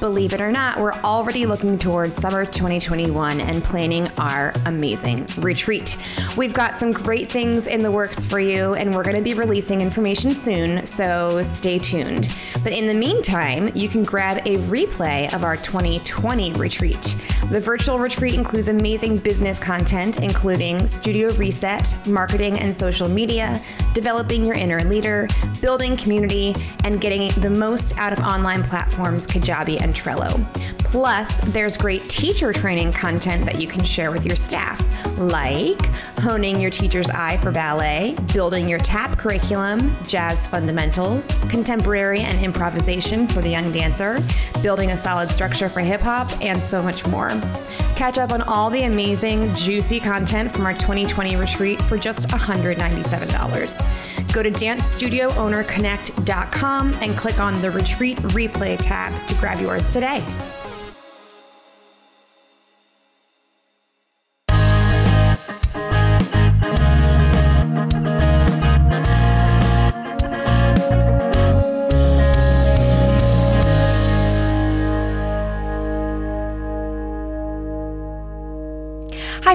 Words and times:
Believe 0.00 0.32
it 0.32 0.40
or 0.40 0.52
not, 0.52 0.78
we're 0.78 0.92
already 0.92 1.44
looking 1.44 1.76
towards 1.76 2.14
summer 2.14 2.44
2021 2.44 3.40
and 3.40 3.64
planning 3.64 4.06
our 4.16 4.52
amazing 4.64 5.26
retreat. 5.38 5.98
We've 6.36 6.52
got 6.52 6.76
some 6.76 6.92
great 6.92 7.28
things 7.28 7.66
in 7.66 7.82
the 7.82 7.90
works 7.90 8.24
for 8.24 8.38
you, 8.38 8.74
and 8.74 8.94
we're 8.94 9.02
going 9.02 9.16
to 9.16 9.22
be 9.22 9.34
releasing 9.34 9.80
information 9.80 10.36
soon, 10.36 10.86
so 10.86 11.42
stay 11.42 11.80
tuned. 11.80 12.32
But 12.62 12.74
in 12.74 12.86
the 12.86 12.94
meantime, 12.94 13.74
you 13.74 13.88
can 13.88 14.04
grab 14.04 14.38
a 14.46 14.58
replay 14.68 15.34
of 15.34 15.42
our 15.42 15.56
2020 15.56 16.52
retreat. 16.52 17.16
The 17.50 17.58
virtual 17.58 17.98
retreat 17.98 18.34
includes 18.34 18.68
amazing 18.68 19.18
business 19.18 19.58
content, 19.58 20.18
including 20.22 20.86
studio 20.86 21.32
reset, 21.32 21.96
marketing 22.06 22.60
and 22.60 22.74
social 22.74 23.08
media, 23.08 23.60
developing 23.94 24.44
your 24.44 24.54
inner 24.54 24.80
leader, 24.80 25.26
building 25.60 25.96
community, 25.96 26.54
and 26.84 27.00
getting 27.00 27.32
the 27.40 27.50
most 27.50 27.98
out 27.98 28.12
of 28.12 28.20
online 28.20 28.62
platforms 28.62 29.26
Kajabi 29.26 29.80
and 29.88 29.96
Trello. 29.96 30.77
Plus, 30.90 31.38
there's 31.48 31.76
great 31.76 32.08
teacher 32.08 32.50
training 32.50 32.94
content 32.94 33.44
that 33.44 33.60
you 33.60 33.68
can 33.68 33.84
share 33.84 34.10
with 34.10 34.24
your 34.24 34.36
staff, 34.36 34.82
like 35.18 35.84
honing 36.20 36.58
your 36.58 36.70
teacher's 36.70 37.10
eye 37.10 37.36
for 37.36 37.52
ballet, 37.52 38.16
building 38.32 38.66
your 38.66 38.78
tap 38.78 39.18
curriculum, 39.18 39.94
jazz 40.06 40.46
fundamentals, 40.46 41.30
contemporary 41.50 42.20
and 42.20 42.42
improvisation 42.42 43.28
for 43.28 43.42
the 43.42 43.50
young 43.50 43.70
dancer, 43.70 44.24
building 44.62 44.92
a 44.92 44.96
solid 44.96 45.30
structure 45.30 45.68
for 45.68 45.80
hip 45.80 46.00
hop, 46.00 46.26
and 46.40 46.58
so 46.58 46.82
much 46.82 47.06
more. 47.08 47.38
Catch 47.94 48.16
up 48.16 48.32
on 48.32 48.40
all 48.40 48.70
the 48.70 48.84
amazing, 48.84 49.54
juicy 49.54 50.00
content 50.00 50.50
from 50.50 50.64
our 50.64 50.72
2020 50.72 51.36
retreat 51.36 51.82
for 51.82 51.98
just 51.98 52.28
$197. 52.28 54.32
Go 54.32 54.42
to 54.42 54.50
dancestudioownerconnect.com 54.50 56.94
and 57.02 57.14
click 57.18 57.40
on 57.40 57.60
the 57.60 57.70
retreat 57.70 58.16
replay 58.18 58.78
tab 58.80 59.12
to 59.26 59.34
grab 59.34 59.60
yours 59.60 59.90
today. 59.90 60.24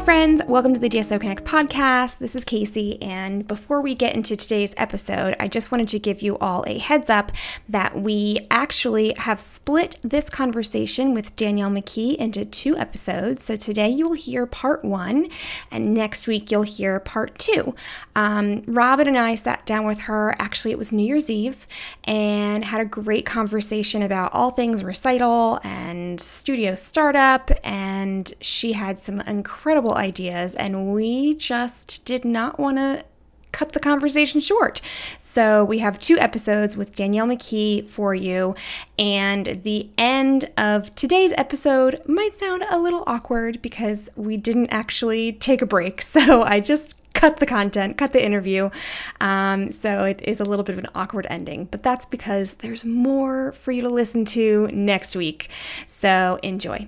Friends. 0.04 0.42
Welcome 0.50 0.74
to 0.74 0.82
the 0.82 0.90
DSO 0.90 1.22
Connect 1.22 1.46
podcast. 1.46 2.18
This 2.18 2.36
is 2.36 2.44
Casey. 2.44 3.02
And 3.02 3.48
before 3.48 3.80
we 3.80 3.96
get 3.96 4.14
into 4.14 4.36
today's 4.36 4.76
episode, 4.76 5.34
I 5.40 5.48
just 5.48 5.72
wanted 5.72 5.88
to 5.90 6.00
give 6.00 6.22
you 6.22 6.38
all 6.40 6.66
a 6.68 6.78
heads 6.78 7.10
up 7.10 7.32
that 7.70 7.98
we 7.98 8.46
actually 8.52 9.14
have 9.20 9.40
split 9.40 10.00
this 10.02 10.30
conversation 10.30 11.14
with 11.14 11.34
Danielle 11.38 11.70
McKee 11.70 12.18
into 12.18 12.44
two 12.44 12.76
episodes. 12.76 13.46
So 13.46 13.56
today 13.56 13.88
you 13.88 14.10
will 14.10 14.16
hear 14.16 14.46
part 14.46 14.84
one, 14.84 15.30
and 15.72 15.94
next 15.94 16.28
week 16.28 16.52
you'll 16.52 16.64
hear 16.64 17.00
part 17.00 17.40
two. 17.40 17.74
Um, 18.14 18.64
Robin 18.68 19.08
and 19.08 19.18
I 19.18 19.36
sat 19.36 19.66
down 19.66 19.86
with 19.86 20.02
her, 20.02 20.36
actually, 20.38 20.72
it 20.72 20.78
was 20.78 20.92
New 20.92 21.06
Year's 21.06 21.30
Eve, 21.30 21.66
and 22.04 22.66
had 22.66 22.82
a 22.82 22.86
great 22.86 23.26
conversation 23.26 24.02
about 24.02 24.34
all 24.34 24.52
things 24.52 24.84
recital 24.84 25.62
and 25.64 26.20
studio 26.20 26.76
startup. 26.76 27.52
And 27.64 28.34
she 28.42 28.74
had 28.74 29.00
some 29.00 29.22
incredible 29.22 29.93
ideas, 29.96 30.56
and 30.56 30.94
we 30.94 31.36
just 31.36 32.06
did 32.06 32.26
not 32.26 32.60
want 32.60 32.78
to 32.78 33.04
cut 33.54 33.72
the 33.72 33.80
conversation 33.80 34.42
short. 34.42 34.82
So 35.20 35.64
we 35.64 35.80
have 35.80 36.00
two 36.00 36.18
episodes 36.20 36.76
with 36.76 36.96
Danielle 36.96 37.28
McKee 37.28 37.88
for 37.88 38.14
you, 38.14 38.56
and 39.00 39.62
the 39.64 39.90
end 39.98 40.52
of 40.58 40.94
today's 40.96 41.32
episode 41.38 42.02
might 42.06 42.34
sound 42.34 42.66
a 42.70 42.80
little 42.80 43.04
awkward 43.08 43.62
because 43.62 44.10
we 44.16 44.36
didn't 44.36 44.70
actually 44.70 45.32
take 45.34 45.62
a 45.62 45.66
break. 45.66 46.02
So 46.14 46.44
I 46.44 46.60
just 46.60 46.96
cut 47.14 47.38
the 47.38 47.46
content, 47.46 47.98
cut 47.98 48.12
the 48.12 48.24
interview. 48.24 48.70
Um, 49.20 49.72
so 49.72 50.04
it 50.04 50.22
is 50.24 50.40
a 50.40 50.44
little 50.44 50.64
bit 50.64 50.74
of 50.74 50.84
an 50.84 50.90
awkward 50.94 51.26
ending, 51.30 51.66
but 51.66 51.82
that's 51.82 52.06
because 52.06 52.56
there's 52.56 52.86
more 52.86 53.52
for 53.54 53.72
you 53.72 53.82
to 53.82 53.90
listen 53.90 54.26
to 54.26 54.70
next 54.72 55.16
week. 55.16 55.50
So 55.88 56.40
enjoy. 56.44 56.88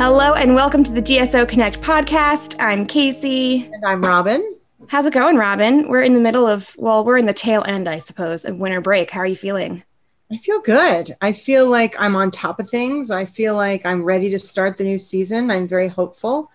Hello 0.00 0.32
and 0.32 0.54
welcome 0.54 0.82
to 0.82 0.92
the 0.92 1.02
DSO 1.02 1.46
Connect 1.46 1.82
podcast. 1.82 2.56
I'm 2.58 2.86
Casey. 2.86 3.68
And 3.70 3.84
I'm 3.84 4.02
Robin. 4.02 4.56
How's 4.86 5.04
it 5.04 5.12
going, 5.12 5.36
Robin? 5.36 5.88
We're 5.88 6.00
in 6.00 6.14
the 6.14 6.20
middle 6.20 6.46
of, 6.46 6.74
well, 6.78 7.04
we're 7.04 7.18
in 7.18 7.26
the 7.26 7.34
tail 7.34 7.62
end, 7.68 7.86
I 7.86 7.98
suppose, 7.98 8.46
of 8.46 8.56
winter 8.56 8.80
break. 8.80 9.10
How 9.10 9.20
are 9.20 9.26
you 9.26 9.36
feeling? 9.36 9.82
I 10.32 10.38
feel 10.38 10.62
good. 10.62 11.14
I 11.20 11.34
feel 11.34 11.68
like 11.68 11.96
I'm 11.98 12.16
on 12.16 12.30
top 12.30 12.58
of 12.58 12.70
things. 12.70 13.10
I 13.10 13.26
feel 13.26 13.54
like 13.54 13.84
I'm 13.84 14.02
ready 14.02 14.30
to 14.30 14.38
start 14.38 14.78
the 14.78 14.84
new 14.84 14.98
season. 14.98 15.50
I'm 15.50 15.66
very 15.66 15.88
hopeful. 15.88 16.50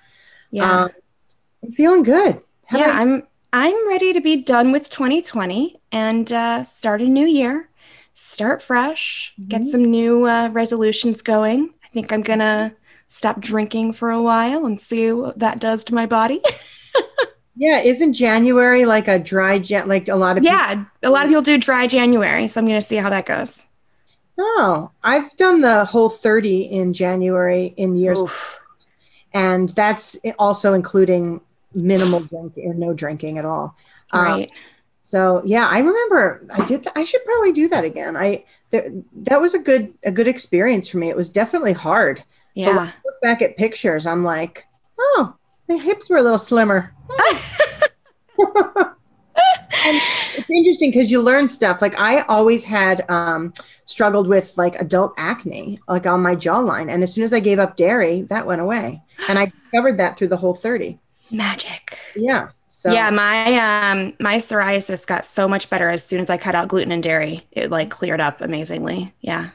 Yeah. 0.50 0.86
Um, 0.86 0.90
I'm 1.64 1.72
feeling 1.72 2.02
good. 2.02 2.42
How 2.66 2.80
yeah, 2.80 2.94
I'm 2.96 3.28
I'm 3.54 3.88
ready 3.88 4.12
to 4.12 4.22
be 4.22 4.38
done 4.38 4.72
with 4.72 4.90
2020 4.90 5.80
and 5.92 6.32
uh, 6.34 6.64
start 6.64 7.00
a 7.00 7.06
new 7.06 7.28
year, 7.28 7.70
start 8.16 8.64
fresh, 8.64 9.36
mm-hmm. 9.40 9.50
get 9.50 9.68
some 9.68 9.86
new 9.86 10.28
uh, 10.28 10.50
resolutions 10.50 11.22
going. 11.22 11.76
I 11.84 11.90
think 11.90 12.12
I'm 12.12 12.24
gonna 12.24 12.76
stop 13.08 13.40
drinking 13.40 13.94
for 13.94 14.10
a 14.12 14.22
while 14.22 14.66
and 14.66 14.80
see 14.80 15.12
what 15.12 15.40
that 15.40 15.60
does 15.60 15.84
to 15.86 15.94
my 15.96 16.06
body. 16.06 16.42
yeah, 17.56 17.80
isn't 17.80 18.14
January 18.14 18.86
like 18.86 19.08
a 19.08 19.20
dry 19.20 19.60
jan 19.60 19.88
like 19.88 20.10
a 20.10 20.16
lot 20.16 20.38
of 20.38 20.44
Yeah, 20.44 20.70
people- 20.76 20.86
a 21.04 21.10
lot 21.12 21.24
of 21.26 21.30
people 21.30 21.42
do 21.44 21.58
dry 21.58 21.88
January, 21.88 22.48
so 22.48 22.60
I'm 22.60 22.66
going 22.66 22.78
to 22.80 22.86
see 22.86 22.98
how 22.98 23.10
that 23.10 23.26
goes. 23.26 23.66
Oh, 24.38 24.92
I've 25.04 25.36
done 25.38 25.62
the 25.62 25.86
whole 25.86 26.10
30 26.10 26.64
in 26.64 26.94
January 26.94 27.74
in 27.78 27.96
years. 27.96 28.22
Oof. 28.22 28.60
And 29.34 29.70
that's 29.70 30.18
also 30.40 30.74
including 30.74 31.42
minimal 31.74 32.20
drink 32.22 32.54
or 32.58 32.74
no 32.74 32.94
drinking 32.94 33.38
at 33.38 33.46
all. 33.46 33.76
Um. 34.12 34.28
Um, 34.28 34.46
so 35.08 35.42
yeah, 35.46 35.68
I 35.68 35.78
remember 35.80 36.42
I 36.52 36.66
did. 36.66 36.82
Th- 36.82 36.92
I 36.96 37.04
should 37.04 37.24
probably 37.26 37.52
do 37.52 37.68
that 37.70 37.84
again. 37.84 38.18
I 38.18 38.44
th- 38.72 38.92
that 39.18 39.40
was 39.40 39.54
a 39.54 39.60
good 39.60 39.94
a 40.04 40.12
good 40.12 40.28
experience 40.28 40.88
for 40.88 40.98
me. 40.98 41.10
It 41.10 41.16
was 41.16 41.30
definitely 41.30 41.74
hard. 41.74 42.24
Yeah. 42.56 42.68
But 42.68 42.76
when 42.76 42.88
I 42.88 42.94
look 43.06 43.22
back 43.22 43.42
at 43.42 43.58
pictures, 43.58 44.08
I'm 44.08 44.24
like, 44.24 44.66
oh, 45.00 45.36
the 45.68 45.78
hips 45.78 46.10
were 46.10 46.18
a 46.18 46.24
little 46.24 46.40
slimmer. 46.40 46.94
and 49.86 50.02
it's 50.36 50.50
interesting 50.50 50.92
because 50.92 51.12
you 51.12 51.22
learn 51.22 51.48
stuff. 51.48 51.82
Like 51.82 52.00
I 52.00 52.22
always 52.22 52.64
had 52.64 53.08
um, 53.10 53.54
struggled 53.86 54.28
with 54.28 54.58
like 54.58 54.76
adult 54.82 55.14
acne, 55.18 55.80
like 55.88 56.08
on 56.08 56.22
my 56.22 56.36
jawline, 56.36 56.92
and 56.92 57.04
as 57.04 57.14
soon 57.14 57.24
as 57.24 57.34
I 57.34 57.40
gave 57.40 57.60
up 57.60 57.76
dairy, 57.76 58.24
that 58.24 58.46
went 58.46 58.62
away, 58.62 59.02
and 59.28 59.38
I 59.38 59.46
discovered 59.72 59.98
that 59.98 60.18
through 60.18 60.30
the 60.30 60.38
whole 60.38 60.54
thirty. 60.54 61.00
Magic. 61.32 61.98
Yeah. 62.16 62.50
So 62.70 62.92
yeah, 62.92 63.10
my 63.10 63.92
um 63.92 64.14
my 64.20 64.38
psoriasis 64.38 65.06
got 65.08 65.26
so 65.26 65.48
much 65.48 65.70
better 65.70 65.90
as 65.90 66.04
soon 66.04 66.20
as 66.20 66.30
I 66.30 66.38
cut 66.38 66.56
out 66.56 66.68
gluten 66.68 66.92
and 66.92 67.04
dairy. 67.04 67.42
It 67.52 67.72
like 67.72 67.90
cleared 67.90 68.22
up 68.22 68.42
amazingly. 68.42 69.14
Yeah. 69.22 69.52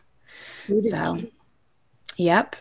So, 0.81 1.21
yep. 2.17 2.57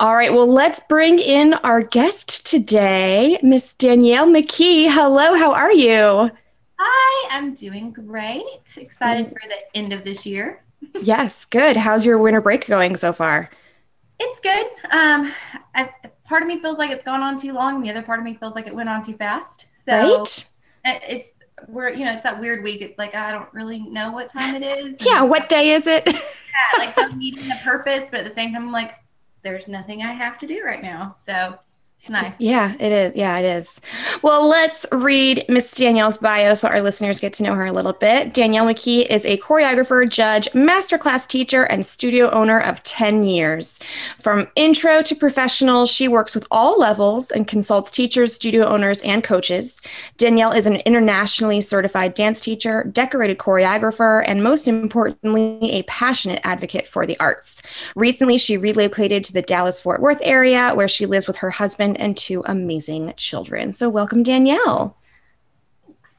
All 0.00 0.14
right, 0.14 0.32
well, 0.32 0.46
let's 0.46 0.80
bring 0.88 1.18
in 1.18 1.54
our 1.54 1.82
guest 1.82 2.46
today, 2.46 3.38
Miss 3.42 3.72
Danielle 3.74 4.26
McKee. 4.26 4.88
Hello, 4.88 5.36
how 5.36 5.52
are 5.52 5.72
you? 5.72 6.30
Hi, 6.78 7.28
I'm 7.30 7.54
doing 7.54 7.92
great. 7.92 8.76
Excited 8.76 9.28
for 9.28 9.40
the 9.48 9.76
end 9.76 9.92
of 9.92 10.04
this 10.04 10.26
year. 10.26 10.62
yes, 11.02 11.44
good. 11.44 11.76
How's 11.76 12.04
your 12.04 12.18
winter 12.18 12.40
break 12.40 12.66
going 12.66 12.96
so 12.96 13.12
far? 13.12 13.50
It's 14.18 14.40
good. 14.40 14.66
Um, 14.90 15.32
I, 15.74 15.90
part 16.24 16.42
of 16.42 16.48
me 16.48 16.60
feels 16.60 16.78
like 16.78 16.90
it's 16.90 17.04
gone 17.04 17.22
on 17.22 17.36
too 17.36 17.52
long, 17.52 17.82
the 17.82 17.90
other 17.90 18.02
part 18.02 18.18
of 18.18 18.24
me 18.24 18.34
feels 18.34 18.54
like 18.54 18.66
it 18.66 18.74
went 18.74 18.88
on 18.88 19.02
too 19.02 19.14
fast. 19.14 19.66
So 19.74 19.92
right? 20.84 21.00
it's 21.08 21.32
we're 21.68 21.90
you 21.90 22.04
know 22.04 22.12
it's 22.12 22.22
that 22.24 22.40
weird 22.40 22.62
week. 22.62 22.82
It's 22.82 22.98
like 22.98 23.14
I 23.14 23.30
don't 23.30 23.52
really 23.52 23.80
know 23.80 24.12
what 24.12 24.30
time 24.30 24.54
it 24.54 24.62
is. 24.62 24.96
yeah, 25.04 25.22
what 25.22 25.48
day 25.48 25.70
is 25.70 25.86
it? 25.86 26.04
yeah, 26.06 26.18
like 26.78 26.94
I'm 26.98 27.18
needing 27.18 27.50
a 27.50 27.60
purpose, 27.62 28.10
but 28.10 28.20
at 28.20 28.28
the 28.28 28.34
same 28.34 28.52
time, 28.52 28.64
I'm 28.64 28.72
like 28.72 28.94
there's 29.44 29.68
nothing 29.68 30.02
I 30.02 30.12
have 30.12 30.38
to 30.40 30.46
do 30.46 30.62
right 30.64 30.82
now. 30.82 31.14
So 31.18 31.58
nice. 32.08 32.34
Yeah, 32.38 32.74
it 32.78 32.92
is. 32.92 33.12
Yeah, 33.14 33.38
it 33.38 33.44
is. 33.44 33.80
Well, 34.22 34.46
let's 34.46 34.86
read 34.92 35.44
Miss 35.48 35.72
Danielle's 35.72 36.18
bio 36.18 36.54
so 36.54 36.68
our 36.68 36.82
listeners 36.82 37.20
get 37.20 37.32
to 37.34 37.42
know 37.42 37.54
her 37.54 37.66
a 37.66 37.72
little 37.72 37.92
bit. 37.92 38.34
Danielle 38.34 38.66
McKee 38.66 39.06
is 39.06 39.24
a 39.26 39.38
choreographer, 39.38 40.08
judge, 40.08 40.48
masterclass 40.52 41.26
teacher, 41.26 41.64
and 41.64 41.84
studio 41.84 42.30
owner 42.30 42.60
of 42.60 42.82
10 42.82 43.24
years. 43.24 43.80
From 44.20 44.48
intro 44.56 45.02
to 45.02 45.14
professional, 45.14 45.86
she 45.86 46.08
works 46.08 46.34
with 46.34 46.46
all 46.50 46.78
levels 46.78 47.30
and 47.30 47.46
consults 47.46 47.90
teachers, 47.90 48.34
studio 48.34 48.66
owners, 48.66 49.02
and 49.02 49.22
coaches. 49.22 49.80
Danielle 50.16 50.52
is 50.52 50.66
an 50.66 50.76
internationally 50.86 51.60
certified 51.60 52.14
dance 52.14 52.40
teacher, 52.40 52.84
decorated 52.84 53.38
choreographer, 53.38 54.24
and 54.26 54.42
most 54.42 54.68
importantly, 54.68 55.70
a 55.70 55.82
passionate 55.84 56.40
advocate 56.44 56.86
for 56.86 57.06
the 57.06 57.18
arts. 57.20 57.62
Recently, 57.96 58.38
she 58.38 58.56
relocated 58.56 59.24
to 59.24 59.32
the 59.32 59.42
Dallas 59.42 59.80
Fort 59.80 60.00
Worth 60.00 60.20
area 60.22 60.72
where 60.74 60.88
she 60.88 61.06
lives 61.06 61.26
with 61.26 61.36
her 61.36 61.50
husband 61.50 61.93
and 61.96 62.16
two 62.16 62.42
amazing 62.46 63.14
children. 63.16 63.72
So, 63.72 63.88
welcome, 63.88 64.22
Danielle. 64.22 64.96
Thanks. 65.86 66.16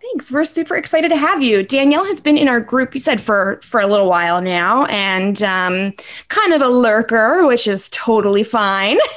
Thanks. 0.00 0.32
We're 0.32 0.44
super 0.44 0.76
excited 0.76 1.10
to 1.10 1.16
have 1.16 1.42
you. 1.42 1.62
Danielle 1.62 2.04
has 2.04 2.20
been 2.20 2.38
in 2.38 2.48
our 2.48 2.60
group, 2.60 2.94
you 2.94 3.00
said, 3.00 3.20
for 3.20 3.60
for 3.62 3.80
a 3.80 3.86
little 3.86 4.08
while 4.08 4.42
now, 4.42 4.84
and 4.86 5.42
um, 5.42 5.92
kind 6.28 6.52
of 6.52 6.62
a 6.62 6.68
lurker, 6.68 7.46
which 7.46 7.66
is 7.66 7.88
totally 7.90 8.44
fine. 8.44 8.98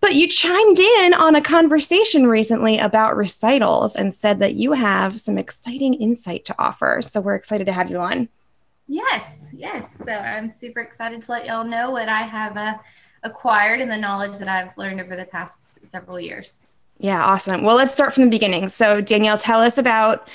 but 0.00 0.14
you 0.14 0.28
chimed 0.28 0.78
in 0.78 1.14
on 1.14 1.34
a 1.34 1.42
conversation 1.42 2.26
recently 2.26 2.78
about 2.78 3.16
recitals 3.16 3.96
and 3.96 4.12
said 4.12 4.38
that 4.38 4.54
you 4.54 4.72
have 4.72 5.20
some 5.20 5.38
exciting 5.38 5.94
insight 5.94 6.44
to 6.46 6.54
offer. 6.58 7.00
So 7.02 7.20
we're 7.20 7.34
excited 7.34 7.66
to 7.66 7.72
have 7.72 7.90
you 7.90 7.98
on. 7.98 8.28
Yes, 8.88 9.24
yes. 9.52 9.88
So 10.04 10.12
I'm 10.12 10.50
super 10.50 10.80
excited 10.80 11.22
to 11.22 11.30
let 11.30 11.46
y'all 11.46 11.64
know 11.64 11.90
what 11.90 12.08
I 12.08 12.22
have 12.22 12.56
uh, 12.56 12.74
acquired 13.22 13.80
and 13.80 13.90
the 13.90 13.96
knowledge 13.96 14.38
that 14.38 14.48
I've 14.48 14.76
learned 14.76 15.00
over 15.00 15.16
the 15.16 15.24
past 15.24 15.78
several 15.86 16.18
years. 16.18 16.58
Yeah, 16.98 17.24
awesome. 17.24 17.62
Well, 17.62 17.76
let's 17.76 17.94
start 17.94 18.14
from 18.14 18.24
the 18.24 18.30
beginning. 18.30 18.68
So, 18.68 19.00
Danielle, 19.00 19.38
tell 19.38 19.60
us 19.60 19.78
about 19.78 20.28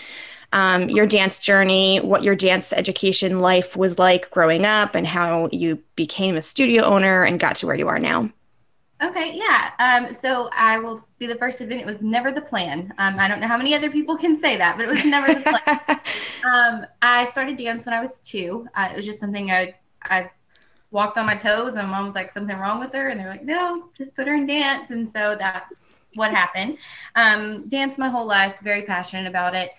um, 0.51 0.89
your 0.89 1.05
dance 1.05 1.37
journey, 1.37 1.99
what 1.99 2.23
your 2.23 2.35
dance 2.35 2.73
education 2.73 3.39
life 3.39 3.75
was 3.75 3.99
like 3.99 4.29
growing 4.31 4.65
up, 4.65 4.95
and 4.95 5.05
how 5.05 5.49
you 5.51 5.81
became 5.95 6.35
a 6.35 6.41
studio 6.41 6.83
owner 6.83 7.23
and 7.23 7.39
got 7.39 7.57
to 7.57 7.67
where 7.67 7.75
you 7.75 7.87
are 7.87 7.99
now. 7.99 8.31
Okay, 9.03 9.33
yeah. 9.35 9.71
Um, 9.79 10.13
so 10.13 10.49
I 10.53 10.79
will 10.79 11.05
be 11.19 11.27
the 11.27 11.35
first 11.35 11.57
to 11.57 11.65
admit 11.65 11.79
it 11.79 11.85
was 11.85 12.01
never 12.01 12.31
the 12.31 12.41
plan. 12.41 12.93
Um, 12.97 13.19
I 13.19 13.27
don't 13.27 13.41
know 13.41 13.47
how 13.47 13.57
many 13.57 13.75
other 13.75 13.91
people 13.91 14.17
can 14.17 14.37
say 14.37 14.55
that, 14.57 14.77
but 14.77 14.85
it 14.85 14.89
was 14.89 15.05
never 15.05 15.33
the 15.33 15.41
plan. 15.41 15.99
um, 16.53 16.85
I 17.01 17.25
started 17.25 17.57
dance 17.57 17.85
when 17.85 17.93
I 17.93 18.01
was 18.01 18.19
two. 18.19 18.67
Uh, 18.73 18.89
it 18.91 18.95
was 18.95 19.05
just 19.05 19.19
something 19.19 19.51
I, 19.51 19.75
I 20.03 20.31
walked 20.91 21.17
on 21.17 21.25
my 21.25 21.35
toes, 21.35 21.75
and 21.75 21.87
my 21.87 21.97
mom 21.97 22.05
was 22.07 22.15
like, 22.15 22.31
something 22.31 22.57
wrong 22.57 22.79
with 22.79 22.93
her. 22.93 23.09
And 23.09 23.19
they're 23.19 23.29
like, 23.29 23.43
no, 23.43 23.89
just 23.97 24.15
put 24.15 24.27
her 24.27 24.35
in 24.35 24.45
dance. 24.45 24.91
And 24.91 25.09
so 25.09 25.35
that's 25.37 25.75
what 26.15 26.31
happened. 26.31 26.77
Um, 27.15 27.67
danced 27.67 27.99
my 27.99 28.09
whole 28.09 28.25
life, 28.25 28.55
very 28.63 28.83
passionate 28.83 29.27
about 29.27 29.55
it. 29.55 29.71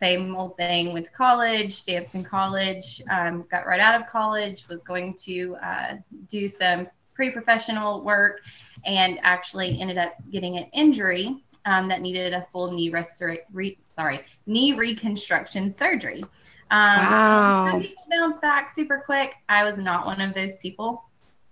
Same 0.00 0.34
old 0.34 0.56
thing. 0.56 0.94
To 0.94 1.10
college, 1.10 1.84
danced 1.84 2.14
in 2.14 2.24
college, 2.24 3.00
um, 3.10 3.44
got 3.50 3.66
right 3.66 3.80
out 3.80 4.00
of 4.00 4.08
college, 4.08 4.66
was 4.68 4.82
going 4.82 5.14
to 5.18 5.56
uh, 5.64 5.94
do 6.28 6.48
some 6.48 6.88
pre-professional 7.14 8.02
work 8.02 8.40
and 8.84 9.18
actually 9.22 9.80
ended 9.80 9.98
up 9.98 10.14
getting 10.32 10.56
an 10.56 10.64
injury 10.72 11.44
um, 11.64 11.88
that 11.88 12.00
needed 12.02 12.32
a 12.32 12.46
full 12.52 12.72
knee 12.72 12.90
restor- 12.90 13.38
re- 13.52 13.78
sorry 13.94 14.20
knee 14.46 14.72
reconstruction 14.72 15.70
surgery. 15.70 16.22
Um, 16.70 16.96
wow. 16.96 17.68
Some 17.70 17.80
people 17.80 18.04
bounce 18.10 18.38
back 18.38 18.74
super 18.74 19.02
quick. 19.04 19.34
I 19.48 19.64
was 19.64 19.76
not 19.78 20.06
one 20.06 20.20
of 20.20 20.34
those 20.34 20.56
people, 20.58 21.04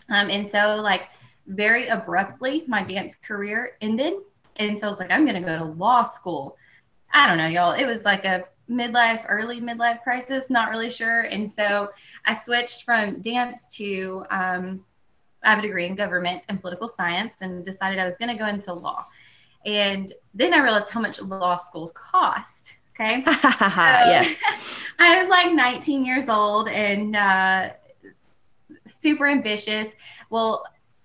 um, 0.08 0.30
and 0.30 0.46
so 0.46 0.76
like 0.76 1.02
very 1.46 1.88
abruptly, 1.88 2.64
my 2.66 2.82
dance 2.82 3.14
career 3.16 3.72
ended, 3.80 4.14
and 4.56 4.78
so 4.78 4.86
I 4.86 4.90
was 4.90 4.98
like, 4.98 5.10
I'm 5.10 5.24
going 5.24 5.40
to 5.40 5.46
go 5.46 5.58
to 5.58 5.64
law 5.64 6.02
school. 6.04 6.56
I 7.12 7.26
don't 7.26 7.38
know, 7.38 7.46
y'all. 7.46 7.72
It 7.72 7.84
was 7.84 8.04
like 8.04 8.24
a 8.24 8.44
midlife, 8.70 9.24
early 9.28 9.60
midlife 9.60 10.02
crisis, 10.02 10.50
not 10.50 10.70
really 10.70 10.90
sure. 10.90 11.22
And 11.22 11.50
so 11.50 11.90
I 12.24 12.34
switched 12.34 12.84
from 12.84 13.20
dance 13.20 13.66
to 13.76 14.24
um, 14.30 14.84
I 15.44 15.50
have 15.50 15.58
a 15.58 15.62
degree 15.62 15.86
in 15.86 15.94
government 15.94 16.42
and 16.48 16.60
political 16.60 16.88
science 16.88 17.36
and 17.40 17.64
decided 17.64 17.98
I 17.98 18.04
was 18.04 18.16
going 18.16 18.30
to 18.30 18.38
go 18.38 18.46
into 18.46 18.72
law. 18.72 19.06
And 19.66 20.12
then 20.34 20.54
I 20.54 20.58
realized 20.58 20.88
how 20.88 21.00
much 21.00 21.20
law 21.20 21.56
school 21.56 21.88
cost. 21.88 22.78
Okay. 23.02 23.22
so 23.24 23.30
yes. 23.32 24.38
I 24.98 25.20
was 25.20 25.28
like 25.28 25.52
19 25.52 26.04
years 26.04 26.28
old 26.28 26.68
and 26.68 27.16
uh, 27.16 27.70
super 28.86 29.28
ambitious. 29.28 29.88
Well, 30.30 30.64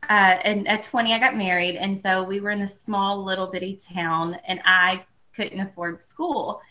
uh, 0.09 0.37
and 0.43 0.67
at 0.67 0.83
20, 0.83 1.13
I 1.13 1.19
got 1.19 1.35
married. 1.35 1.75
And 1.75 1.99
so 1.99 2.23
we 2.23 2.39
were 2.39 2.51
in 2.51 2.59
this 2.59 2.79
small 2.79 3.23
little 3.23 3.47
bitty 3.47 3.77
town 3.77 4.37
and 4.47 4.61
I 4.65 5.03
couldn't 5.35 5.59
afford 5.59 5.99
school. 5.99 6.61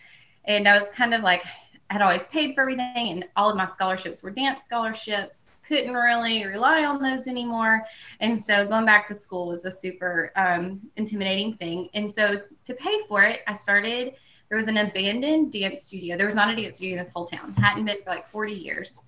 And 0.45 0.69
I 0.69 0.79
was 0.79 0.89
kind 0.91 1.13
of 1.13 1.23
like, 1.23 1.43
I'd 1.91 2.03
always 2.03 2.27
paid 2.27 2.55
for 2.55 2.63
everything 2.63 3.11
and 3.11 3.25
all 3.37 3.51
of 3.51 3.57
my 3.57 3.67
scholarships 3.67 4.23
were 4.23 4.31
dance 4.31 4.65
scholarships 4.65 5.51
couldn't 5.67 5.95
really 5.95 6.45
rely 6.47 6.85
on 6.85 7.03
those 7.03 7.27
anymore. 7.27 7.85
And 8.21 8.41
so 8.41 8.67
going 8.67 8.87
back 8.87 9.07
to 9.09 9.15
school 9.15 9.49
was 9.49 9.65
a 9.65 9.71
super 9.71 10.33
um, 10.37 10.81
intimidating 10.97 11.57
thing. 11.57 11.89
And 11.95 12.11
so 12.11 12.41
to 12.65 12.75
pay 12.75 13.01
for 13.09 13.23
it, 13.23 13.41
I 13.47 13.55
started, 13.55 14.15
there 14.49 14.59
was 14.59 14.69
an 14.69 14.77
abandoned 14.77 15.53
dance 15.53 15.83
studio. 15.83 16.17
There 16.17 16.27
was 16.27 16.35
not 16.35 16.51
a 16.51 16.57
dance 16.57 16.77
studio 16.77 16.99
in 16.99 17.05
this 17.05 17.13
whole 17.13 17.27
town, 17.27 17.53
hadn't 17.55 17.85
been 17.85 18.03
for 18.05 18.11
like 18.11 18.29
40 18.31 18.53
years. 18.53 19.01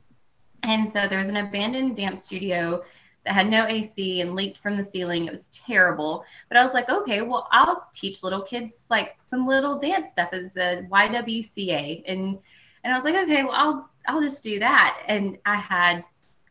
And 0.65 0.89
so 0.89 1.07
there 1.09 1.19
was 1.19 1.29
an 1.29 1.37
abandoned 1.37 1.97
dance 1.97 2.25
studio 2.25 2.83
that 3.25 3.35
had 3.35 3.49
no 3.49 3.67
AC 3.67 4.21
and 4.21 4.35
leaked 4.35 4.59
from 4.59 4.77
the 4.77 4.85
ceiling. 4.85 5.27
It 5.27 5.31
was 5.31 5.49
terrible. 5.49 6.25
But 6.49 6.59
I 6.59 6.65
was 6.65 6.75
like, 6.75 6.89
okay, 6.89 7.23
well, 7.23 7.49
I'll 7.53 7.89
teach 7.93 8.23
little 8.23 8.43
kids 8.43 8.87
like 8.91 9.17
some 9.31 9.47
little 9.47 9.79
dance 9.79 10.11
stuff 10.11 10.31
as 10.33 10.57
a 10.57 10.87
YWCA. 10.91 12.03
And 12.07 12.39
and 12.85 12.93
I 12.93 12.97
was 12.97 13.05
like, 13.05 13.15
okay, 13.15 13.45
well, 13.45 13.55
I'll 13.55 13.91
I'll 14.07 14.21
just 14.21 14.43
do 14.43 14.59
that. 14.59 14.99
And 15.07 15.39
I 15.45 15.57
had 15.57 16.05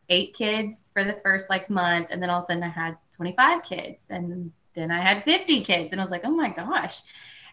eight 0.08 0.34
kids 0.34 0.90
for 0.92 1.04
the 1.04 1.18
first 1.22 1.50
like 1.50 1.68
month 1.68 2.08
and 2.10 2.22
then 2.22 2.30
all 2.30 2.38
of 2.38 2.44
a 2.44 2.46
sudden 2.46 2.62
i 2.62 2.68
had 2.68 2.96
25 3.12 3.62
kids 3.62 4.04
and 4.10 4.50
then 4.74 4.90
i 4.90 5.00
had 5.00 5.24
50 5.24 5.62
kids 5.64 5.90
and 5.92 6.00
i 6.00 6.04
was 6.04 6.10
like 6.10 6.22
oh 6.24 6.30
my 6.30 6.48
gosh 6.48 7.00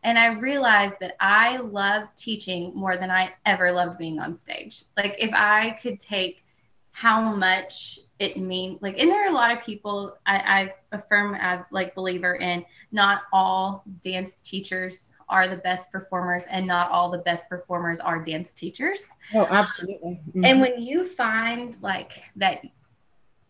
and 0.05 0.17
i 0.17 0.27
realized 0.27 0.95
that 0.99 1.15
i 1.19 1.57
love 1.57 2.07
teaching 2.15 2.71
more 2.75 2.95
than 2.95 3.11
i 3.11 3.29
ever 3.45 3.71
loved 3.71 3.97
being 3.97 4.19
on 4.19 4.37
stage 4.37 4.83
like 4.95 5.15
if 5.19 5.31
i 5.33 5.77
could 5.81 5.99
take 5.99 6.43
how 6.91 7.19
much 7.19 7.99
it 8.19 8.37
means 8.37 8.81
like 8.81 8.97
and 8.99 9.09
there 9.09 9.25
are 9.25 9.29
a 9.29 9.33
lot 9.33 9.51
of 9.51 9.61
people 9.61 10.15
i, 10.25 10.37
I 10.37 10.73
affirm 10.97 11.35
as 11.35 11.59
like 11.71 11.93
believer 11.93 12.35
in 12.35 12.63
not 12.91 13.23
all 13.33 13.83
dance 14.01 14.41
teachers 14.41 15.11
are 15.29 15.47
the 15.47 15.57
best 15.57 15.91
performers 15.91 16.43
and 16.49 16.67
not 16.67 16.91
all 16.91 17.09
the 17.09 17.19
best 17.19 17.49
performers 17.49 17.99
are 17.99 18.23
dance 18.23 18.53
teachers. 18.53 19.07
Oh, 19.33 19.47
absolutely. 19.49 20.19
Mm-hmm. 20.29 20.45
And 20.45 20.61
when 20.61 20.81
you 20.81 21.09
find 21.09 21.77
like 21.81 22.23
that, 22.35 22.63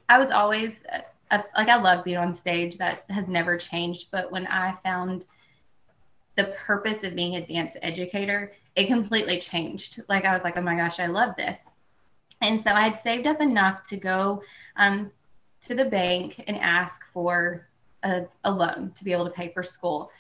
I 0.08 0.18
was 0.18 0.32
always 0.32 0.82
a, 0.92 1.04
a, 1.36 1.44
like, 1.58 1.68
I 1.68 1.76
love 1.76 2.06
being 2.06 2.18
on 2.18 2.34
stage. 2.34 2.78
That 2.78 3.04
has 3.10 3.28
never 3.28 3.58
changed. 3.58 4.08
But 4.12 4.32
when 4.32 4.48
I 4.48 4.76
found 4.84 5.26
the 6.36 6.56
purpose 6.66 7.04
of 7.04 7.16
being 7.16 7.36
a 7.36 7.46
dance 7.46 7.78
educator, 7.82 8.54
it 8.76 8.88
completely 8.88 9.40
changed. 9.40 10.02
Like, 10.10 10.26
I 10.26 10.34
was 10.34 10.44
like, 10.44 10.58
oh 10.58 10.62
my 10.62 10.76
gosh, 10.76 11.00
I 11.00 11.08
love 11.08 11.36
this. 11.36 11.58
And 12.42 12.60
so 12.60 12.72
I 12.72 12.88
had 12.90 13.00
saved 13.00 13.28
up 13.28 13.42
enough 13.42 13.88
to 13.88 13.98
go 13.98 14.42
um, 14.76 15.12
to 15.62 15.76
the 15.76 15.86
bank 15.86 16.44
and 16.48 16.58
ask 16.58 17.02
for 17.14 17.68
a, 18.04 18.26
a 18.44 18.52
loan 18.52 18.92
to 18.96 19.04
be 19.04 19.12
able 19.14 19.26
to 19.26 19.32
pay 19.32 19.52
for 19.54 19.64
school. 19.64 20.12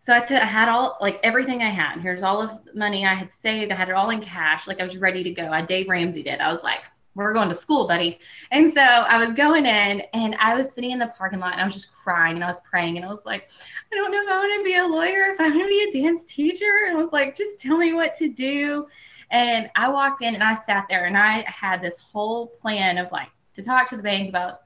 So 0.00 0.14
I, 0.14 0.20
t- 0.20 0.34
I 0.34 0.44
had 0.44 0.68
all 0.68 0.96
like 1.00 1.20
everything 1.22 1.62
I 1.62 1.70
had. 1.70 2.00
Here's 2.00 2.22
all 2.22 2.40
of 2.40 2.64
the 2.64 2.78
money 2.78 3.04
I 3.04 3.14
had 3.14 3.32
saved. 3.32 3.70
I 3.72 3.74
had 3.74 3.88
it 3.88 3.94
all 3.94 4.10
in 4.10 4.20
cash. 4.20 4.66
Like 4.66 4.80
I 4.80 4.84
was 4.84 4.96
ready 4.96 5.22
to 5.24 5.30
go. 5.30 5.50
I 5.50 5.62
Dave 5.62 5.88
Ramsey 5.88 6.22
did. 6.22 6.40
I 6.40 6.52
was 6.52 6.62
like, 6.62 6.80
we're 7.14 7.32
going 7.32 7.48
to 7.48 7.54
school, 7.54 7.88
buddy. 7.88 8.18
And 8.50 8.72
so 8.72 8.80
I 8.80 9.24
was 9.24 9.34
going 9.34 9.66
in 9.66 10.02
and 10.14 10.36
I 10.38 10.54
was 10.54 10.72
sitting 10.72 10.92
in 10.92 10.98
the 10.98 11.12
parking 11.18 11.40
lot 11.40 11.52
and 11.52 11.60
I 11.60 11.64
was 11.64 11.74
just 11.74 11.92
crying 11.92 12.36
and 12.36 12.44
I 12.44 12.46
was 12.46 12.60
praying 12.60 12.96
and 12.96 13.04
I 13.04 13.08
was 13.08 13.24
like, 13.24 13.50
I 13.92 13.96
don't 13.96 14.12
know 14.12 14.22
if 14.22 14.28
I 14.28 14.38
want 14.38 14.60
to 14.60 14.64
be 14.64 14.76
a 14.76 14.86
lawyer, 14.86 15.32
if 15.32 15.40
I 15.40 15.48
want 15.48 15.62
to 15.62 15.68
be 15.68 15.88
a 15.88 16.02
dance 16.02 16.22
teacher. 16.24 16.86
And 16.86 16.96
I 16.96 17.00
was 17.00 17.12
like, 17.12 17.36
just 17.36 17.58
tell 17.58 17.76
me 17.76 17.92
what 17.92 18.14
to 18.16 18.28
do. 18.28 18.86
And 19.30 19.70
I 19.76 19.88
walked 19.88 20.22
in 20.22 20.34
and 20.34 20.42
I 20.42 20.54
sat 20.54 20.86
there 20.88 21.06
and 21.06 21.16
I 21.16 21.44
had 21.46 21.82
this 21.82 21.98
whole 21.98 22.46
plan 22.46 22.98
of 22.98 23.10
like 23.12 23.28
to 23.54 23.62
talk 23.62 23.88
to 23.88 23.96
the 23.96 24.02
bank 24.02 24.28
about 24.28 24.62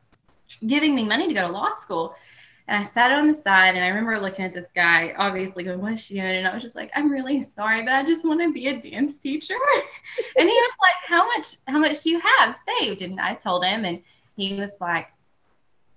giving 0.67 0.95
me 0.95 1.05
money 1.05 1.29
to 1.29 1.35
go 1.35 1.47
to 1.47 1.53
law 1.53 1.71
school. 1.81 2.15
And 2.67 2.79
I 2.79 2.83
sat 2.83 3.13
on 3.13 3.29
the 3.29 3.35
side 3.35 3.75
and 3.75 3.85
I 3.85 3.89
remember 3.89 4.19
looking 4.19 4.45
at 4.45 4.55
this 4.55 4.69
guy, 4.75 5.13
obviously 5.19 5.65
going, 5.65 5.81
What 5.81 5.93
is 5.93 6.01
she 6.01 6.15
doing? 6.15 6.37
And 6.37 6.49
I 6.49 6.55
was 6.55 6.63
just 6.63 6.77
like, 6.77 6.91
I'm 6.95 7.11
really 7.11 7.43
sorry, 7.43 7.83
but 7.83 7.93
I 7.93 8.05
just 8.05 8.25
want 8.25 8.41
to 8.41 8.53
be 8.53 8.69
a 8.69 8.81
dance 8.81 9.19
teacher. 9.19 9.55
and 10.37 10.49
he 10.49 10.55
was 10.55 10.73
like, 10.81 11.09
How 11.09 11.27
much, 11.27 11.57
how 11.69 11.79
much 11.79 12.01
do 12.01 12.11
you 12.11 12.21
have 12.21 12.57
saved? 12.81 13.03
And 13.03 13.21
I 13.21 13.35
told 13.35 13.65
him, 13.65 13.85
and 13.85 14.01
he 14.37 14.55
was 14.55 14.73
like, 14.81 15.09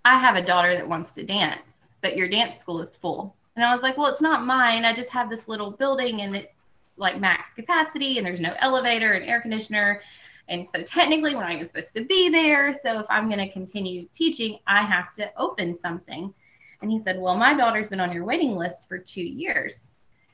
I 0.04 0.20
have 0.20 0.36
a 0.36 0.46
daughter 0.46 0.76
that 0.76 0.88
wants 0.88 1.14
to 1.14 1.24
dance, 1.24 1.74
but 2.02 2.18
your 2.18 2.28
dance 2.28 2.58
school 2.58 2.82
is 2.82 2.98
full. 2.98 3.36
And 3.56 3.64
I 3.64 3.74
was 3.74 3.82
like, 3.82 3.98
Well, 3.98 4.08
it's 4.08 4.22
not 4.22 4.46
mine. 4.46 4.84
I 4.84 4.94
just 4.94 5.10
have 5.12 5.30
this 5.30 5.48
little 5.48 5.72
building 5.72 6.22
and 6.22 6.36
it's 6.36 6.54
like 6.98 7.20
max 7.20 7.54
capacity 7.56 8.18
and 8.18 8.26
there's 8.26 8.40
no 8.40 8.56
elevator 8.60 9.14
and 9.14 9.26
air 9.26 9.40
conditioner. 9.40 10.02
And 10.50 10.68
so 10.70 10.82
technically 10.82 11.36
we're 11.36 11.42
not 11.42 11.52
even 11.52 11.66
supposed 11.66 11.94
to 11.94 12.06
be 12.06 12.30
there. 12.30 12.74
So 12.74 13.00
if 13.00 13.06
I'm 13.10 13.30
going 13.30 13.46
to 13.46 13.52
continue 13.52 14.08
teaching, 14.14 14.60
I 14.68 14.84
have 14.84 15.14
to 15.14 15.32
open 15.38 15.78
something. 15.80 16.34
And 16.82 16.92
he 16.92 17.02
said, 17.02 17.20
Well, 17.20 17.38
my 17.38 17.54
daughter's 17.54 17.90
been 17.90 18.00
on 18.00 18.14
your 18.14 18.26
waiting 18.26 18.56
list 18.56 18.88
for 18.88 18.98
two 18.98 19.24
years, 19.24 19.88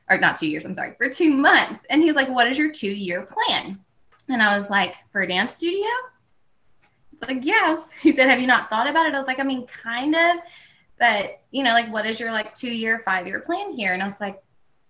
or 0.09 0.17
not 0.17 0.35
two 0.35 0.47
years, 0.47 0.65
I'm 0.65 0.75
sorry, 0.75 0.93
for 0.97 1.09
two 1.09 1.33
months. 1.33 1.85
And 1.89 2.01
he's 2.01 2.15
like, 2.15 2.29
What 2.29 2.47
is 2.47 2.57
your 2.57 2.71
two 2.71 2.91
year 2.91 3.27
plan? 3.27 3.79
And 4.29 4.41
I 4.41 4.57
was 4.57 4.69
like, 4.69 4.95
For 5.11 5.21
a 5.21 5.27
dance 5.27 5.55
studio? 5.55 5.87
He's 7.09 7.21
like, 7.21 7.39
Yes. 7.41 7.81
He 8.01 8.11
said, 8.11 8.29
Have 8.29 8.39
you 8.39 8.47
not 8.47 8.69
thought 8.69 8.89
about 8.89 9.05
it? 9.05 9.13
I 9.13 9.17
was 9.17 9.27
like, 9.27 9.39
I 9.39 9.43
mean, 9.43 9.67
kind 9.67 10.15
of. 10.15 10.37
But, 10.99 11.41
you 11.51 11.63
know, 11.63 11.71
like, 11.71 11.91
what 11.91 12.05
is 12.05 12.19
your 12.19 12.31
like 12.31 12.53
two 12.55 12.71
year, 12.71 13.01
five 13.03 13.25
year 13.25 13.39
plan 13.39 13.73
here? 13.73 13.93
And 13.93 14.01
I 14.01 14.05
was 14.05 14.19
like, 14.19 14.42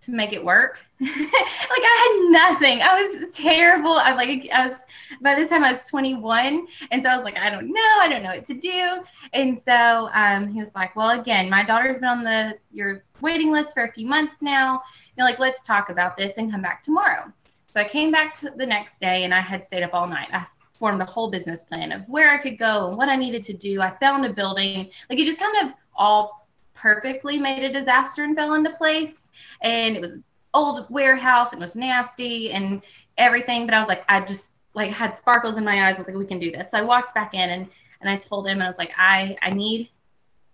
to 0.04 0.12
make 0.12 0.32
it 0.32 0.44
work. 0.44 0.78
like 1.00 1.10
I 1.10 2.28
had 2.28 2.32
nothing. 2.32 2.80
I 2.82 2.94
was 2.94 3.30
terrible. 3.34 3.92
I 3.92 4.12
like 4.14 4.48
I 4.52 4.68
was 4.68 4.78
by 5.20 5.34
this 5.34 5.50
time 5.50 5.64
I 5.64 5.72
was 5.72 5.86
21, 5.86 6.66
and 6.90 7.02
so 7.02 7.08
I 7.08 7.16
was 7.16 7.24
like, 7.24 7.36
I 7.36 7.50
don't 7.50 7.68
know, 7.68 7.98
I 8.00 8.08
don't 8.08 8.22
know 8.22 8.30
what 8.30 8.44
to 8.46 8.54
do. 8.54 9.02
And 9.32 9.58
so 9.58 10.08
um, 10.14 10.48
he 10.48 10.60
was 10.60 10.74
like, 10.74 10.94
Well, 10.96 11.18
again, 11.18 11.50
my 11.50 11.64
daughter's 11.64 11.98
been 11.98 12.08
on 12.08 12.24
the 12.24 12.58
your 12.72 13.04
waiting 13.20 13.52
list 13.52 13.74
for 13.74 13.84
a 13.84 13.92
few 13.92 14.06
months 14.06 14.36
now. 14.40 14.82
You're 15.16 15.26
like, 15.26 15.38
let's 15.38 15.62
talk 15.62 15.90
about 15.90 16.16
this 16.16 16.36
and 16.36 16.50
come 16.50 16.62
back 16.62 16.82
tomorrow. 16.82 17.32
So 17.66 17.80
I 17.80 17.84
came 17.84 18.12
back 18.12 18.32
to 18.34 18.50
the 18.50 18.66
next 18.66 19.00
day, 19.00 19.24
and 19.24 19.34
I 19.34 19.40
had 19.40 19.64
stayed 19.64 19.82
up 19.82 19.94
all 19.94 20.06
night. 20.06 20.28
I 20.32 20.46
formed 20.78 21.00
a 21.00 21.06
whole 21.06 21.30
business 21.30 21.64
plan 21.64 21.92
of 21.92 22.02
where 22.08 22.30
I 22.30 22.38
could 22.38 22.58
go 22.58 22.88
and 22.88 22.96
what 22.96 23.08
I 23.08 23.16
needed 23.16 23.42
to 23.44 23.52
do. 23.52 23.80
I 23.80 23.90
found 23.98 24.26
a 24.26 24.32
building. 24.32 24.90
Like 25.08 25.18
it 25.18 25.24
just 25.24 25.40
kind 25.40 25.66
of 25.68 25.74
all 25.96 26.46
perfectly 26.74 27.38
made 27.38 27.64
a 27.64 27.72
disaster 27.72 28.24
and 28.24 28.36
fell 28.36 28.54
into 28.54 28.70
place. 28.70 29.23
And 29.62 29.96
it 29.96 30.00
was 30.00 30.16
old 30.52 30.86
warehouse. 30.90 31.52
It 31.52 31.58
was 31.58 31.74
nasty 31.76 32.52
and 32.52 32.82
everything. 33.18 33.66
But 33.66 33.74
I 33.74 33.80
was 33.80 33.88
like, 33.88 34.04
I 34.08 34.20
just 34.20 34.52
like 34.74 34.90
had 34.92 35.14
sparkles 35.14 35.56
in 35.56 35.64
my 35.64 35.88
eyes. 35.88 35.96
I 35.96 35.98
was 35.98 36.08
like, 36.08 36.16
we 36.16 36.26
can 36.26 36.38
do 36.38 36.50
this. 36.50 36.70
So 36.70 36.78
I 36.78 36.82
walked 36.82 37.14
back 37.14 37.34
in 37.34 37.50
and 37.50 37.68
and 38.00 38.10
I 38.10 38.16
told 38.16 38.46
him, 38.46 38.58
and 38.58 38.64
I 38.64 38.68
was 38.68 38.78
like, 38.78 38.92
I 38.98 39.36
I 39.42 39.50
need 39.50 39.90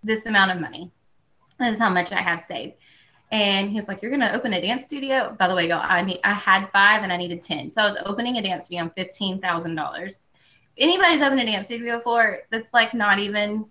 this 0.03 0.27
amount 0.27 0.53
of 0.53 0.61
money. 0.61 0.91
This 1.59 1.75
is 1.75 1.79
how 1.79 1.91
much 1.91 2.13
I 2.13 2.21
have 2.21 2.41
saved. 2.41 2.75
And 3.33 3.71
he 3.71 3.77
was 3.77 3.89
like, 3.89 4.03
You're 4.03 4.11
gonna 4.11 4.33
open 4.35 4.53
a 4.55 4.61
dance 4.61 4.85
studio. 4.85 5.37
By 5.39 5.49
the 5.49 5.55
way, 5.55 5.69
y'all, 5.69 5.85
I 5.85 6.03
need 6.03 6.21
I 6.25 6.33
had 6.33 6.71
five 6.73 7.03
and 7.03 7.13
I 7.13 7.17
needed 7.17 7.43
10. 7.43 7.71
So 7.71 7.83
I 7.83 7.87
was 7.87 7.97
opening 8.05 8.37
a 8.37 8.43
dance 8.43 8.67
studio 8.67 8.85
on 8.85 8.91
fifteen 8.91 9.41
thousand 9.41 9.75
dollars. 9.75 10.21
Anybody's 10.79 11.23
opened 11.23 11.41
a 11.41 11.47
dance 11.47 11.67
studio 11.67 11.99
before, 11.99 12.41
that's 12.51 12.73
like 12.73 12.95
not 12.95 13.19
even 13.19 13.67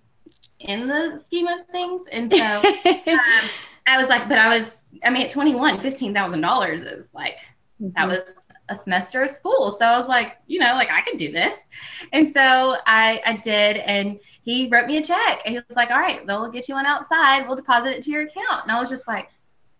in 0.60 0.88
the 0.88 1.18
scheme 1.18 1.48
of 1.48 1.66
things. 1.68 2.04
And 2.12 2.32
so 2.32 2.44
um, 2.86 3.50
I 3.89 3.98
was 3.98 4.08
like, 4.08 4.27
but 4.29 4.38
I 4.38 4.58
was, 4.58 4.84
I 5.03 5.10
mean, 5.10 5.24
at 5.24 5.31
21, 5.31 5.79
$15,000 5.79 6.98
is 6.98 7.10
like, 7.13 7.36
mm-hmm. 7.81 7.89
that 7.96 8.08
was 8.08 8.19
a 8.69 8.75
semester 8.75 9.24
of 9.24 9.31
school. 9.31 9.72
So 9.72 9.86
I 9.86 9.98
was 9.98 10.08
like, 10.08 10.38
you 10.48 10.60
know, 10.60 10.74
like 10.74 10.89
I 10.91 11.01
can 11.01 11.17
do 11.17 11.31
this. 11.31 11.55
And 12.13 12.27
so 12.27 12.75
I, 12.86 13.22
I 13.25 13.38
did. 13.38 13.77
And 13.77 14.19
he 14.43 14.69
wrote 14.69 14.88
me 14.88 14.98
a 14.98 15.03
check 15.03 15.41
and 15.46 15.53
he 15.53 15.60
was 15.67 15.75
like, 15.75 15.89
all 15.91 16.00
right, 16.00 16.25
they'll 16.25 16.50
get 16.50 16.69
you 16.69 16.75
one 16.75 16.86
outside. 16.86 17.48
We'll 17.48 17.55
deposit 17.55 17.98
it 17.98 18.03
to 18.03 18.12
your 18.12 18.22
account. 18.24 18.63
And 18.63 18.72
I 18.72 18.79
was 18.79 18.89
just 18.89 19.08
like, 19.08 19.29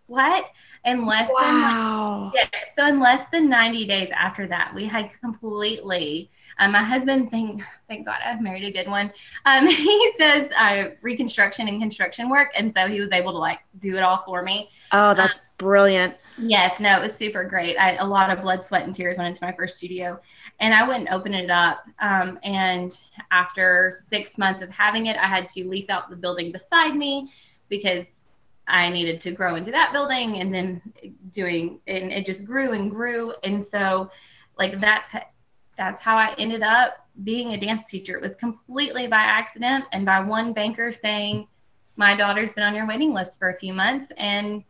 what? 0.06 0.44
And 0.84 1.06
less 1.06 1.28
wow. 1.32 2.30
than, 2.32 2.42
yeah. 2.52 2.60
So 2.76 2.86
in 2.86 3.00
less 3.00 3.26
than 3.30 3.50
90 3.50 3.86
days 3.86 4.10
after 4.10 4.46
that, 4.46 4.72
we 4.74 4.86
had 4.86 5.10
completely 5.20 6.30
um, 6.60 6.72
my 6.72 6.82
husband, 6.82 7.30
thank 7.30 7.62
thank 7.88 8.04
God, 8.04 8.18
I've 8.24 8.42
married 8.42 8.64
a 8.64 8.70
good 8.70 8.88
one. 8.88 9.12
Um, 9.46 9.66
he 9.66 10.12
does 10.18 10.50
uh, 10.56 10.90
reconstruction 11.00 11.66
and 11.68 11.80
construction 11.80 12.28
work, 12.28 12.50
and 12.54 12.72
so 12.72 12.86
he 12.86 13.00
was 13.00 13.10
able 13.12 13.32
to 13.32 13.38
like 13.38 13.60
do 13.78 13.96
it 13.96 14.02
all 14.02 14.22
for 14.26 14.42
me. 14.42 14.70
Oh, 14.92 15.14
that's 15.14 15.38
um, 15.38 15.44
brilliant. 15.58 16.16
Yes, 16.38 16.78
no, 16.78 16.98
it 16.98 17.00
was 17.00 17.14
super 17.14 17.44
great. 17.44 17.76
I, 17.76 17.96
a 17.96 18.06
lot 18.06 18.30
of 18.30 18.42
blood, 18.42 18.62
sweat, 18.62 18.84
and 18.84 18.94
tears 18.94 19.16
went 19.16 19.28
into 19.28 19.44
my 19.44 19.52
first 19.52 19.78
studio, 19.78 20.20
and 20.60 20.74
I 20.74 20.86
wouldn't 20.86 21.10
open 21.10 21.32
it 21.32 21.50
up. 21.50 21.84
Um, 21.98 22.38
and 22.42 22.98
after 23.30 23.92
six 24.06 24.36
months 24.36 24.62
of 24.62 24.68
having 24.68 25.06
it, 25.06 25.16
I 25.16 25.26
had 25.26 25.48
to 25.50 25.68
lease 25.68 25.88
out 25.88 26.10
the 26.10 26.16
building 26.16 26.52
beside 26.52 26.94
me 26.94 27.32
because 27.70 28.04
I 28.70 28.88
needed 28.88 29.20
to 29.22 29.32
grow 29.32 29.56
into 29.56 29.70
that 29.70 29.92
building, 29.92 30.36
and 30.36 30.54
then 30.54 30.80
doing, 31.32 31.80
and 31.86 32.10
it 32.12 32.26
just 32.26 32.44
grew 32.44 32.72
and 32.72 32.90
grew, 32.90 33.34
and 33.44 33.62
so 33.62 34.10
like 34.58 34.78
that's 34.78 35.08
that's 35.76 36.00
how 36.00 36.16
I 36.16 36.34
ended 36.38 36.62
up 36.62 37.08
being 37.24 37.52
a 37.52 37.60
dance 37.60 37.88
teacher. 37.88 38.14
It 38.14 38.20
was 38.20 38.34
completely 38.36 39.06
by 39.06 39.22
accident 39.22 39.86
and 39.92 40.04
by 40.04 40.20
one 40.20 40.52
banker 40.52 40.92
saying, 40.92 41.48
My 41.96 42.14
daughter's 42.14 42.52
been 42.52 42.64
on 42.64 42.74
your 42.74 42.86
waiting 42.86 43.14
list 43.14 43.38
for 43.38 43.48
a 43.50 43.58
few 43.58 43.72
months 43.72 44.12
and 44.18 44.62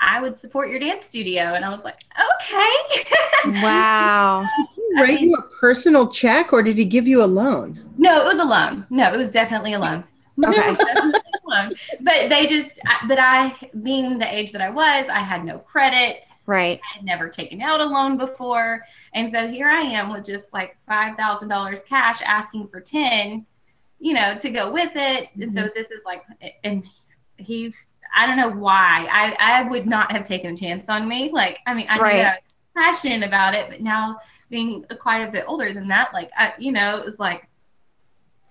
I 0.00 0.20
would 0.20 0.36
support 0.36 0.68
your 0.70 0.78
dance 0.78 1.06
studio. 1.06 1.54
And 1.54 1.64
I 1.64 1.70
was 1.70 1.82
like, 1.82 1.98
Okay. 2.42 3.04
Wow. 3.62 4.50
did 4.54 4.66
he 4.74 4.82
write 5.00 5.10
I 5.10 5.14
mean, 5.14 5.30
you 5.30 5.34
a 5.36 5.42
personal 5.58 6.08
check 6.08 6.52
or 6.52 6.62
did 6.62 6.76
he 6.76 6.84
give 6.84 7.08
you 7.08 7.22
a 7.22 7.26
loan? 7.26 7.82
No, 7.96 8.20
it 8.20 8.24
was 8.24 8.38
a 8.38 8.44
loan. 8.44 8.86
No, 8.90 9.12
it 9.12 9.16
was 9.16 9.30
definitely 9.30 9.72
a 9.72 9.78
loan. 9.78 10.04
Okay. 10.44 10.76
But 11.50 12.28
they 12.30 12.46
just, 12.46 12.80
but 13.08 13.18
I, 13.18 13.54
being 13.82 14.18
the 14.18 14.32
age 14.32 14.52
that 14.52 14.62
I 14.62 14.70
was, 14.70 15.08
I 15.08 15.20
had 15.20 15.44
no 15.44 15.58
credit. 15.58 16.24
Right. 16.46 16.80
I 16.82 16.96
had 16.96 17.04
never 17.04 17.28
taken 17.28 17.60
out 17.60 17.80
a 17.80 17.84
loan 17.84 18.16
before. 18.16 18.84
And 19.14 19.30
so 19.30 19.48
here 19.48 19.68
I 19.68 19.82
am 19.82 20.12
with 20.12 20.24
just 20.24 20.52
like 20.52 20.76
$5,000 20.88 21.86
cash 21.86 22.22
asking 22.22 22.68
for 22.68 22.80
10, 22.80 23.44
you 23.98 24.14
know, 24.14 24.38
to 24.38 24.50
go 24.50 24.72
with 24.72 24.92
it. 24.94 25.24
Mm-hmm. 25.24 25.42
And 25.42 25.52
so 25.52 25.60
mm-hmm. 25.60 25.68
this 25.74 25.90
is 25.90 26.00
like, 26.04 26.22
and 26.64 26.84
he, 27.36 27.74
I 28.14 28.26
don't 28.26 28.36
know 28.36 28.50
why 28.50 29.08
I, 29.10 29.36
I 29.38 29.68
would 29.68 29.86
not 29.86 30.10
have 30.12 30.26
taken 30.26 30.54
a 30.54 30.56
chance 30.56 30.88
on 30.88 31.08
me. 31.08 31.30
Like, 31.32 31.58
I 31.66 31.74
mean, 31.74 31.86
I 31.88 31.98
right. 31.98 32.16
knew 32.16 32.22
I 32.22 32.30
was 32.30 32.96
passionate 32.96 33.26
about 33.26 33.54
it, 33.54 33.68
but 33.68 33.80
now 33.80 34.18
being 34.48 34.84
quite 34.98 35.20
a 35.20 35.30
bit 35.30 35.44
older 35.46 35.72
than 35.72 35.86
that, 35.88 36.12
like, 36.12 36.30
I, 36.36 36.52
you 36.58 36.72
know, 36.72 36.98
it 36.98 37.04
was 37.04 37.18
like, 37.18 37.46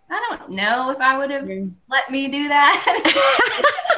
I 0.09 0.25
don't 0.29 0.51
know 0.51 0.89
if 0.89 0.99
I 0.99 1.17
would 1.17 1.29
have 1.29 1.43
mm. 1.43 1.71
let 1.89 2.09
me 2.09 2.27
do 2.27 2.47
that. 2.47 2.83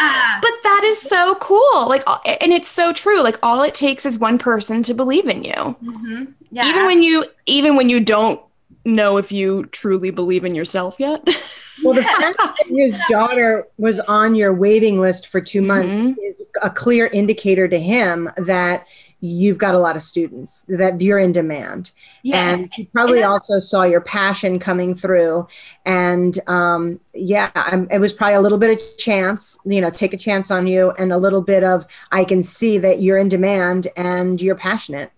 uh, 0.00 0.40
but 0.40 0.52
that 0.62 0.82
is 0.84 1.00
so 1.02 1.34
cool. 1.36 1.88
Like, 1.88 2.02
and 2.40 2.52
it's 2.52 2.68
so 2.68 2.92
true. 2.92 3.22
Like, 3.22 3.38
all 3.42 3.62
it 3.62 3.74
takes 3.74 4.06
is 4.06 4.18
one 4.18 4.38
person 4.38 4.82
to 4.84 4.94
believe 4.94 5.28
in 5.28 5.44
you. 5.44 5.52
Mm-hmm. 5.52 6.24
Yeah. 6.50 6.68
Even 6.68 6.86
when 6.86 7.02
you, 7.02 7.26
even 7.46 7.76
when 7.76 7.90
you 7.90 8.00
don't 8.00 8.40
know 8.86 9.18
if 9.18 9.32
you 9.32 9.66
truly 9.66 10.10
believe 10.10 10.44
in 10.44 10.54
yourself 10.54 10.96
yet. 10.98 11.22
well, 11.82 11.92
the 11.92 12.02
fact 12.02 12.38
that 12.38 12.66
his 12.68 12.98
daughter 13.10 13.66
was 13.76 14.00
on 14.00 14.34
your 14.34 14.54
waiting 14.54 15.00
list 15.00 15.26
for 15.26 15.40
two 15.40 15.60
months 15.60 15.96
mm-hmm. 15.96 16.18
is 16.20 16.40
a 16.62 16.70
clear 16.70 17.08
indicator 17.08 17.68
to 17.68 17.78
him 17.78 18.30
that 18.36 18.86
you've 19.20 19.58
got 19.58 19.74
a 19.74 19.78
lot 19.78 19.96
of 19.96 20.02
students 20.02 20.64
that 20.68 21.00
you're 21.00 21.18
in 21.18 21.32
demand. 21.32 21.92
Yeah. 22.22 22.54
and 22.54 22.70
you 22.76 22.86
probably 22.92 23.22
also 23.22 23.60
saw 23.60 23.82
your 23.82 24.00
passion 24.00 24.58
coming 24.58 24.94
through. 24.94 25.46
And 25.84 26.38
um, 26.48 27.00
yeah 27.16 27.50
I'm, 27.54 27.88
it 27.90 27.98
was 27.98 28.12
probably 28.12 28.34
a 28.34 28.40
little 28.40 28.58
bit 28.58 28.70
of 28.70 28.96
chance 28.98 29.58
you 29.64 29.80
know 29.80 29.90
take 29.90 30.12
a 30.12 30.18
chance 30.18 30.50
on 30.50 30.66
you 30.66 30.90
and 30.92 31.12
a 31.12 31.18
little 31.18 31.40
bit 31.40 31.64
of 31.64 31.86
i 32.12 32.24
can 32.24 32.42
see 32.42 32.78
that 32.78 33.00
you're 33.00 33.18
in 33.18 33.28
demand 33.28 33.88
and 33.96 34.40
you're 34.40 34.56
passionate. 34.56 35.10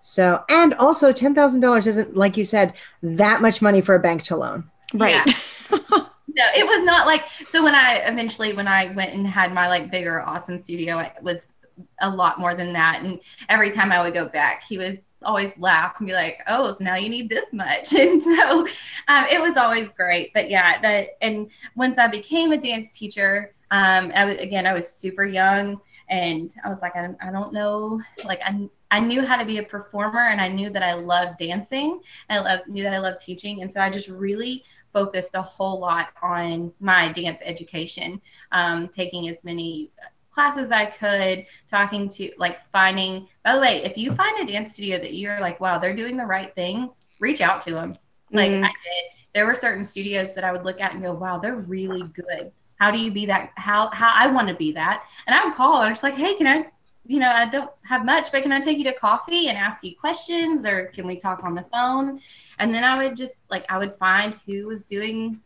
So 0.00 0.44
and 0.48 0.74
also 0.74 1.12
$10000 1.12 1.86
isn't 1.86 2.16
like 2.16 2.36
you 2.36 2.44
said 2.44 2.74
that 3.02 3.42
much 3.42 3.60
money 3.60 3.80
for 3.80 3.94
a 3.94 3.98
bank 3.98 4.22
to 4.24 4.36
loan. 4.36 4.70
Right. 4.94 5.20
Yeah. 5.26 5.78
no 6.36 6.44
it 6.54 6.66
was 6.66 6.84
not 6.84 7.06
like 7.06 7.22
so 7.48 7.62
when 7.62 7.74
i 7.74 8.02
eventually 8.04 8.52
when 8.52 8.68
i 8.68 8.92
went 8.94 9.14
and 9.14 9.26
had 9.26 9.54
my 9.54 9.68
like 9.68 9.90
bigger 9.90 10.20
awesome 10.20 10.58
studio 10.58 10.98
it 10.98 11.12
was 11.22 11.54
a 12.00 12.08
lot 12.08 12.38
more 12.40 12.54
than 12.54 12.72
that. 12.72 13.02
And 13.02 13.20
every 13.48 13.70
time 13.70 13.92
I 13.92 14.02
would 14.02 14.14
go 14.14 14.28
back, 14.28 14.62
he 14.64 14.78
would 14.78 15.02
always 15.22 15.56
laugh 15.58 15.96
and 15.98 16.06
be 16.06 16.12
like, 16.12 16.40
"Oh, 16.46 16.70
so 16.72 16.84
now 16.84 16.96
you 16.96 17.08
need 17.08 17.28
this 17.28 17.52
much." 17.52 17.92
And 17.94 18.22
so 18.22 18.66
um, 19.08 19.26
it 19.30 19.40
was 19.40 19.56
always 19.56 19.92
great. 19.92 20.32
But 20.34 20.50
yeah, 20.50 20.80
that 20.82 21.16
and 21.20 21.50
once 21.74 21.98
I 21.98 22.06
became 22.06 22.52
a 22.52 22.56
dance 22.56 22.96
teacher, 22.96 23.54
um, 23.70 24.12
I 24.14 24.24
was, 24.24 24.38
again 24.38 24.66
I 24.66 24.72
was 24.72 24.88
super 24.88 25.24
young, 25.24 25.80
and 26.08 26.52
I 26.64 26.68
was 26.68 26.80
like, 26.80 26.96
I, 26.96 27.10
I 27.20 27.30
don't 27.30 27.52
know, 27.52 28.00
like 28.24 28.40
I 28.44 28.68
I 28.90 29.00
knew 29.00 29.26
how 29.26 29.36
to 29.36 29.44
be 29.44 29.58
a 29.58 29.62
performer, 29.62 30.28
and 30.28 30.40
I 30.40 30.48
knew 30.48 30.70
that 30.70 30.82
I 30.82 30.94
loved 30.94 31.38
dancing. 31.38 32.00
I 32.30 32.38
love 32.38 32.60
knew 32.68 32.84
that 32.84 32.94
I 32.94 32.98
loved 32.98 33.20
teaching, 33.20 33.62
and 33.62 33.72
so 33.72 33.80
I 33.80 33.90
just 33.90 34.08
really 34.08 34.64
focused 34.92 35.34
a 35.34 35.42
whole 35.42 35.78
lot 35.78 36.08
on 36.22 36.72
my 36.80 37.12
dance 37.12 37.38
education, 37.44 38.20
um, 38.52 38.88
taking 38.88 39.28
as 39.28 39.44
many 39.44 39.90
classes 40.36 40.70
I 40.70 40.84
could, 40.84 41.46
talking 41.70 42.10
to 42.10 42.30
like 42.36 42.58
finding. 42.70 43.26
By 43.42 43.54
the 43.54 43.60
way, 43.60 43.82
if 43.84 43.96
you 43.96 44.14
find 44.14 44.38
a 44.38 44.52
dance 44.52 44.74
studio 44.74 44.98
that 44.98 45.14
you're 45.14 45.40
like, 45.40 45.58
wow, 45.60 45.78
they're 45.78 45.96
doing 45.96 46.18
the 46.18 46.26
right 46.26 46.54
thing, 46.54 46.90
reach 47.20 47.40
out 47.40 47.62
to 47.62 47.72
them. 47.72 47.96
Like 48.30 48.50
mm-hmm. 48.50 48.64
I 48.64 48.68
did. 48.68 49.04
There 49.34 49.46
were 49.46 49.54
certain 49.54 49.82
studios 49.82 50.34
that 50.34 50.44
I 50.44 50.52
would 50.52 50.64
look 50.64 50.78
at 50.78 50.92
and 50.92 51.02
go, 51.02 51.14
wow, 51.14 51.38
they're 51.38 51.56
really 51.56 52.02
good. 52.12 52.52
How 52.78 52.90
do 52.90 52.98
you 52.98 53.10
be 53.10 53.24
that? 53.26 53.52
How 53.56 53.88
how 53.94 54.12
I 54.14 54.26
want 54.26 54.48
to 54.48 54.54
be 54.54 54.72
that? 54.72 55.04
And 55.26 55.34
I 55.34 55.44
would 55.44 55.54
call 55.54 55.80
and 55.80 55.86
I'm 55.86 55.92
just 55.92 56.02
like, 56.02 56.14
hey, 56.14 56.34
can 56.34 56.46
I? 56.46 56.66
You 57.06 57.20
know, 57.20 57.30
I 57.30 57.48
don't 57.48 57.70
have 57.82 58.04
much, 58.04 58.30
but 58.32 58.42
can 58.42 58.52
I 58.52 58.60
take 58.60 58.78
you 58.78 58.84
to 58.84 58.92
coffee 58.92 59.48
and 59.48 59.56
ask 59.56 59.84
you 59.84 59.94
questions, 59.98 60.66
or 60.66 60.86
can 60.86 61.06
we 61.06 61.16
talk 61.16 61.44
on 61.44 61.54
the 61.54 61.64
phone? 61.72 62.20
And 62.58 62.74
then 62.74 62.84
I 62.84 62.98
would 62.98 63.16
just 63.16 63.44
like 63.48 63.64
I 63.70 63.78
would 63.78 63.96
find 63.96 64.34
who 64.44 64.66
was 64.66 64.84
doing 64.84 65.40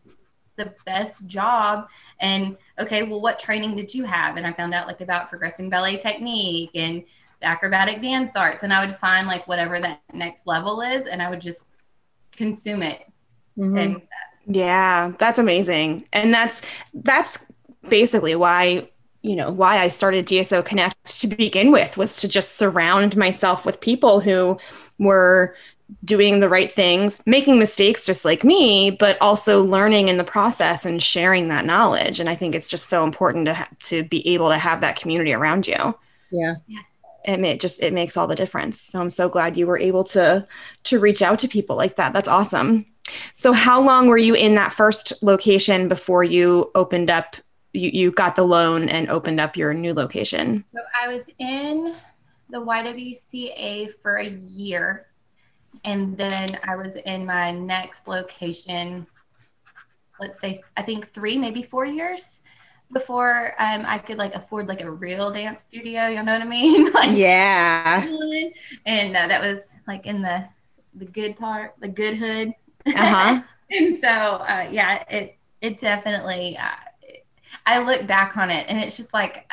the 0.60 0.74
best 0.84 1.26
job 1.26 1.88
and 2.20 2.56
okay 2.80 3.02
well 3.02 3.20
what 3.20 3.38
training 3.38 3.76
did 3.76 3.94
you 3.94 4.04
have? 4.04 4.36
And 4.36 4.46
i 4.46 4.52
found 4.52 4.74
out 4.74 4.86
like 4.86 5.00
about 5.00 5.28
progressing 5.28 5.70
ballet 5.70 5.96
technique 5.98 6.70
and 6.74 7.04
acrobatic 7.42 8.02
dance 8.02 8.36
arts. 8.36 8.62
And 8.62 8.72
i 8.72 8.84
would 8.84 8.96
find 8.96 9.26
like 9.26 9.46
whatever 9.46 9.80
that 9.80 10.00
next 10.12 10.46
level 10.46 10.80
is 10.80 11.06
and 11.06 11.22
i 11.22 11.30
would 11.30 11.40
just 11.40 11.66
consume 12.32 12.82
it. 12.82 13.02
Mm-hmm. 13.58 13.76
and 13.76 13.94
that's, 13.96 14.56
yeah 14.56 15.12
that's 15.18 15.38
amazing. 15.38 16.06
And 16.12 16.32
that's 16.32 16.62
that's 16.94 17.38
basically 17.88 18.34
why 18.34 18.88
you 19.22 19.36
know 19.36 19.50
why 19.50 19.78
i 19.78 19.88
started 19.88 20.26
dso 20.26 20.64
connect 20.64 21.20
to 21.20 21.26
begin 21.26 21.72
with 21.72 21.96
was 21.96 22.14
to 22.16 22.28
just 22.28 22.56
surround 22.56 23.16
myself 23.16 23.66
with 23.66 23.80
people 23.80 24.20
who 24.20 24.58
were 24.98 25.54
doing 26.04 26.40
the 26.40 26.48
right 26.48 26.70
things, 26.70 27.20
making 27.26 27.58
mistakes 27.58 28.06
just 28.06 28.24
like 28.24 28.44
me, 28.44 28.90
but 28.90 29.16
also 29.20 29.62
learning 29.62 30.08
in 30.08 30.16
the 30.16 30.24
process 30.24 30.84
and 30.84 31.02
sharing 31.02 31.48
that 31.48 31.64
knowledge. 31.64 32.20
And 32.20 32.28
I 32.28 32.34
think 32.34 32.54
it's 32.54 32.68
just 32.68 32.88
so 32.88 33.04
important 33.04 33.46
to 33.46 33.54
ha- 33.54 33.68
to 33.84 34.04
be 34.04 34.26
able 34.28 34.48
to 34.48 34.58
have 34.58 34.80
that 34.80 34.96
community 34.96 35.32
around 35.32 35.66
you. 35.66 35.94
Yeah. 36.30 36.56
Yeah. 36.66 36.80
It, 37.24 37.40
it 37.40 37.60
just 37.60 37.82
it 37.82 37.92
makes 37.92 38.16
all 38.16 38.26
the 38.26 38.34
difference. 38.34 38.80
So 38.80 39.00
I'm 39.00 39.10
so 39.10 39.28
glad 39.28 39.56
you 39.56 39.66
were 39.66 39.78
able 39.78 40.04
to 40.04 40.46
to 40.84 40.98
reach 40.98 41.22
out 41.22 41.38
to 41.40 41.48
people 41.48 41.76
like 41.76 41.96
that. 41.96 42.12
That's 42.12 42.28
awesome. 42.28 42.86
So 43.32 43.52
how 43.52 43.80
long 43.80 44.06
were 44.06 44.16
you 44.16 44.34
in 44.34 44.54
that 44.54 44.72
first 44.72 45.22
location 45.22 45.88
before 45.88 46.24
you 46.24 46.70
opened 46.74 47.10
up 47.10 47.36
you, 47.72 47.90
you 47.92 48.10
got 48.10 48.36
the 48.36 48.42
loan 48.42 48.88
and 48.88 49.08
opened 49.08 49.40
up 49.40 49.56
your 49.56 49.74
new 49.74 49.94
location? 49.94 50.64
So 50.74 50.80
I 51.00 51.08
was 51.08 51.28
in 51.38 51.94
the 52.50 52.58
YWCA 52.58 53.92
for 54.02 54.16
a 54.16 54.28
year. 54.28 55.06
And 55.84 56.16
then 56.16 56.58
I 56.64 56.76
was 56.76 56.96
in 56.96 57.24
my 57.24 57.50
next 57.50 58.06
location, 58.08 59.06
let's 60.18 60.40
say, 60.40 60.62
I 60.76 60.82
think 60.82 61.12
three, 61.12 61.38
maybe 61.38 61.62
four 61.62 61.84
years 61.84 62.40
before 62.92 63.54
um, 63.58 63.84
I 63.86 63.98
could 63.98 64.18
like 64.18 64.34
afford 64.34 64.66
like 64.66 64.80
a 64.80 64.90
real 64.90 65.30
dance 65.30 65.62
studio. 65.62 66.08
You 66.08 66.22
know 66.22 66.32
what 66.32 66.42
I 66.42 66.46
mean? 66.46 66.92
like, 66.92 67.16
yeah. 67.16 68.06
And 68.86 69.16
uh, 69.16 69.26
that 69.26 69.40
was 69.40 69.62
like 69.86 70.06
in 70.06 70.22
the 70.22 70.44
the 70.94 71.06
good 71.06 71.38
part, 71.38 71.74
the 71.80 71.88
good 71.88 72.16
hood. 72.16 72.52
Uh-huh. 72.86 73.42
and 73.70 73.98
so, 74.00 74.08
uh, 74.08 74.68
yeah, 74.70 75.04
it 75.08 75.36
it 75.60 75.78
definitely. 75.78 76.56
Uh, 76.56 76.68
I 77.66 77.78
look 77.78 78.06
back 78.06 78.36
on 78.36 78.50
it, 78.50 78.66
and 78.68 78.78
it's 78.78 78.96
just 78.96 79.12
like 79.14 79.50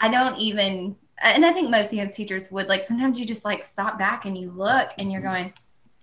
I 0.00 0.08
don't 0.08 0.38
even. 0.38 0.96
And 1.22 1.46
I 1.46 1.52
think 1.52 1.70
most 1.70 1.92
dance 1.92 2.16
teachers 2.16 2.50
would 2.50 2.66
like. 2.68 2.84
Sometimes 2.84 3.18
you 3.18 3.24
just 3.24 3.44
like 3.44 3.62
stop 3.62 3.98
back 3.98 4.24
and 4.24 4.36
you 4.36 4.50
look, 4.50 4.90
and 4.98 5.10
you're 5.12 5.22
going, 5.22 5.52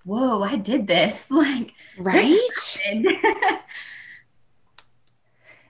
"Whoa, 0.05 0.41
I 0.43 0.55
did 0.55 0.88
this!" 0.88 1.25
Like, 1.31 1.71
right. 1.97 2.79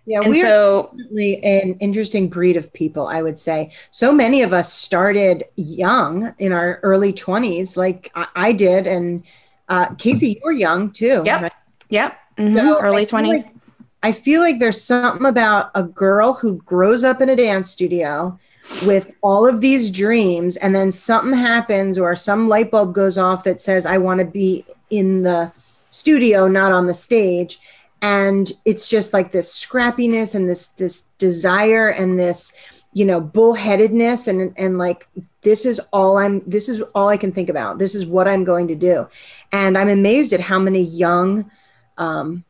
Yeah, 0.06 0.22
and 0.22 0.30
we're 0.32 0.44
so 0.44 0.90
definitely 0.98 1.44
an 1.44 1.78
interesting 1.80 2.30
breed 2.30 2.58
of 2.58 2.74
people, 2.74 3.06
I 3.06 3.22
would 3.22 3.38
say. 3.38 3.72
So 3.92 4.12
many 4.12 4.42
of 4.42 4.54
us 4.54 4.74
started 4.74 5.44
young 5.56 6.34
in 6.40 6.52
our 6.52 6.80
early 6.82 7.14
20s, 7.14 7.78
like 7.78 8.12
I, 8.16 8.28
I 8.36 8.52
did. 8.54 8.88
And 8.88 9.24
uh, 9.68 9.94
Casey, 9.96 10.30
you 10.30 10.42
were 10.44 10.52
young 10.52 10.90
too. 10.90 11.22
Yep. 11.26 11.42
right? 11.44 11.54
Yep. 11.90 12.18
Mhm. 12.40 12.56
So 12.58 12.80
Early 12.82 13.02
I 13.02 13.06
feel 13.06 13.20
20s. 13.20 13.28
like- 13.28 13.56
I 14.02 14.12
feel 14.14 14.42
like 14.42 14.58
there's 14.60 14.82
something 14.82 15.26
about 15.28 15.72
a 15.76 15.84
girl 15.84 16.34
who 16.34 16.56
grows 16.64 17.04
up 17.04 17.20
in 17.22 17.28
a 17.30 17.36
dance 17.36 17.70
studio 17.70 18.40
with 18.86 19.16
all 19.22 19.48
of 19.48 19.62
these 19.62 19.90
dreams, 19.92 20.58
and 20.58 20.76
then 20.76 20.92
something 20.92 21.38
happens 21.38 21.98
or 21.98 22.16
some 22.16 22.48
light 22.48 22.72
bulb 22.72 22.94
goes 22.94 23.18
off 23.18 23.44
that 23.44 23.60
says, 23.60 23.86
I 23.86 23.98
want 23.98 24.20
to 24.20 24.26
be 24.26 24.66
in 24.90 25.24
the 25.24 25.52
studio, 25.92 26.48
not 26.48 26.72
on 26.72 26.88
the 26.88 26.94
stage. 26.94 27.60
And 28.02 28.52
it's 28.66 28.88
just 28.88 29.12
like 29.12 29.32
this 29.32 29.54
scrappiness 29.54 30.36
and 30.36 30.50
this 30.50 30.70
this 30.70 31.04
desire 31.18 31.90
and 31.90 32.18
this 32.18 32.54
you 32.94 33.06
know 33.06 33.22
bullheadedness 33.22 34.28
and 34.28 34.54
and 34.58 34.78
like 34.78 35.08
this 35.42 35.66
is 35.66 35.80
all 35.94 36.18
i'm 36.18 36.42
this 36.48 36.68
is 36.68 36.82
all 36.96 37.08
i 37.08 37.18
can 37.18 37.32
think 37.32 37.50
about 37.50 37.78
this 37.78 37.94
is 37.94 38.06
what 38.06 38.28
i'm 38.28 38.44
going 38.44 38.68
to 38.68 38.74
do 38.74 39.08
and 39.52 39.78
i'm 39.78 39.90
amazed 39.90 40.34
at 40.34 40.40
how 40.40 40.58
many 40.58 40.82
young 40.82 41.50
um, 42.00 42.44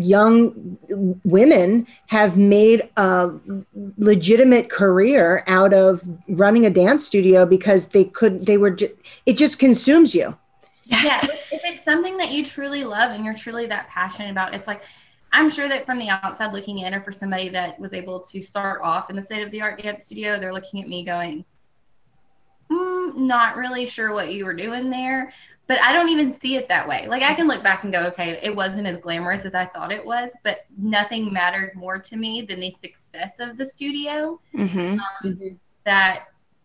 young 0.00 0.78
women 1.24 1.86
have 2.06 2.36
made 2.36 2.88
a 2.96 3.30
legitimate 3.96 4.70
career 4.70 5.44
out 5.46 5.72
of 5.72 6.02
running 6.30 6.66
a 6.66 6.70
dance 6.70 7.06
studio 7.06 7.44
because 7.44 7.86
they 7.86 8.04
could 8.04 8.46
they 8.46 8.56
were 8.56 8.70
ju- 8.70 8.96
it 9.26 9.36
just 9.36 9.58
consumes 9.58 10.14
you. 10.14 10.36
Yeah. 10.86 11.20
If 11.50 11.62
it's 11.64 11.84
something 11.84 12.16
that 12.18 12.30
you 12.30 12.44
truly 12.44 12.84
love 12.84 13.10
and 13.12 13.24
you're 13.24 13.34
truly 13.34 13.66
that 13.66 13.88
passionate 13.88 14.30
about 14.30 14.54
it's 14.54 14.66
like 14.66 14.82
i'm 15.32 15.48
sure 15.48 15.68
that 15.68 15.86
from 15.86 15.98
the 15.98 16.08
outside 16.10 16.52
looking 16.52 16.80
in 16.80 16.94
or 16.94 17.02
for 17.02 17.12
somebody 17.12 17.48
that 17.48 17.80
was 17.80 17.94
able 17.94 18.20
to 18.20 18.40
start 18.42 18.82
off 18.82 19.08
in 19.08 19.16
the 19.16 19.22
state 19.22 19.42
of 19.42 19.50
the 19.50 19.60
art 19.62 19.82
dance 19.82 20.04
studio 20.04 20.38
they're 20.38 20.52
looking 20.52 20.82
at 20.82 20.88
me 20.88 21.04
going 21.04 21.44
mm, 22.70 23.16
not 23.16 23.56
really 23.56 23.86
sure 23.86 24.12
what 24.12 24.32
you 24.32 24.44
were 24.44 24.54
doing 24.54 24.90
there 24.90 25.32
but 25.68 25.78
i 25.82 25.92
don't 25.92 26.08
even 26.08 26.32
see 26.32 26.56
it 26.56 26.68
that 26.68 26.88
way 26.88 27.06
like 27.08 27.22
i 27.22 27.32
can 27.34 27.46
look 27.46 27.62
back 27.62 27.84
and 27.84 27.92
go 27.92 28.00
okay 28.06 28.38
it 28.42 28.54
wasn't 28.54 28.86
as 28.86 28.96
glamorous 28.98 29.44
as 29.44 29.54
i 29.54 29.64
thought 29.64 29.92
it 29.92 30.04
was 30.04 30.30
but 30.42 30.66
nothing 30.76 31.32
mattered 31.32 31.72
more 31.76 31.98
to 31.98 32.16
me 32.16 32.42
than 32.42 32.58
the 32.58 32.72
success 32.80 33.38
of 33.38 33.56
the 33.56 33.64
studio 33.64 34.40
Mhm. 34.54 34.98
um, 35.24 35.60
that 35.84 36.24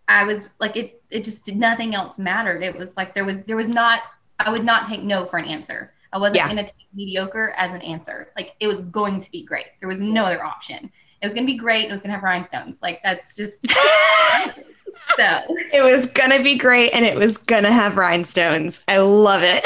I 0.09 0.25
was 0.25 0.49
like 0.59 0.75
it 0.75 1.01
it 1.09 1.23
just 1.23 1.45
did 1.45 1.55
nothing 1.55 1.95
else 1.95 2.19
mattered. 2.19 2.61
It 2.61 2.75
was 2.75 2.89
like 2.97 3.15
there 3.15 3.23
was 3.23 3.37
there 3.47 3.55
was 3.55 3.69
not 3.69 4.01
I 4.37 4.49
would 4.49 4.65
not 4.65 4.85
take 4.85 5.01
no 5.01 5.25
for 5.25 5.37
an 5.39 5.45
answer. 5.45 5.93
I 6.11 6.17
wasn't 6.17 6.35
Yeah. 6.35 6.47
gonna 6.49 6.63
take 6.63 6.87
mediocre 6.93 7.53
as 7.57 7.73
an 7.73 7.81
answer. 7.81 8.33
Like 8.35 8.53
it 8.59 8.67
was 8.67 8.81
going 8.81 9.21
to 9.21 9.31
be 9.31 9.43
great. 9.45 9.67
There 9.79 9.87
was 9.87 10.01
no 10.01 10.25
other 10.25 10.43
option. 10.43 10.91
It 11.21 11.25
was 11.25 11.33
gonna 11.33 11.45
be 11.45 11.55
great. 11.57 11.85
It 11.85 11.91
was 11.91 12.01
gonna 12.01 12.15
have 12.15 12.21
rhinestones. 12.23 12.79
Like 12.81 13.01
that's 13.01 13.33
just 13.33 13.65
so 15.15 15.41
It 15.71 15.83
was 15.83 16.05
gonna 16.07 16.41
be 16.41 16.55
great 16.55 16.91
and 16.91 17.05
it 17.05 17.15
was 17.15 17.37
gonna 17.37 17.71
have 17.71 17.97
rhinestones. 17.97 18.81
I 18.87 18.97
love 18.97 19.41
it. 19.43 19.63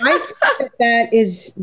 I 0.00 0.18
think 0.18 0.38
that, 0.58 0.70
that 0.78 1.14
is 1.14 1.54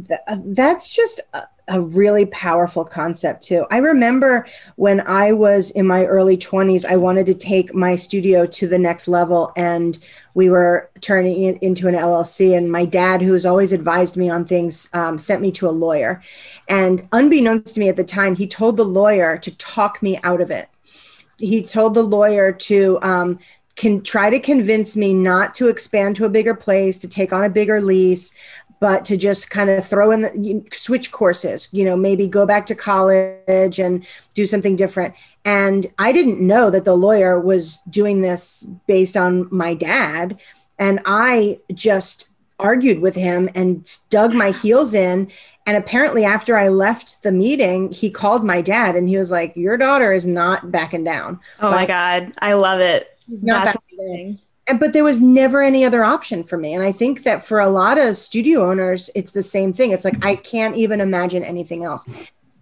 that's 0.46 0.92
just 0.92 1.22
a, 1.34 1.44
a 1.68 1.80
really 1.80 2.26
powerful 2.28 2.84
concept 2.84 3.44
too. 3.44 3.66
I 3.72 3.78
remember 3.78 4.46
when 4.76 5.02
I 5.02 5.32
was 5.32 5.72
in 5.72 5.88
my 5.88 6.06
early 6.06 6.38
20s, 6.38 6.86
I 6.86 6.96
wanted 6.98 7.26
to 7.28 7.34
take 7.34 7.74
my 7.74 7.96
studio 7.96 8.46
to 8.46 8.68
the 8.68 8.80
next 8.80 9.08
level 9.08 9.52
and 9.56 9.98
we 10.34 10.50
were 10.50 10.90
turning 11.02 11.44
it 11.44 11.62
into 11.62 11.88
an 11.88 11.96
LLC 11.96 12.58
and 12.58 12.72
my 12.72 12.86
dad 12.86 13.22
who 13.22 13.34
has 13.34 13.46
always 13.46 13.74
advised 13.74 14.18
me 14.18 14.30
on 14.30 14.46
things 14.46 14.90
um, 14.94 15.18
sent 15.18 15.42
me 15.42 15.52
to 15.54 15.70
a 15.70 15.72
lawyer 15.72 16.22
and 16.68 17.08
unbeknownst 17.12 17.76
to 17.76 17.80
me 17.80 17.90
at 17.90 17.96
the 17.96 18.04
time 18.04 18.36
he 18.36 18.48
told 18.48 18.78
the 18.78 18.86
lawyer 18.86 19.38
to 19.38 19.56
talk 19.58 20.02
me 20.02 20.20
out 20.24 20.42
of 20.42 20.52
it 20.52 20.70
he 21.42 21.64
told 21.64 21.94
the 21.94 22.04
lawyer 22.04 22.52
to 22.52 23.00
um, 23.02 23.40
can 23.76 24.02
try 24.02 24.30
to 24.30 24.40
convince 24.40 24.96
me 24.96 25.14
not 25.14 25.54
to 25.56 25.68
expand 25.68 26.16
to 26.16 26.26
a 26.26 26.30
bigger 26.30 26.54
place, 26.54 26.98
to 26.98 27.08
take 27.08 27.34
on 27.34 27.44
a 27.44 27.50
bigger 27.50 27.82
lease, 27.82 28.34
but 28.80 29.06
to 29.06 29.16
just 29.16 29.50
kind 29.50 29.70
of 29.70 29.86
throw 29.86 30.12
in 30.12 30.22
the 30.22 30.64
switch 30.74 31.12
courses, 31.12 31.70
you 31.72 31.86
know, 31.86 31.96
maybe 31.96 32.28
go 32.28 32.46
back 32.46 32.66
to 32.66 32.76
college 32.76 33.80
and 33.80 34.06
do 34.34 34.46
something 34.46 34.76
different. 34.76 35.14
And 35.46 35.88
I 36.00 36.12
didn't 36.12 36.46
know 36.46 36.70
that 36.72 36.86
the 36.86 36.96
lawyer 36.96 37.40
was 37.40 37.80
doing 37.90 38.22
this 38.22 38.66
based 38.88 39.16
on 39.16 39.48
my 39.52 39.76
dad. 39.76 40.40
And 40.80 41.00
I 41.06 41.60
just 41.74 42.31
argued 42.62 43.00
with 43.00 43.16
him 43.16 43.50
and 43.56 43.90
dug 44.10 44.34
my 44.34 44.52
heels 44.52 44.94
in. 44.94 45.30
And 45.68 45.78
apparently, 45.78 46.26
after 46.26 46.58
I 46.58 46.70
left 46.70 47.22
the 47.24 47.32
meeting, 47.32 47.92
he 47.92 48.10
called 48.10 48.44
my 48.44 48.62
dad 48.62 48.96
and 48.96 49.10
he 49.10 49.18
was 49.18 49.30
like, 49.30 49.56
Your 49.56 49.78
daughter 49.78 50.12
is 50.12 50.26
not 50.26 50.72
backing 50.72 51.04
down. 51.04 51.40
Oh 51.60 51.70
my 51.72 51.86
god, 51.86 52.34
I 52.40 52.54
love 52.54 52.80
it. 52.80 53.18
Not 53.28 53.66
That's 53.66 53.78
amazing. 53.94 54.40
and 54.68 54.80
but 54.80 54.94
there 54.94 55.04
was 55.04 55.20
never 55.20 55.62
any 55.62 55.86
other 55.86 56.04
option 56.04 56.44
for 56.44 56.58
me 56.58 56.74
and 56.74 56.84
i 56.84 56.92
think 56.92 57.24
that 57.24 57.46
for 57.46 57.60
a 57.60 57.70
lot 57.70 57.98
of 57.98 58.18
studio 58.18 58.70
owners 58.70 59.10
it's 59.16 59.32
the 59.32 59.44
same 59.44 59.72
thing 59.72 59.92
it's 59.92 60.04
like 60.04 60.24
i 60.26 60.36
can't 60.36 60.76
even 60.76 61.00
imagine 61.00 61.44
anything 61.44 61.84
else 61.86 62.06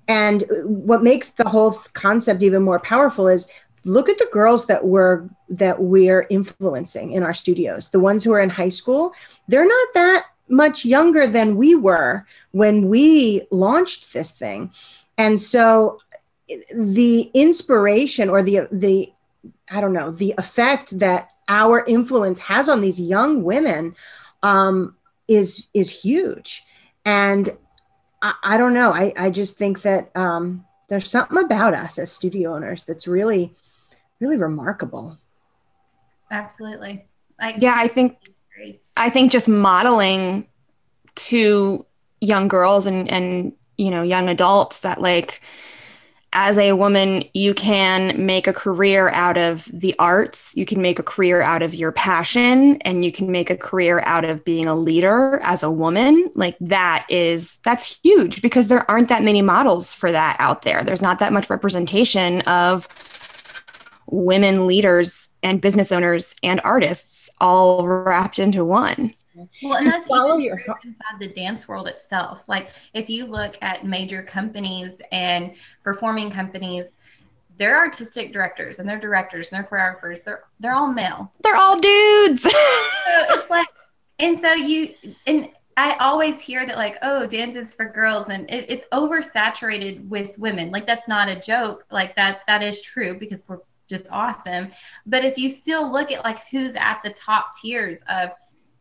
and 0.08 0.44
what 0.64 1.04
makes 1.04 1.30
the 1.30 1.48
whole 1.48 1.72
concept 1.94 2.44
even 2.44 2.64
more 2.64 2.80
powerful 2.80 3.28
is 3.28 3.48
look 3.86 4.10
at 4.10 4.18
the 4.18 4.30
girls 4.32 4.66
that 4.66 4.86
we're 4.86 5.28
that 5.50 5.82
we're 5.82 6.28
influencing 6.30 7.12
in 7.12 7.24
our 7.24 7.34
studios 7.34 7.90
the 7.90 8.00
ones 8.00 8.24
who 8.24 8.32
are 8.32 8.42
in 8.42 8.50
high 8.50 8.70
school 8.70 9.14
they're 9.48 9.68
not 9.68 9.88
that 9.94 10.26
much 10.48 10.84
younger 10.84 11.28
than 11.28 11.56
we 11.56 11.76
were 11.76 12.26
when 12.52 12.88
we 12.90 13.42
launched 13.52 14.14
this 14.14 14.32
thing 14.32 14.72
and 15.18 15.40
so 15.40 16.00
the 16.74 17.30
inspiration 17.34 18.30
or 18.30 18.42
the 18.42 18.68
the 18.72 19.12
I 19.72 19.82
don't 19.82 19.94
know, 19.94 20.12
the 20.12 20.34
effect 20.38 20.98
that 21.00 21.30
our 21.48 21.84
influence 21.86 22.40
has 22.40 22.70
on 22.70 22.82
these 22.82 23.00
young 23.00 23.44
women 23.44 23.96
um, 24.44 24.96
is 25.28 25.68
is 25.74 26.02
huge. 26.02 26.64
And 27.06 27.56
I, 28.22 28.34
I 28.44 28.58
don't 28.58 28.74
know. 28.74 28.92
I, 28.94 29.14
I 29.18 29.30
just 29.30 29.58
think 29.58 29.82
that 29.82 30.16
um, 30.16 30.66
there's 30.90 31.10
something 31.10 31.38
about 31.38 31.74
us 31.74 32.00
as 32.00 32.12
studio 32.12 32.56
owners 32.56 32.84
that's 32.84 33.08
really, 33.08 33.54
really 34.20 34.38
remarkable. 34.38 35.20
absolutely. 36.32 37.06
I 37.40 37.52
Yeah, 37.58 37.74
I 37.76 37.88
think 37.88 38.18
agree. 38.56 38.82
I 38.98 39.10
think 39.10 39.32
just 39.32 39.50
modeling 39.50 40.48
to 41.16 41.86
young 42.22 42.48
girls 42.48 42.86
and 42.86 43.10
and 43.10 43.54
you 43.78 43.90
know 43.92 44.04
young 44.04 44.30
adults 44.30 44.82
that 44.82 45.02
like 45.02 45.42
as 46.32 46.60
a 46.60 46.74
woman 46.74 47.24
you 47.34 47.54
can 47.56 48.24
make 48.24 48.46
a 48.46 48.54
career 48.54 49.10
out 49.10 49.38
of 49.38 49.66
the 49.74 49.96
arts 49.98 50.56
you 50.56 50.66
can 50.66 50.82
make 50.82 51.00
a 51.00 51.04
career 51.04 51.42
out 51.42 51.64
of 51.64 51.74
your 51.74 51.92
passion 51.92 52.76
and 52.84 53.04
you 53.04 53.12
can 53.12 53.32
make 53.32 53.50
a 53.50 53.58
career 53.58 54.02
out 54.06 54.26
of 54.26 54.44
being 54.46 54.68
a 54.68 54.76
leader 54.76 55.40
as 55.44 55.64
a 55.64 55.72
woman 55.72 56.30
like 56.36 56.56
that 56.60 57.06
is 57.10 57.58
that's 57.64 58.00
huge 58.04 58.42
because 58.42 58.68
there 58.68 58.90
aren't 58.92 59.10
that 59.10 59.24
many 59.24 59.42
models 59.42 59.96
for 59.96 60.12
that 60.12 60.36
out 60.40 60.62
there 60.62 60.84
there's 60.84 61.02
not 61.02 61.20
that 61.20 61.34
much 61.34 61.50
representation 61.50 62.42
of 62.42 62.88
women 64.12 64.68
leaders 64.68 65.30
and 65.44 65.62
business 65.62 65.92
owners 65.92 66.36
and 66.44 66.60
artists 66.64 67.30
all 67.40 67.88
wrapped 67.88 68.40
into 68.40 68.66
one 68.66 69.14
Well, 69.64 69.76
and 69.76 69.88
that's 69.88 70.08
Follow 70.08 70.40
even 70.40 70.42
your 70.42 70.60
true 70.64 70.76
inside 70.84 71.20
the 71.20 71.28
dance 71.28 71.68
world 71.68 71.88
itself. 71.88 72.42
Like 72.48 72.70
if 72.94 73.10
you 73.10 73.26
look 73.26 73.56
at 73.62 73.86
major 73.86 74.24
companies 74.24 75.00
and 75.12 75.54
performing 75.84 76.32
companies, 76.32 76.88
their 77.58 77.78
artistic 77.78 78.34
directors 78.34 78.80
and 78.80 78.90
their 78.90 79.00
directors 79.00 79.52
and 79.52 79.64
their 79.64 79.70
choreographers, 79.70 80.24
they're 80.24 80.44
they're 80.60 80.74
all 80.74 80.92
male. 80.92 81.32
They're 81.44 81.58
all 81.58 81.80
dudes. 81.80 82.44
so 82.44 82.50
it's 82.54 83.50
like, 83.50 83.68
and 84.18 84.40
so 84.40 84.54
you 84.54 84.96
and 85.28 85.50
I 85.78 85.96
always 86.00 86.42
hear 86.42 86.66
that 86.66 86.76
like, 86.76 86.98
oh, 87.04 87.26
dance 87.26 87.56
is 87.56 87.74
for 87.74 87.86
girls, 87.86 88.28
and 88.28 88.50
it, 88.50 88.66
it's 88.68 88.84
oversaturated 88.92 90.06
with 90.10 90.38
women. 90.38 90.72
Like 90.72 90.86
that's 90.86 91.08
not 91.08 91.30
a 91.30 91.40
joke. 91.40 91.86
Like 91.92 92.16
that 92.16 92.42
that 92.48 92.62
is 92.62 92.82
true 92.82 93.18
because 93.18 93.44
we're 93.48 93.60
just 93.90 94.08
awesome. 94.12 94.72
But 95.06 95.26
if 95.26 95.38
you 95.38 95.50
still 95.50 95.92
look 95.92 96.12
at 96.12 96.24
like 96.24 96.40
who's 96.52 96.76
at 96.76 97.02
the 97.04 97.10
top 97.12 97.54
tiers 97.60 98.02
of 98.08 98.30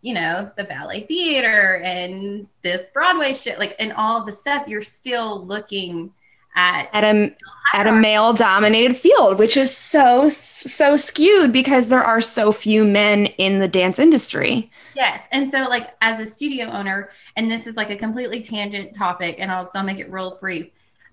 you 0.01 0.14
know, 0.14 0.51
the 0.57 0.64
ballet 0.64 1.05
theater 1.07 1.81
and 1.83 2.47
this 2.62 2.90
Broadway 2.94 3.35
shit, 3.35 3.59
like, 3.59 3.75
and 3.79 3.92
all 3.92 4.25
the 4.25 4.33
stuff, 4.33 4.68
you're 4.68 4.83
still 4.83 5.44
looking 5.44 6.12
at 6.57 6.88
at 6.92 7.05
a 7.05 7.35
at 7.75 7.87
a 7.87 7.92
male 7.92 8.33
dominated 8.33 8.97
field, 8.97 9.38
which 9.38 9.57
is 9.57 9.77
so 9.77 10.29
so 10.29 10.97
skewed 10.97 11.53
because 11.53 11.88
there 11.88 12.03
are 12.03 12.21
so 12.21 12.53
few 12.53 12.85
men 12.85 13.27
in 13.27 13.59
the 13.59 13.68
dance 13.68 13.99
industry. 13.99 14.71
Yes, 14.94 15.27
and 15.31 15.51
so 15.51 15.64
like 15.68 15.90
as 16.01 16.21
a 16.21 16.31
studio 16.31 16.66
owner, 16.66 17.11
and 17.37 17.51
this 17.51 17.66
is 17.66 17.77
like 17.77 17.90
a 17.90 17.97
completely 17.97 18.42
tangent 18.42 18.97
topic, 18.97 19.37
and 19.38 19.51
I'll 19.51 19.66
still 19.66 19.83
make 19.83 19.99
it 19.99 20.11
real 20.11 20.38
brief. 20.40 20.71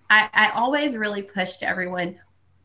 I, 0.10 0.29
I 0.34 0.49
always 0.51 0.95
really 0.95 1.23
push 1.23 1.58
to 1.58 1.67
everyone 1.67 2.19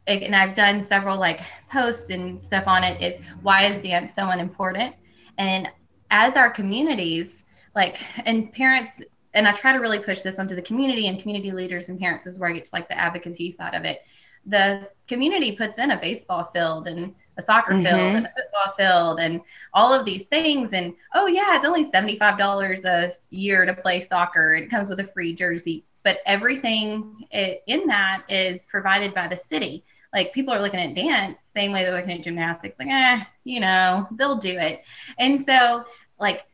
and 0.07 0.35
I've 0.35 0.55
done 0.55 0.83
several 0.83 1.19
like 1.19 1.41
posts 1.71 2.11
and 2.11 2.43
stuff 2.43 2.65
on 2.67 2.83
it 2.85 3.01
is 3.03 3.21
why 3.43 3.67
is 3.67 3.83
dance 3.83 4.15
so 4.15 4.29
unimportant? 4.29 4.95
And 5.39 5.69
as 6.11 6.37
our 6.37 6.51
communities, 6.51 7.45
like, 7.75 7.99
and 8.27 8.53
parents, 8.53 9.01
and 9.35 9.47
I 9.47 9.53
try 9.53 9.73
to 9.73 9.79
really 9.79 10.01
push 10.01 10.23
this 10.23 10.39
onto 10.39 10.55
the 10.55 10.63
community 10.63 11.07
and 11.07 11.21
community 11.21 11.53
leaders 11.53 11.89
and 11.89 11.99
parents 11.99 12.27
is 12.27 12.39
where 12.39 12.51
I 12.51 12.53
get 12.53 12.65
to 12.65 12.71
like 12.73 12.89
the 12.89 12.99
advocacy 12.99 13.51
side 13.51 13.75
of 13.75 13.85
it. 13.85 14.03
The 14.47 14.89
community 15.07 15.57
puts 15.57 15.79
in 15.79 15.93
a 15.93 16.01
baseball 16.01 16.51
field 16.53 16.89
and 16.89 17.15
a 17.37 17.43
soccer 17.43 17.75
mm-hmm. 17.75 17.85
field 17.85 18.17
and 18.17 18.27
a 18.27 18.31
football 18.31 18.75
field 18.77 19.21
and 19.21 19.41
all 19.73 19.93
of 19.93 20.05
these 20.05 20.29
things. 20.29 20.73
And 20.73 20.95
oh, 21.15 21.27
yeah, 21.27 21.57
it's 21.57 21.65
only 21.65 21.91
$75 21.91 22.85
a 22.85 23.13
year 23.35 23.67
to 23.67 23.75
play 23.75 24.01
soccer. 24.01 24.55
It 24.55 24.71
comes 24.71 24.89
with 24.89 25.01
a 25.01 25.07
free 25.07 25.35
jersey. 25.35 25.85
But 26.03 26.19
everything 26.27 27.27
in 27.31 27.87
that 27.87 28.25
is 28.29 28.67
provided 28.67 29.15
by 29.15 29.29
the 29.29 29.37
city. 29.37 29.85
Like 30.13 30.33
people 30.33 30.53
are 30.53 30.61
looking 30.61 30.81
at 30.81 30.95
dance 30.95 31.39
same 31.55 31.73
way 31.73 31.85
they're 31.85 31.95
looking 31.95 32.13
at 32.13 32.23
gymnastics 32.23 32.77
like 32.79 32.89
eh 32.89 33.23
you 33.45 33.61
know 33.61 34.09
they'll 34.13 34.39
do 34.39 34.57
it. 34.57 34.83
And 35.19 35.45
so 35.45 35.85
like 36.19 36.47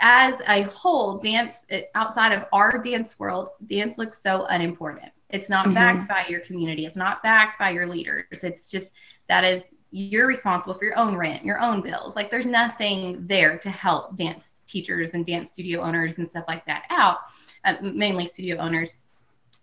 as 0.00 0.40
a 0.48 0.62
whole 0.62 1.18
dance 1.18 1.64
eh, 1.70 1.82
outside 1.94 2.32
of 2.32 2.44
our 2.52 2.78
dance 2.82 3.18
world 3.18 3.50
dance 3.66 3.98
looks 3.98 4.22
so 4.22 4.46
unimportant. 4.46 5.12
It's 5.30 5.50
not 5.50 5.66
mm-hmm. 5.66 5.74
backed 5.74 6.08
by 6.08 6.26
your 6.28 6.40
community. 6.40 6.86
It's 6.86 6.96
not 6.96 7.22
backed 7.22 7.58
by 7.58 7.70
your 7.70 7.86
leaders. 7.86 8.24
It's 8.42 8.70
just 8.70 8.90
that 9.28 9.44
is 9.44 9.64
you're 9.90 10.26
responsible 10.26 10.74
for 10.74 10.84
your 10.84 10.98
own 10.98 11.16
rent 11.16 11.44
your 11.44 11.60
own 11.60 11.80
bills. 11.80 12.16
Like 12.16 12.30
there's 12.30 12.46
nothing 12.46 13.26
there 13.26 13.58
to 13.58 13.70
help 13.70 14.16
dance 14.16 14.62
teachers 14.66 15.14
and 15.14 15.24
dance 15.24 15.52
studio 15.52 15.80
owners 15.80 16.18
and 16.18 16.28
stuff 16.28 16.44
like 16.48 16.66
that 16.66 16.84
out 16.90 17.18
uh, 17.66 17.74
mainly 17.82 18.26
studio 18.26 18.56
owners 18.56 18.96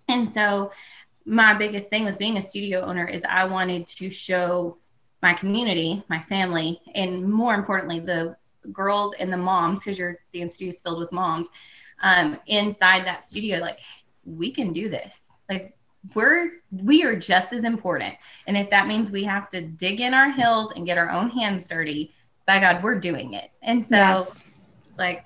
and 0.08 0.30
so 0.30 0.72
my 1.26 1.54
biggest 1.54 1.89
thing 1.89 2.04
with 2.04 2.20
being 2.20 2.38
a 2.38 2.42
studio 2.42 2.82
owner 2.82 3.08
is 3.08 3.24
i 3.30 3.44
wanted 3.44 3.88
to 3.88 4.10
show 4.10 4.78
my 5.22 5.34
community 5.34 6.04
my 6.10 6.22
family 6.24 6.80
and 6.94 7.28
more 7.28 7.56
importantly 7.56 8.00
the 8.00 8.36
girls 8.72 9.13
and 9.20 9.32
the 9.32 9.38
moms, 9.38 9.80
because 9.80 9.98
your 9.98 10.20
dance 10.34 10.56
studio 10.56 10.72
is 10.72 10.82
filled 10.82 11.00
with 11.00 11.12
moms, 11.12 11.50
um, 12.02 12.39
inside 12.48 13.06
that 13.06 13.26
studio, 13.26 13.60
like 13.60 13.80
we 14.26 14.52
can 14.52 14.72
do 14.72 14.89
this. 14.89 15.22
Like 15.50 15.76
we're 16.16 16.52
we 16.72 17.04
are 17.04 17.16
just 17.16 17.54
as 17.54 17.63
important. 17.63 18.16
And 18.48 18.56
if 18.58 18.70
that 18.70 18.88
means 18.88 19.12
we 19.12 19.24
have 19.26 19.50
to 19.52 19.62
dig 19.62 20.02
in 20.02 20.13
our 20.13 20.32
heels 20.32 20.72
and 20.76 20.86
get 20.86 20.98
our 20.98 21.10
own 21.10 21.30
hands 21.30 21.68
dirty, 21.68 22.13
by 22.46 22.60
God, 22.60 22.84
we're 22.84 23.00
doing 23.00 23.34
it. 23.34 23.52
And 23.62 23.84
so 23.84 23.96
yes. 23.96 24.44
like 24.98 25.26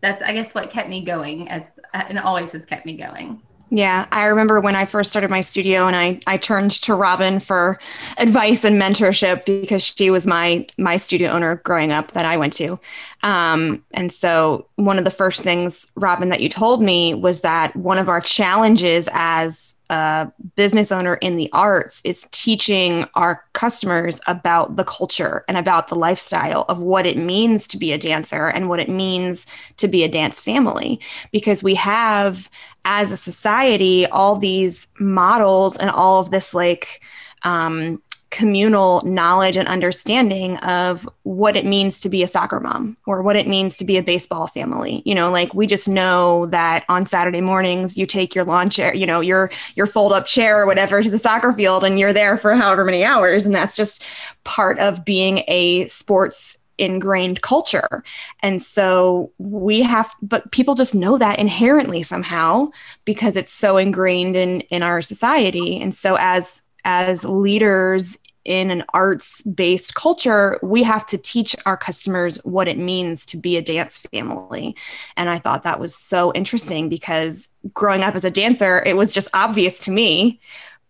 that's 0.00 0.22
I 0.22 0.32
guess 0.32 0.54
what 0.54 0.70
kept 0.70 0.88
me 0.88 1.04
going 1.04 1.48
as 1.48 1.64
and 1.92 2.18
always 2.18 2.52
has 2.52 2.64
kept 2.64 2.86
me 2.86 2.96
going. 2.96 3.42
Yeah, 3.70 4.08
I 4.10 4.26
remember 4.26 4.60
when 4.60 4.74
I 4.74 4.86
first 4.86 5.10
started 5.10 5.28
my 5.28 5.42
studio 5.42 5.86
and 5.86 5.94
I 5.94 6.20
I 6.26 6.38
turned 6.38 6.70
to 6.82 6.94
Robin 6.94 7.38
for 7.38 7.78
advice 8.16 8.64
and 8.64 8.80
mentorship 8.80 9.44
because 9.44 9.82
she 9.82 10.10
was 10.10 10.26
my 10.26 10.66
my 10.78 10.96
studio 10.96 11.30
owner 11.30 11.56
growing 11.56 11.92
up 11.92 12.12
that 12.12 12.24
I 12.24 12.38
went 12.38 12.54
to. 12.54 12.80
Um, 13.22 13.84
and 13.92 14.12
so 14.12 14.68
one 14.76 14.98
of 14.98 15.04
the 15.04 15.10
first 15.10 15.42
things 15.42 15.90
Robin 15.96 16.28
that 16.28 16.40
you 16.40 16.48
told 16.48 16.82
me 16.82 17.14
was 17.14 17.40
that 17.40 17.74
one 17.74 17.98
of 17.98 18.08
our 18.08 18.20
challenges 18.20 19.08
as 19.12 19.74
a 19.90 20.30
business 20.54 20.92
owner 20.92 21.14
in 21.14 21.36
the 21.36 21.48
arts 21.52 22.02
is 22.04 22.26
teaching 22.30 23.06
our 23.14 23.42
customers 23.54 24.20
about 24.26 24.76
the 24.76 24.84
culture 24.84 25.44
and 25.48 25.56
about 25.56 25.88
the 25.88 25.94
lifestyle 25.94 26.66
of 26.68 26.82
what 26.82 27.06
it 27.06 27.16
means 27.16 27.66
to 27.66 27.78
be 27.78 27.92
a 27.92 27.98
dancer 27.98 28.48
and 28.48 28.68
what 28.68 28.80
it 28.80 28.90
means 28.90 29.46
to 29.78 29.88
be 29.88 30.04
a 30.04 30.08
dance 30.08 30.40
family. 30.40 31.00
Because 31.32 31.62
we 31.62 31.74
have, 31.74 32.50
as 32.84 33.10
a 33.10 33.16
society, 33.16 34.06
all 34.06 34.36
these 34.36 34.86
models 35.00 35.78
and 35.78 35.90
all 35.90 36.20
of 36.20 36.30
this 36.30 36.52
like, 36.52 37.00
um, 37.42 38.02
communal 38.30 39.02
knowledge 39.04 39.56
and 39.56 39.66
understanding 39.68 40.56
of 40.58 41.08
what 41.22 41.56
it 41.56 41.64
means 41.64 41.98
to 42.00 42.08
be 42.08 42.22
a 42.22 42.26
soccer 42.26 42.60
mom 42.60 42.96
or 43.06 43.22
what 43.22 43.36
it 43.36 43.48
means 43.48 43.76
to 43.78 43.84
be 43.84 43.96
a 43.96 44.02
baseball 44.02 44.46
family. 44.46 45.02
You 45.06 45.14
know, 45.14 45.30
like 45.30 45.54
we 45.54 45.66
just 45.66 45.88
know 45.88 46.46
that 46.46 46.84
on 46.88 47.06
Saturday 47.06 47.40
mornings 47.40 47.96
you 47.96 48.06
take 48.06 48.34
your 48.34 48.44
lawn 48.44 48.68
chair, 48.68 48.94
you 48.94 49.06
know, 49.06 49.20
your 49.20 49.50
your 49.76 49.86
fold 49.86 50.12
up 50.12 50.26
chair 50.26 50.60
or 50.60 50.66
whatever 50.66 51.02
to 51.02 51.10
the 51.10 51.18
soccer 51.18 51.52
field 51.52 51.84
and 51.84 51.98
you're 51.98 52.12
there 52.12 52.36
for 52.36 52.54
however 52.54 52.84
many 52.84 53.02
hours 53.02 53.46
and 53.46 53.54
that's 53.54 53.76
just 53.76 54.04
part 54.44 54.78
of 54.78 55.04
being 55.04 55.42
a 55.48 55.86
sports 55.86 56.58
ingrained 56.76 57.42
culture. 57.42 58.04
And 58.40 58.62
so 58.62 59.32
we 59.38 59.82
have 59.82 60.10
but 60.22 60.50
people 60.52 60.74
just 60.74 60.94
know 60.94 61.18
that 61.18 61.38
inherently 61.38 62.02
somehow 62.02 62.70
because 63.04 63.36
it's 63.36 63.52
so 63.52 63.76
ingrained 63.78 64.36
in 64.36 64.60
in 64.62 64.82
our 64.82 65.02
society. 65.02 65.80
And 65.80 65.94
so 65.94 66.16
as 66.20 66.62
as 66.84 67.24
leaders 67.24 68.18
in 68.48 68.70
an 68.70 68.82
arts 68.94 69.42
based 69.42 69.94
culture, 69.94 70.58
we 70.62 70.82
have 70.82 71.04
to 71.06 71.18
teach 71.18 71.54
our 71.66 71.76
customers 71.76 72.36
what 72.44 72.66
it 72.66 72.78
means 72.78 73.26
to 73.26 73.36
be 73.36 73.58
a 73.58 73.62
dance 73.62 73.98
family. 73.98 74.74
And 75.18 75.28
I 75.28 75.38
thought 75.38 75.64
that 75.64 75.78
was 75.78 75.94
so 75.94 76.32
interesting 76.32 76.88
because 76.88 77.48
growing 77.74 78.02
up 78.02 78.14
as 78.14 78.24
a 78.24 78.30
dancer, 78.30 78.82
it 78.86 78.96
was 78.96 79.12
just 79.12 79.28
obvious 79.34 79.78
to 79.80 79.90
me. 79.90 80.40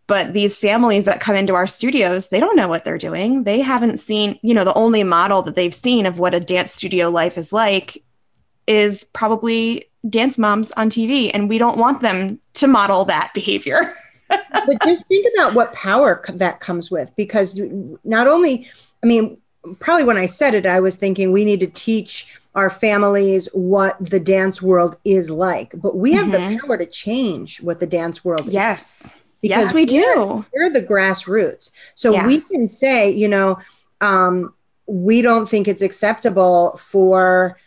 But 0.07 0.33
these 0.33 0.57
families 0.57 1.05
that 1.05 1.21
come 1.21 1.35
into 1.35 1.55
our 1.55 1.67
studios, 1.67 2.31
they 2.31 2.41
don't 2.41 2.57
know 2.57 2.69
what 2.69 2.85
they're 2.85 2.97
doing. 2.97 3.43
They 3.43 3.61
haven't 3.61 3.99
seen, 3.99 4.39
you 4.43 4.55
know, 4.55 4.65
the 4.65 4.73
only 4.75 5.03
model 5.03 5.43
that 5.43 5.57
they've 5.57 5.75
seen 5.75 6.07
of 6.07 6.19
what 6.19 6.35
a 6.35 6.41
dance 6.41 6.73
studio 6.73 7.11
life 7.11 7.37
is 7.37 7.53
like 7.53 8.03
is 8.69 9.05
probably 9.13 9.91
dance 10.09 10.39
moms 10.39 10.71
on 10.73 10.91
TV. 10.91 11.31
And 11.35 11.49
we 11.49 11.59
don't 11.59 11.77
want 11.77 12.01
them 12.03 12.39
to 12.55 12.69
model 12.69 13.05
that 13.07 13.33
behavior. 13.35 13.97
but 14.29 14.83
just 14.85 15.07
think 15.07 15.27
about 15.35 15.55
what 15.55 15.73
power 15.73 16.23
that 16.35 16.61
comes 16.61 16.91
with 16.91 17.15
because 17.17 17.61
not 18.05 18.27
only 18.27 18.69
i 19.03 19.07
mean 19.07 19.39
probably 19.79 20.05
when 20.05 20.17
i 20.17 20.27
said 20.27 20.55
it 20.55 20.67
i 20.67 20.81
was 20.81 20.97
thinking 20.97 21.33
we 21.33 21.45
need 21.45 21.61
to 21.61 21.67
teach 21.67 22.27
our 22.55 22.71
families 22.71 23.49
what 23.53 23.97
the 24.01 24.21
dance 24.21 24.61
world 24.61 24.97
is 25.05 25.31
like 25.31 25.73
but 25.75 25.97
we 25.97 26.13
have 26.13 26.27
mm-hmm. 26.27 26.55
the 26.55 26.61
power 26.61 26.77
to 26.77 26.87
change 26.87 27.61
what 27.63 27.81
the 27.81 27.87
dance 27.87 28.25
world 28.25 28.47
yes 28.47 29.03
is 29.03 29.13
yes 29.43 29.59
Because 29.59 29.75
we 29.75 29.85
do 29.87 30.45
we're, 30.53 30.71
the 30.71 30.83
grassroots 30.83 31.71
so 31.95 32.13
yeah. 32.13 32.27
we 32.27 32.41
can 32.41 32.67
say 32.67 33.11
you 33.11 33.29
know 33.29 33.59
um, 34.01 34.55
we 34.87 35.23
don't 35.23 35.49
think 35.49 35.69
it's 35.69 35.83
acceptable 35.83 36.77
for 36.77 37.59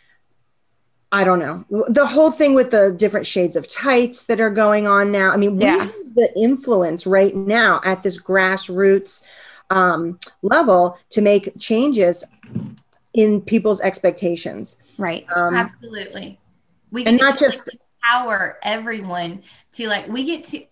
I 1.12 1.24
don't 1.24 1.38
know. 1.38 1.66
The 1.88 2.06
whole 2.06 2.30
thing 2.30 2.54
with 2.54 2.70
the 2.70 2.90
different 2.90 3.26
shades 3.26 3.54
of 3.54 3.68
tights 3.68 4.22
that 4.24 4.40
are 4.40 4.48
going 4.48 4.86
on 4.86 5.12
now. 5.12 5.30
I 5.30 5.36
mean, 5.36 5.60
yeah. 5.60 5.84
we 5.84 5.92
the 6.14 6.32
influence 6.36 7.06
right 7.06 7.34
now 7.34 7.80
at 7.84 8.02
this 8.02 8.20
grassroots 8.20 9.22
um, 9.70 10.18
level 10.42 10.98
to 11.10 11.20
make 11.20 11.52
changes 11.58 12.24
in 13.14 13.40
people's 13.40 13.80
expectations. 13.80 14.76
Right. 14.98 15.26
Um, 15.34 15.54
Absolutely. 15.54 16.38
We 16.90 17.04
and 17.04 17.18
not 17.18 17.38
just 17.38 17.68
empower 18.02 18.58
everyone 18.62 19.42
to 19.72 19.88
like, 19.88 20.06
we 20.08 20.24
get 20.24 20.44
to, 20.44 20.64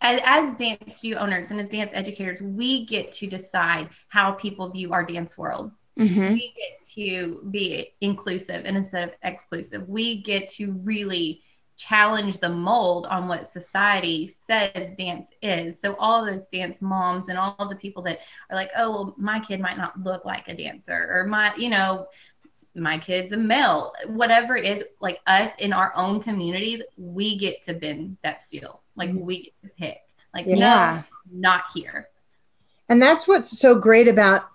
as, 0.00 0.20
as 0.24 0.54
dance 0.56 0.96
studio 0.96 1.18
owners 1.18 1.50
and 1.50 1.60
as 1.60 1.70
dance 1.70 1.92
educators, 1.94 2.42
we 2.42 2.86
get 2.86 3.12
to 3.12 3.26
decide 3.26 3.88
how 4.08 4.32
people 4.32 4.70
view 4.70 4.92
our 4.92 5.04
dance 5.04 5.36
world. 5.38 5.70
Mm-hmm. 5.98 6.32
We 6.32 6.54
get 6.56 6.88
to 6.94 7.42
be 7.50 7.92
inclusive 8.00 8.64
and 8.64 8.76
instead 8.76 9.08
of 9.08 9.14
exclusive. 9.22 9.88
We 9.88 10.22
get 10.22 10.48
to 10.52 10.72
really 10.84 11.42
challenge 11.78 12.38
the 12.38 12.48
mold 12.48 13.06
on 13.06 13.28
what 13.28 13.46
society 13.46 14.26
says 14.46 14.92
dance 14.98 15.30
is. 15.40 15.80
So 15.80 15.94
all 15.96 16.26
those 16.26 16.44
dance 16.46 16.82
moms 16.82 17.28
and 17.28 17.38
all 17.38 17.68
the 17.68 17.76
people 17.76 18.02
that 18.02 18.18
are 18.50 18.56
like, 18.56 18.70
oh, 18.76 18.90
well, 18.90 19.14
my 19.16 19.38
kid 19.38 19.60
might 19.60 19.78
not 19.78 19.98
look 20.02 20.24
like 20.24 20.48
a 20.48 20.56
dancer, 20.56 21.08
or 21.10 21.24
my, 21.24 21.54
you 21.56 21.70
know, 21.70 22.08
my 22.74 22.98
kid's 22.98 23.32
a 23.32 23.36
male, 23.36 23.92
whatever 24.06 24.56
it 24.56 24.64
is, 24.64 24.84
like 25.00 25.20
us 25.26 25.50
in 25.58 25.72
our 25.72 25.92
own 25.96 26.20
communities, 26.20 26.82
we 26.96 27.38
get 27.38 27.62
to 27.62 27.74
bend 27.74 28.18
that 28.22 28.42
steel. 28.42 28.82
Like 28.96 29.10
mm-hmm. 29.10 29.24
we 29.24 29.42
get 29.44 29.62
to 29.62 29.68
pick. 29.78 29.98
Like, 30.34 30.46
Yeah. 30.46 31.04
no, 31.30 31.40
not 31.40 31.64
here. 31.72 32.08
And 32.88 33.00
that's 33.00 33.28
what's 33.28 33.56
so 33.58 33.74
great 33.74 34.08
about 34.08 34.48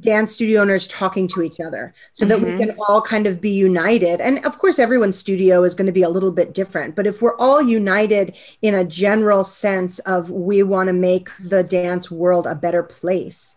dance 0.00 0.32
studio 0.32 0.62
owners 0.62 0.86
talking 0.86 1.28
to 1.28 1.42
each 1.42 1.60
other 1.60 1.92
so 2.14 2.24
that 2.24 2.38
Mhm. 2.38 2.44
we 2.58 2.66
can 2.66 2.76
all 2.88 3.02
kind 3.02 3.26
of 3.26 3.40
be 3.42 3.50
united. 3.50 4.20
And 4.22 4.44
of 4.46 4.58
course, 4.58 4.78
everyone's 4.78 5.18
studio 5.18 5.64
is 5.64 5.74
going 5.74 5.86
to 5.86 5.92
be 5.92 6.02
a 6.02 6.08
little 6.08 6.32
bit 6.32 6.54
different. 6.54 6.94
But 6.96 7.06
if 7.06 7.20
we're 7.20 7.36
all 7.36 7.60
united 7.60 8.36
in 8.62 8.74
a 8.74 8.84
general 8.84 9.44
sense 9.44 9.98
of 10.00 10.30
we 10.30 10.62
want 10.62 10.86
to 10.86 10.94
make 10.94 11.28
the 11.38 11.62
dance 11.62 12.10
world 12.10 12.46
a 12.46 12.54
better 12.54 12.82
place, 12.82 13.54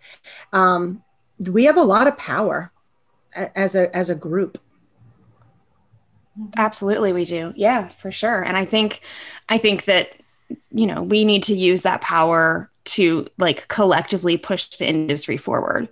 um, 0.52 1.04
we 1.40 1.66
have 1.66 1.78
a 1.78 1.84
lot 1.84 2.08
of 2.08 2.18
power 2.18 2.72
as 3.56 3.76
a 3.76 3.94
as 3.96 4.10
a 4.10 4.16
group. 4.16 4.58
Absolutely 6.58 7.14
we 7.14 7.24
do. 7.26 7.54
Yeah, 7.56 7.88
for 7.88 8.12
sure. 8.12 8.44
And 8.44 8.58
I 8.58 8.66
think 8.66 9.02
I 9.50 9.58
think 9.58 9.86
that 9.86 10.10
you 10.72 10.86
know, 10.86 11.02
we 11.02 11.26
need 11.26 11.42
to 11.44 11.56
use 11.56 11.82
that 11.82 12.02
power 12.02 12.70
to 12.84 13.26
like 13.40 13.68
collectively 13.68 14.38
push 14.38 14.68
the 14.78 14.88
industry 14.88 15.38
forward. 15.38 15.90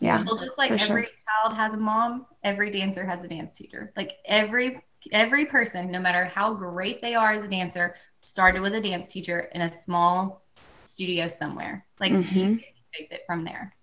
Yeah. 0.00 0.24
Well, 0.26 0.36
just 0.36 0.58
like 0.58 0.70
for 0.70 0.78
sure. 0.78 0.98
every 0.98 1.08
child 1.26 1.56
has 1.56 1.74
a 1.74 1.78
mom, 1.78 2.26
every 2.44 2.70
dancer 2.70 3.04
has 3.06 3.24
a 3.24 3.28
dance 3.28 3.56
teacher. 3.56 3.92
Like 3.96 4.12
every 4.26 4.82
every 5.12 5.46
person, 5.46 5.90
no 5.90 6.00
matter 6.00 6.24
how 6.24 6.54
great 6.54 7.00
they 7.00 7.14
are 7.14 7.32
as 7.32 7.44
a 7.44 7.48
dancer, 7.48 7.94
started 8.22 8.60
with 8.60 8.74
a 8.74 8.80
dance 8.80 9.08
teacher 9.12 9.48
in 9.54 9.62
a 9.62 9.72
small 9.72 10.44
studio 10.84 11.28
somewhere. 11.28 11.86
Like 12.00 12.12
you 12.30 12.48
Mhm. 12.48 12.58
can 12.58 12.74
take 12.94 13.10
it 13.12 13.22
from 13.26 13.44
there. 13.44 13.74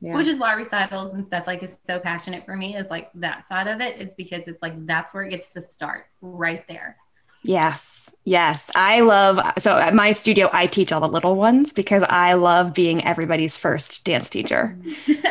Yeah. 0.00 0.14
Which 0.16 0.26
is 0.28 0.38
why 0.38 0.52
recitals 0.54 1.14
and 1.14 1.26
stuff 1.26 1.46
like 1.46 1.62
is 1.62 1.78
so 1.86 1.98
passionate 1.98 2.44
for 2.44 2.56
me. 2.56 2.76
Is 2.76 2.86
like 2.90 3.10
that 3.14 3.46
side 3.48 3.66
of 3.66 3.80
it 3.80 4.00
is 4.00 4.14
because 4.14 4.46
it's 4.48 4.62
like 4.62 4.86
that's 4.86 5.12
where 5.12 5.24
it 5.24 5.30
gets 5.30 5.52
to 5.54 5.60
start 5.60 6.06
right 6.20 6.66
there. 6.68 6.96
Yes. 7.42 8.10
Yes. 8.24 8.70
I 8.74 9.00
love 9.00 9.40
so 9.58 9.78
at 9.78 9.94
my 9.94 10.10
studio 10.10 10.50
I 10.52 10.66
teach 10.66 10.92
all 10.92 11.00
the 11.00 11.08
little 11.08 11.34
ones 11.34 11.72
because 11.72 12.02
I 12.10 12.34
love 12.34 12.74
being 12.74 13.02
everybody's 13.06 13.56
first 13.56 14.04
dance 14.04 14.28
teacher. 14.28 14.76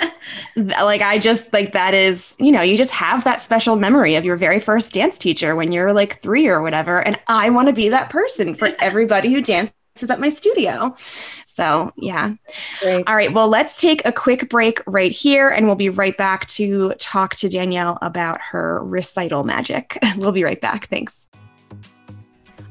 like 0.55 1.01
I 1.01 1.19
just 1.19 1.53
like 1.53 1.73
that 1.73 1.93
is, 1.93 2.35
you 2.39 2.51
know, 2.51 2.63
you 2.63 2.75
just 2.75 2.91
have 2.91 3.23
that 3.23 3.39
special 3.39 3.75
memory 3.75 4.15
of 4.15 4.25
your 4.25 4.35
very 4.35 4.59
first 4.59 4.93
dance 4.93 5.19
teacher 5.19 5.55
when 5.55 5.71
you're 5.71 5.93
like 5.93 6.19
3 6.21 6.47
or 6.47 6.63
whatever 6.63 6.99
and 6.99 7.19
I 7.27 7.51
want 7.51 7.67
to 7.67 7.73
be 7.73 7.89
that 7.89 8.09
person 8.09 8.55
for 8.55 8.71
everybody 8.79 9.31
who 9.31 9.43
dances 9.43 10.09
at 10.09 10.19
my 10.19 10.29
studio. 10.29 10.95
So, 11.45 11.91
yeah. 11.97 12.33
Great. 12.81 13.07
All 13.07 13.15
right. 13.15 13.33
Well, 13.33 13.47
let's 13.47 13.81
take 13.81 14.05
a 14.05 14.11
quick 14.11 14.47
break 14.49 14.81
right 14.85 15.11
here 15.11 15.49
and 15.49 15.65
we'll 15.65 15.75
be 15.75 15.89
right 15.89 16.15
back 16.17 16.47
to 16.49 16.93
talk 16.99 17.35
to 17.37 17.49
Danielle 17.49 17.97
about 18.01 18.39
her 18.41 18.83
recital 18.83 19.43
magic. 19.43 19.97
We'll 20.17 20.31
be 20.31 20.43
right 20.43 20.59
back. 20.59 20.87
Thanks. 20.87 21.27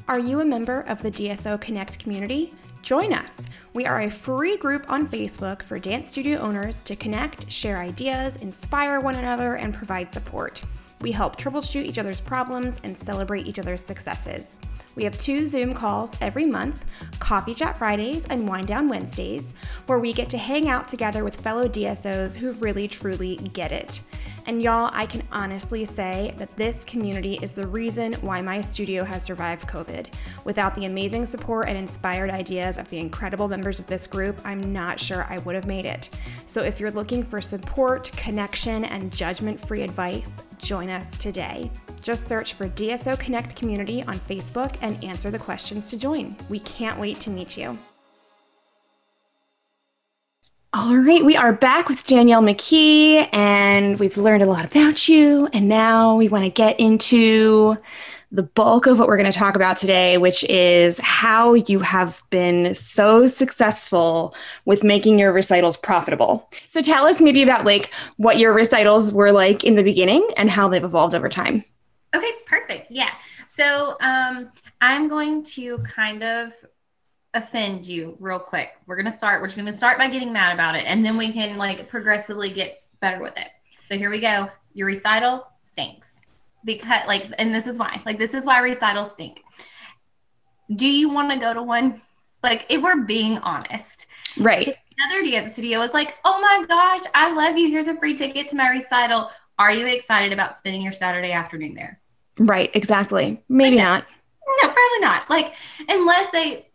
Are 0.09 0.19
you 0.19 0.39
a 0.39 0.45
member 0.45 0.85
of 0.87 1.01
the 1.01 1.11
DSO 1.11 1.59
Connect 1.59 1.99
community? 1.99 2.53
Join 2.81 3.11
us. 3.11 3.41
We 3.73 3.85
are 3.85 4.03
a 4.03 4.09
free 4.09 4.55
group 4.55 4.89
on 4.89 5.05
Facebook 5.05 5.61
for 5.61 5.77
dance 5.79 6.09
studio 6.09 6.39
owners 6.39 6.81
to 6.83 6.95
connect, 6.95 7.51
share 7.51 7.79
ideas, 7.79 8.37
inspire 8.37 9.01
one 9.01 9.15
another, 9.15 9.55
and 9.55 9.73
provide 9.73 10.09
support. 10.09 10.61
We 11.01 11.11
help 11.11 11.35
troubleshoot 11.35 11.83
each 11.83 11.99
other's 11.99 12.21
problems 12.21 12.79
and 12.85 12.97
celebrate 12.97 13.47
each 13.47 13.59
other's 13.59 13.83
successes. 13.83 14.61
We 14.95 15.03
have 15.03 15.17
two 15.17 15.45
Zoom 15.45 15.73
calls 15.73 16.15
every 16.21 16.45
month 16.45 16.85
Coffee 17.19 17.53
Chat 17.53 17.77
Fridays 17.77 18.25
and 18.27 18.47
Wind 18.47 18.67
Down 18.67 18.87
Wednesdays, 18.87 19.53
where 19.87 19.99
we 19.99 20.13
get 20.13 20.29
to 20.29 20.37
hang 20.37 20.69
out 20.69 20.87
together 20.87 21.25
with 21.25 21.41
fellow 21.41 21.67
DSOs 21.67 22.37
who 22.37 22.53
really 22.53 22.87
truly 22.87 23.35
get 23.51 23.73
it. 23.73 23.99
And 24.47 24.61
y'all, 24.61 24.89
I 24.93 25.05
can 25.05 25.23
honestly 25.29 25.83
say 25.83 26.33
that 26.37 26.55
this 26.55 26.85
community 26.85 27.37
is 27.41 27.51
the 27.51 27.67
reason 27.67 28.13
why 28.13 28.41
my 28.41 28.61
studio 28.61 29.03
has 29.03 29.21
survived 29.21 29.67
COVID. 29.67 30.07
Without 30.45 30.73
the 30.73 30.85
amazing 30.85 31.25
support 31.25 31.67
and 31.67 31.77
inspired 31.77 32.29
ideas 32.29 32.77
of 32.77 32.87
the 32.87 32.97
incredible 32.97 33.49
members 33.49 33.77
of 33.77 33.87
this 33.87 34.07
group, 34.07 34.39
I'm 34.45 34.71
not 34.71 35.01
sure 35.01 35.25
I 35.29 35.39
would 35.39 35.55
have 35.55 35.67
made 35.67 35.85
it. 35.85 36.09
So 36.45 36.61
if 36.61 36.79
you're 36.79 36.91
looking 36.91 37.23
for 37.23 37.41
support, 37.41 38.09
connection, 38.13 38.85
and 38.85 39.11
judgment 39.11 39.59
free 39.59 39.81
advice, 39.81 40.43
join 40.59 40.89
us 40.89 41.17
today. 41.17 41.69
Just 41.99 42.29
search 42.29 42.53
for 42.53 42.69
DSO 42.69 43.19
Connect 43.19 43.53
Community 43.53 44.01
on 44.03 44.17
Facebook 44.21 44.77
and 44.81 45.03
answer 45.03 45.29
the 45.29 45.37
questions 45.37 45.89
to 45.89 45.97
join. 45.97 46.37
We 46.47 46.61
can't 46.61 46.97
wait 46.97 47.19
to 47.19 47.29
meet 47.29 47.57
you. 47.57 47.77
All 50.73 50.97
right, 50.97 51.23
we 51.23 51.37
are 51.37 51.53
back 51.53 51.87
with 51.87 52.05
Danielle 52.05 52.41
McKee, 52.41 53.29
and 53.31 53.97
we've 53.99 54.17
learned 54.17 54.43
a 54.43 54.45
lot 54.45 54.65
about 54.65 55.07
you. 55.07 55.47
And 55.53 55.69
now 55.69 56.17
we 56.17 56.27
want 56.27 56.43
to 56.43 56.49
get 56.49 56.77
into 56.77 57.77
the 58.33 58.43
bulk 58.43 58.85
of 58.85 58.99
what 58.99 59.07
we're 59.07 59.15
going 59.15 59.31
to 59.31 59.37
talk 59.37 59.55
about 59.55 59.77
today, 59.77 60.17
which 60.17 60.43
is 60.43 60.99
how 60.99 61.53
you 61.53 61.79
have 61.79 62.21
been 62.31 62.75
so 62.75 63.27
successful 63.27 64.35
with 64.65 64.83
making 64.83 65.17
your 65.17 65.31
recitals 65.31 65.77
profitable. 65.77 66.49
So 66.67 66.81
tell 66.81 67.05
us 67.05 67.21
maybe 67.21 67.41
about 67.43 67.63
like 67.63 67.93
what 68.17 68.37
your 68.37 68.53
recitals 68.53 69.13
were 69.13 69.31
like 69.31 69.63
in 69.63 69.75
the 69.75 69.83
beginning 69.83 70.27
and 70.35 70.49
how 70.49 70.67
they've 70.67 70.83
evolved 70.83 71.15
over 71.15 71.29
time. 71.29 71.63
Okay, 72.13 72.31
perfect. 72.45 72.91
Yeah. 72.91 73.11
So 73.47 73.95
um, 74.01 74.51
I'm 74.81 75.07
going 75.07 75.43
to 75.43 75.77
kind 75.79 76.23
of 76.23 76.51
offend 77.37 77.85
you 77.85 78.15
real 78.19 78.39
quick. 78.39 78.69
We're 78.85 78.95
gonna 78.97 79.11
start. 79.13 79.41
We're 79.41 79.47
just 79.47 79.57
gonna 79.57 79.73
start 79.73 79.97
by 79.97 80.07
getting 80.09 80.33
mad 80.33 80.53
about 80.53 80.75
it, 80.75 80.83
and 80.85 81.05
then 81.05 81.17
we 81.17 81.31
can 81.31 81.57
like 81.57 81.89
progressively 81.89 82.51
get 82.51 82.83
better 83.01 83.21
with 83.21 83.33
it. 83.37 83.47
So 83.81 83.97
here 83.97 84.09
we 84.09 84.19
go. 84.19 84.49
Your 84.73 84.87
recital 84.87 85.47
stinks 85.63 86.11
because 86.65 87.07
like, 87.07 87.25
and 87.37 87.53
this 87.53 87.67
is 87.67 87.77
why. 87.77 88.01
Like, 88.05 88.17
this 88.17 88.33
is 88.33 88.43
why 88.45 88.59
recitals 88.59 89.11
stink. 89.11 89.41
Do 90.75 90.87
you 90.87 91.09
want 91.09 91.31
to 91.31 91.39
go 91.39 91.53
to 91.53 91.63
one? 91.63 92.01
Like, 92.43 92.65
if 92.69 92.81
we're 92.81 93.01
being 93.03 93.37
honest, 93.39 94.05
Right. 94.37 94.67
another 94.99 95.23
dance 95.29 95.53
studio 95.53 95.81
is 95.81 95.93
like, 95.93 96.17
oh 96.25 96.39
my 96.41 96.65
gosh, 96.67 96.99
I 97.15 97.31
love 97.33 97.57
you. 97.57 97.69
Here's 97.69 97.87
a 97.87 97.95
free 97.95 98.15
ticket 98.15 98.47
to 98.49 98.55
my 98.55 98.69
recital. 98.69 99.31
Are 99.57 99.71
you 99.71 99.87
excited 99.87 100.33
about 100.33 100.55
spending 100.57 100.81
your 100.81 100.91
Saturday 100.91 101.31
afternoon 101.31 101.73
there? 101.73 101.99
Right. 102.37 102.69
Exactly. 102.75 103.41
Maybe 103.49 103.77
Okay. 103.77 103.83
not. 103.83 104.05
No, 104.61 104.69
probably 104.69 104.99
not. 104.99 105.29
Like, 105.29 105.53
unless 105.89 106.29
they, 106.31 106.66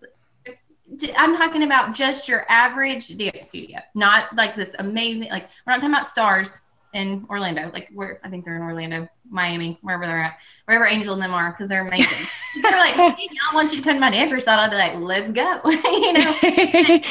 I'm 1.17 1.37
talking 1.37 1.63
about 1.63 1.95
just 1.95 2.29
your 2.29 2.45
average 2.51 3.17
dance 3.17 3.49
studio, 3.49 3.79
not 3.95 4.35
like 4.37 4.57
this 4.57 4.75
amazing, 4.79 5.31
like, 5.31 5.49
we're 5.67 5.73
not 5.73 5.81
talking 5.81 5.95
about 5.95 6.09
stars 6.09 6.61
in 6.93 7.27
Orlando. 7.31 7.71
Like, 7.73 7.89
where 7.95 8.21
I 8.25 8.29
think 8.29 8.45
they're 8.45 8.57
in 8.57 8.63
Orlando, 8.63 9.09
Miami, 9.31 9.79
wherever 9.83 10.07
they're 10.07 10.23
at, 10.23 10.39
wherever 10.67 10.87
Angel 10.87 11.15
and 11.15 11.23
them 11.23 11.33
are, 11.33 11.51
because 11.51 11.69
they're 11.69 11.87
amazing. 11.87 12.27
they're 12.63 12.79
like, 12.79 12.95
hey, 12.95 13.29
y'all 13.31 13.55
want 13.55 13.71
you 13.73 13.79
to 13.79 13.83
come 13.83 13.95
to 13.95 14.01
my 14.01 14.11
dance 14.11 14.33
recital. 14.33 14.65
I'd 14.65 14.71
be 14.71 14.77
like, 14.77 14.97
let's 14.97 15.33
go. 15.33 15.61
you 15.71 16.13
know? 16.13 17.03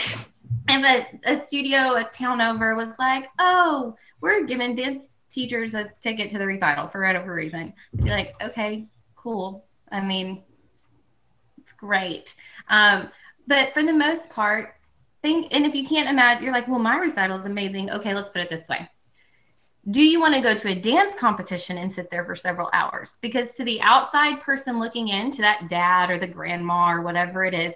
And 0.67 0.85
a, 0.85 1.05
a 1.25 1.41
studio 1.41 1.95
a 1.95 2.09
town 2.13 2.39
over 2.39 2.75
was 2.75 2.93
like, 2.99 3.27
oh, 3.39 3.95
we're 4.21 4.45
giving 4.45 4.75
dance 4.75 5.19
teachers 5.29 5.73
a 5.73 5.89
ticket 6.01 6.29
to 6.31 6.37
the 6.37 6.45
recital 6.45 6.87
for 6.87 7.01
whatever 7.01 7.33
reason. 7.33 7.73
I'd 7.93 8.03
be 8.03 8.09
like, 8.09 8.35
okay, 8.41 8.85
cool. 9.15 9.65
I 9.91 10.01
mean, 10.01 10.43
it's 11.57 11.73
great. 11.73 12.35
Um, 12.69 13.09
but 13.47 13.73
for 13.73 13.83
the 13.83 13.93
most 13.93 14.29
part, 14.29 14.75
think, 15.21 15.47
and 15.51 15.65
if 15.65 15.75
you 15.75 15.87
can't 15.87 16.09
imagine, 16.09 16.43
you're 16.43 16.53
like, 16.53 16.67
well, 16.67 16.79
my 16.79 16.97
recital 16.97 17.37
is 17.39 17.45
amazing. 17.45 17.91
Okay, 17.91 18.13
let's 18.13 18.29
put 18.29 18.41
it 18.41 18.49
this 18.49 18.67
way. 18.67 18.89
Do 19.89 20.01
you 20.01 20.19
want 20.19 20.35
to 20.35 20.41
go 20.41 20.53
to 20.53 20.67
a 20.69 20.79
dance 20.79 21.13
competition 21.17 21.77
and 21.77 21.91
sit 21.91 22.11
there 22.11 22.23
for 22.23 22.35
several 22.35 22.69
hours? 22.71 23.17
Because 23.21 23.55
to 23.55 23.63
the 23.63 23.81
outside 23.81 24.41
person 24.41 24.79
looking 24.79 25.07
in, 25.07 25.31
to 25.31 25.41
that 25.41 25.69
dad 25.69 26.11
or 26.11 26.19
the 26.19 26.27
grandma 26.27 26.91
or 26.91 27.01
whatever 27.01 27.43
it 27.43 27.53
is, 27.53 27.73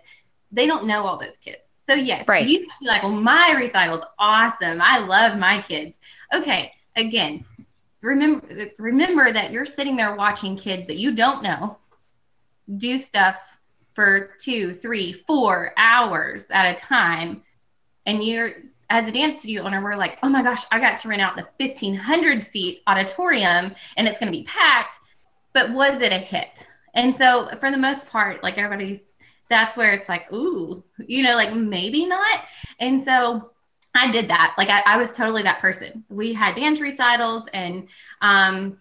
they 0.52 0.68
don't 0.68 0.86
know 0.86 1.06
all 1.06 1.18
those 1.18 1.38
kids. 1.38 1.68
So 1.88 1.94
yes, 1.94 2.28
Right. 2.28 2.48
you 2.48 2.60
can 2.60 2.70
be 2.80 2.88
like, 2.88 3.04
well, 3.04 3.12
my 3.12 3.54
recital's 3.56 4.06
awesome. 4.20 4.82
I 4.82 5.00
love 5.00 5.38
my 5.38 5.62
kids. 5.62 5.98
Okay, 6.34 6.72
again, 6.96 7.46
remember 8.02 8.70
remember 8.78 9.32
that 9.34 9.52
you're 9.52 9.66
sitting 9.66 9.96
there 9.96 10.16
watching 10.16 10.58
kids 10.58 10.88
that 10.88 10.98
you 10.98 11.16
don't 11.16 11.42
know 11.44 11.78
do 12.78 12.98
stuff 12.98 13.55
for 13.96 14.32
two, 14.40 14.74
three, 14.74 15.14
four 15.14 15.74
hours 15.78 16.46
at 16.52 16.76
a 16.76 16.80
time, 16.80 17.42
and 18.06 18.24
you're 18.24 18.52
as 18.90 19.08
a 19.08 19.12
dance 19.12 19.40
studio 19.40 19.64
owner, 19.64 19.84
we're 19.84 19.96
like, 19.96 20.20
oh 20.22 20.30
my 20.30 20.44
gosh, 20.44 20.64
I 20.72 20.80
got 20.80 21.00
to 21.00 21.08
rent 21.08 21.22
out 21.22 21.36
the 21.36 21.48
1500 21.58 22.44
seat 22.44 22.84
auditorium 22.86 23.74
and 23.98 24.08
it's 24.08 24.20
going 24.20 24.32
to 24.32 24.38
be 24.38 24.44
packed. 24.44 25.00
But 25.54 25.72
was 25.72 26.02
it 26.02 26.12
a 26.12 26.20
hit? 26.20 26.68
And 26.94 27.14
so, 27.14 27.50
for 27.60 27.72
the 27.72 27.78
most 27.78 28.08
part, 28.08 28.44
like 28.44 28.58
everybody, 28.58 29.04
that's 29.50 29.76
where 29.76 29.92
it's 29.92 30.08
like, 30.08 30.32
ooh, 30.32 30.84
you 31.00 31.24
know, 31.24 31.36
like 31.36 31.54
maybe 31.54 32.06
not. 32.06 32.42
And 32.80 33.02
so, 33.04 33.52
I 33.96 34.12
did 34.12 34.28
that. 34.28 34.56
Like, 34.58 34.68
I, 34.68 34.82
I 34.86 34.98
was 34.98 35.14
totally 35.14 35.44
that 35.44 35.62
person. 35.62 36.04
We 36.10 36.34
had 36.34 36.56
dance 36.56 36.82
recitals 36.82 37.48
and, 37.54 37.88
um, 38.22 38.78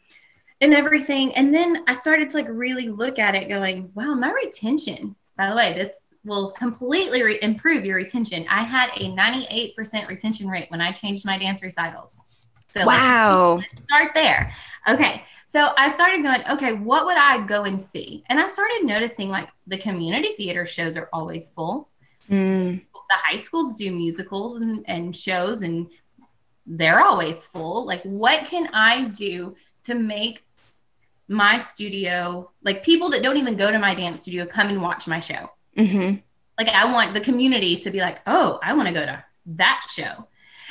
and 0.64 0.72
everything. 0.72 1.34
And 1.34 1.54
then 1.54 1.84
I 1.86 1.94
started 1.94 2.30
to 2.30 2.36
like 2.38 2.48
really 2.48 2.88
look 2.88 3.18
at 3.18 3.34
it 3.34 3.48
going, 3.48 3.90
wow, 3.94 4.14
my 4.14 4.32
retention, 4.32 5.14
by 5.36 5.50
the 5.50 5.56
way, 5.56 5.74
this 5.74 5.92
will 6.24 6.52
completely 6.52 7.22
re- 7.22 7.38
improve 7.42 7.84
your 7.84 7.96
retention. 7.96 8.46
I 8.48 8.62
had 8.64 8.88
a 8.96 9.10
98% 9.10 10.08
retention 10.08 10.48
rate 10.48 10.70
when 10.70 10.80
I 10.80 10.90
changed 10.90 11.26
my 11.26 11.36
dance 11.36 11.60
recitals. 11.62 12.22
So 12.68 12.86
wow. 12.86 13.56
Let's 13.74 13.84
start 13.84 14.12
there. 14.14 14.52
Okay. 14.88 15.22
So 15.46 15.72
I 15.76 15.90
started 15.90 16.22
going, 16.22 16.40
okay, 16.50 16.72
what 16.72 17.04
would 17.04 17.18
I 17.18 17.46
go 17.46 17.64
and 17.64 17.80
see? 17.80 18.24
And 18.30 18.40
I 18.40 18.48
started 18.48 18.84
noticing 18.84 19.28
like 19.28 19.50
the 19.66 19.78
community 19.78 20.32
theater 20.36 20.64
shows 20.64 20.96
are 20.96 21.10
always 21.12 21.50
full. 21.50 21.90
Mm. 22.30 22.80
The 22.80 23.16
high 23.16 23.36
schools 23.36 23.74
do 23.74 23.92
musicals 23.92 24.62
and, 24.62 24.82
and 24.88 25.14
shows, 25.14 25.60
and 25.60 25.90
they're 26.66 27.02
always 27.02 27.46
full. 27.46 27.84
Like, 27.84 28.02
what 28.02 28.46
can 28.46 28.68
I 28.72 29.08
do 29.08 29.54
to 29.84 29.94
make 29.94 30.43
my 31.28 31.58
studio, 31.58 32.50
like 32.62 32.82
people 32.82 33.10
that 33.10 33.22
don't 33.22 33.36
even 33.36 33.56
go 33.56 33.70
to 33.70 33.78
my 33.78 33.94
dance 33.94 34.22
studio, 34.22 34.46
come 34.46 34.68
and 34.68 34.82
watch 34.82 35.06
my 35.06 35.20
show? 35.20 35.50
Mm-hmm. 35.76 36.16
Like, 36.58 36.68
I 36.68 36.90
want 36.92 37.14
the 37.14 37.20
community 37.20 37.76
to 37.80 37.90
be 37.90 38.00
like, 38.00 38.20
oh, 38.26 38.60
I 38.62 38.74
want 38.74 38.88
to 38.88 38.94
go 38.94 39.04
to 39.04 39.24
that 39.46 39.86
show. 39.90 40.28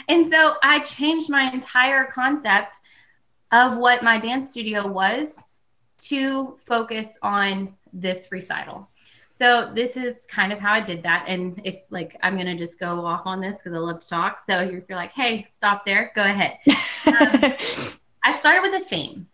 And 0.07 0.29
so 0.29 0.55
I 0.63 0.79
changed 0.79 1.29
my 1.29 1.51
entire 1.51 2.05
concept 2.05 2.77
of 3.51 3.77
what 3.77 4.03
my 4.03 4.19
dance 4.19 4.51
studio 4.51 4.87
was 4.87 5.41
to 5.99 6.57
focus 6.65 7.17
on 7.21 7.75
this 7.93 8.29
recital. 8.31 8.89
So 9.31 9.71
this 9.73 9.97
is 9.97 10.25
kind 10.27 10.53
of 10.53 10.59
how 10.59 10.73
I 10.73 10.81
did 10.81 11.03
that. 11.03 11.25
And 11.27 11.59
if 11.63 11.81
like 11.89 12.17
I'm 12.21 12.37
gonna 12.37 12.57
just 12.57 12.79
go 12.79 13.05
off 13.05 13.21
on 13.25 13.41
this 13.41 13.57
because 13.57 13.73
I 13.73 13.79
love 13.79 13.99
to 13.99 14.07
talk. 14.07 14.39
So 14.39 14.59
if 14.59 14.83
you're 14.87 14.97
like, 14.97 15.11
hey, 15.11 15.47
stop 15.51 15.85
there, 15.85 16.11
go 16.15 16.23
ahead. 16.23 16.57
Um, 17.05 17.53
I 18.23 18.37
started 18.37 18.61
with 18.61 18.81
a 18.81 18.85
theme. 18.85 19.27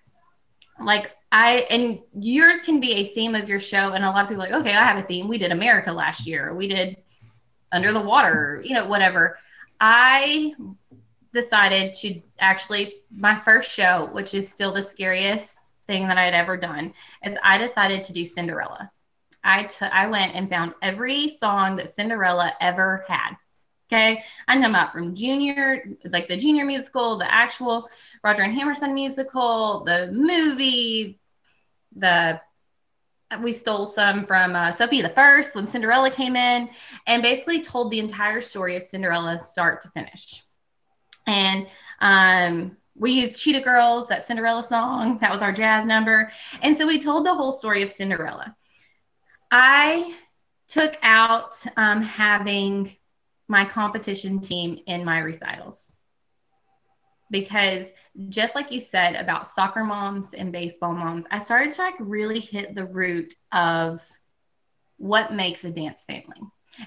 Like 0.81 1.11
I 1.31 1.67
and 1.69 1.99
yours 2.13 2.61
can 2.61 2.79
be 2.79 2.93
a 2.93 3.13
theme 3.13 3.35
of 3.35 3.47
your 3.47 3.59
show, 3.59 3.91
and 3.93 4.03
a 4.03 4.09
lot 4.09 4.23
of 4.23 4.29
people 4.29 4.43
like, 4.43 4.53
okay, 4.53 4.73
I 4.73 4.83
have 4.83 5.03
a 5.03 5.07
theme. 5.07 5.27
We 5.27 5.37
did 5.37 5.51
America 5.51 5.91
last 5.91 6.25
year. 6.25 6.53
We 6.53 6.67
did 6.67 6.97
Under 7.71 7.91
the 7.93 8.01
Water, 8.01 8.61
you 8.63 8.73
know, 8.73 8.87
whatever. 8.87 9.37
I 9.79 10.53
decided 11.33 11.93
to 11.95 12.21
actually 12.39 12.95
my 13.15 13.35
first 13.35 13.71
show, 13.71 14.09
which 14.11 14.33
is 14.33 14.49
still 14.49 14.73
the 14.73 14.81
scariest 14.81 15.59
thing 15.85 16.07
that 16.07 16.17
I'd 16.17 16.33
ever 16.33 16.57
done, 16.57 16.93
is 17.23 17.37
I 17.43 17.57
decided 17.57 18.03
to 18.05 18.13
do 18.13 18.25
Cinderella. 18.25 18.91
I, 19.43 19.63
t- 19.63 19.85
I 19.85 20.07
went 20.07 20.35
and 20.35 20.49
found 20.49 20.73
every 20.81 21.27
song 21.29 21.77
that 21.77 21.91
Cinderella 21.91 22.53
ever 22.59 23.05
had. 23.07 23.35
Okay. 23.91 24.23
I'm 24.47 24.59
talking 24.59 24.75
about 24.75 24.91
from 24.91 25.15
junior, 25.15 25.83
like 26.05 26.27
the 26.27 26.37
junior 26.37 26.63
musical, 26.63 27.17
the 27.17 27.33
actual 27.33 27.89
Roger 28.23 28.43
and 28.43 28.53
Hammerstein 28.53 28.93
musical, 28.93 29.83
the 29.83 30.11
movie, 30.11 31.19
the 31.95 32.39
we 33.41 33.51
stole 33.51 33.85
some 33.85 34.25
from 34.25 34.55
uh, 34.55 34.71
Sofia 34.71 35.03
the 35.03 35.13
First 35.13 35.55
when 35.55 35.67
Cinderella 35.67 36.09
came 36.09 36.35
in, 36.35 36.69
and 37.05 37.21
basically 37.21 37.61
told 37.61 37.91
the 37.91 37.99
entire 37.99 38.41
story 38.41 38.75
of 38.75 38.83
Cinderella 38.83 39.39
start 39.39 39.81
to 39.83 39.89
finish. 39.89 40.43
And 41.27 41.67
um, 41.99 42.77
we 42.95 43.11
used 43.11 43.39
Cheetah 43.39 43.61
Girls, 43.61 44.07
that 44.07 44.23
Cinderella 44.23 44.63
song. 44.63 45.19
That 45.19 45.31
was 45.31 45.41
our 45.41 45.51
jazz 45.51 45.85
number. 45.85 46.31
And 46.61 46.75
so 46.75 46.87
we 46.87 46.99
told 46.99 47.25
the 47.25 47.33
whole 47.33 47.51
story 47.51 47.83
of 47.83 47.89
Cinderella. 47.89 48.55
I 49.51 50.15
took 50.67 50.97
out 51.01 51.63
um, 51.77 52.01
having 52.01 52.95
my 53.49 53.65
competition 53.65 54.39
team 54.39 54.79
in 54.85 55.03
my 55.03 55.19
recitals. 55.19 55.95
Because 57.31 57.87
just 58.29 58.55
like 58.55 58.71
you 58.71 58.79
said 58.79 59.15
about 59.15 59.47
soccer 59.47 59.83
moms 59.83 60.33
and 60.33 60.51
baseball 60.51 60.93
moms 60.93 61.25
i 61.29 61.39
started 61.39 61.71
to 61.73 61.81
like 61.81 61.93
really 61.99 62.39
hit 62.39 62.73
the 62.73 62.85
root 62.85 63.33
of 63.51 64.01
what 64.97 65.33
makes 65.33 65.63
a 65.63 65.71
dance 65.71 66.03
family. 66.03 66.41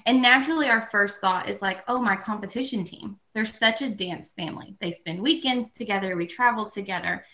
And 0.06 0.22
naturally 0.22 0.68
our 0.68 0.88
first 0.90 1.18
thought 1.20 1.48
is 1.48 1.60
like 1.60 1.82
oh 1.88 2.00
my 2.00 2.14
competition 2.16 2.84
team. 2.84 3.18
They're 3.34 3.44
such 3.46 3.82
a 3.82 3.88
dance 3.88 4.32
family. 4.34 4.76
They 4.80 4.92
spend 4.92 5.20
weekends 5.20 5.72
together. 5.72 6.16
We 6.16 6.26
travel 6.26 6.70
together. 6.70 7.24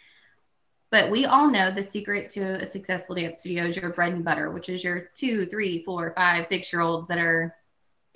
But 0.91 1.11
we 1.11 1.27
all 1.27 1.51
know 1.51 1.71
the 1.71 1.85
secret 1.85 2.31
to 2.31 2.62
a 2.62 2.67
successful 2.67 3.17
dance 3.17 3.41
studio 3.41 3.64
is 3.64 3.77
your 3.77 3.91
bread 3.91 4.14
and 4.14 4.25
butter 4.25 4.51
which 4.51 4.69
is 4.69 4.83
your 4.83 5.11
two 5.14 5.45
three 5.47 5.85
four 5.85 6.14
five 6.17 6.47
six 6.47 6.73
year 6.73 6.81
olds 6.81 7.09
that 7.09 7.19
are 7.19 7.55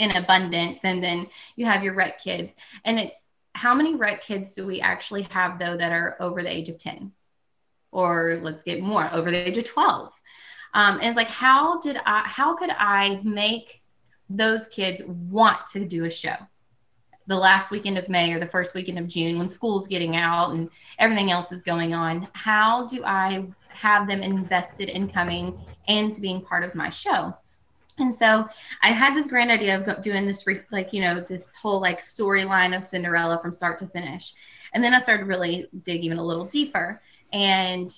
in 0.02 0.16
abundance 0.16 0.80
and 0.82 1.02
then 1.02 1.26
you 1.54 1.64
have 1.64 1.84
your 1.84 1.94
rec 1.94 2.18
kids. 2.18 2.52
And 2.84 2.98
it's 2.98 3.20
how 3.54 3.74
many 3.74 3.94
rec 3.94 4.22
kids 4.22 4.54
do 4.54 4.66
we 4.66 4.80
actually 4.80 5.22
have 5.22 5.58
though 5.58 5.76
that 5.76 5.92
are 5.92 6.16
over 6.20 6.42
the 6.42 6.50
age 6.50 6.68
of 6.68 6.78
10 6.78 7.12
or 7.92 8.40
let's 8.42 8.62
get 8.62 8.80
more 8.80 9.12
over 9.12 9.30
the 9.30 9.48
age 9.48 9.58
of 9.58 9.64
12 9.64 10.12
um, 10.74 10.98
and 10.98 11.04
it's 11.04 11.16
like 11.16 11.28
how 11.28 11.78
did 11.80 11.98
i 12.06 12.22
how 12.26 12.56
could 12.56 12.70
i 12.70 13.20
make 13.22 13.82
those 14.30 14.66
kids 14.68 15.02
want 15.06 15.58
to 15.66 15.84
do 15.84 16.06
a 16.06 16.10
show? 16.10 16.36
The 17.26 17.36
last 17.36 17.70
weekend 17.70 17.98
of 17.98 18.08
may 18.08 18.32
or 18.32 18.40
the 18.40 18.46
first 18.46 18.74
weekend 18.74 18.98
of 18.98 19.06
june 19.06 19.38
when 19.38 19.48
school's 19.48 19.86
getting 19.86 20.16
out 20.16 20.52
and 20.52 20.70
everything 20.98 21.30
else 21.30 21.52
is 21.52 21.62
going 21.62 21.92
on 21.92 22.26
how 22.32 22.86
do 22.86 23.04
i 23.04 23.44
have 23.68 24.08
them 24.08 24.22
invested 24.22 24.88
in 24.88 25.08
coming 25.08 25.58
and 25.88 26.12
to 26.14 26.20
being 26.20 26.40
part 26.40 26.64
of 26.64 26.74
my 26.74 26.88
show 26.88 27.34
and 28.02 28.14
so 28.14 28.46
I 28.82 28.92
had 28.92 29.16
this 29.16 29.28
grand 29.28 29.50
idea 29.50 29.80
of 29.80 30.02
doing 30.02 30.26
this, 30.26 30.44
like, 30.70 30.92
you 30.92 31.00
know, 31.00 31.20
this 31.20 31.54
whole 31.54 31.80
like 31.80 32.00
storyline 32.00 32.76
of 32.76 32.84
Cinderella 32.84 33.40
from 33.40 33.52
start 33.52 33.78
to 33.78 33.86
finish. 33.86 34.34
And 34.74 34.82
then 34.82 34.92
I 34.92 34.98
started 35.00 35.26
really 35.26 35.68
dig 35.84 36.04
even 36.04 36.18
a 36.18 36.24
little 36.24 36.44
deeper 36.44 37.00
and 37.32 37.90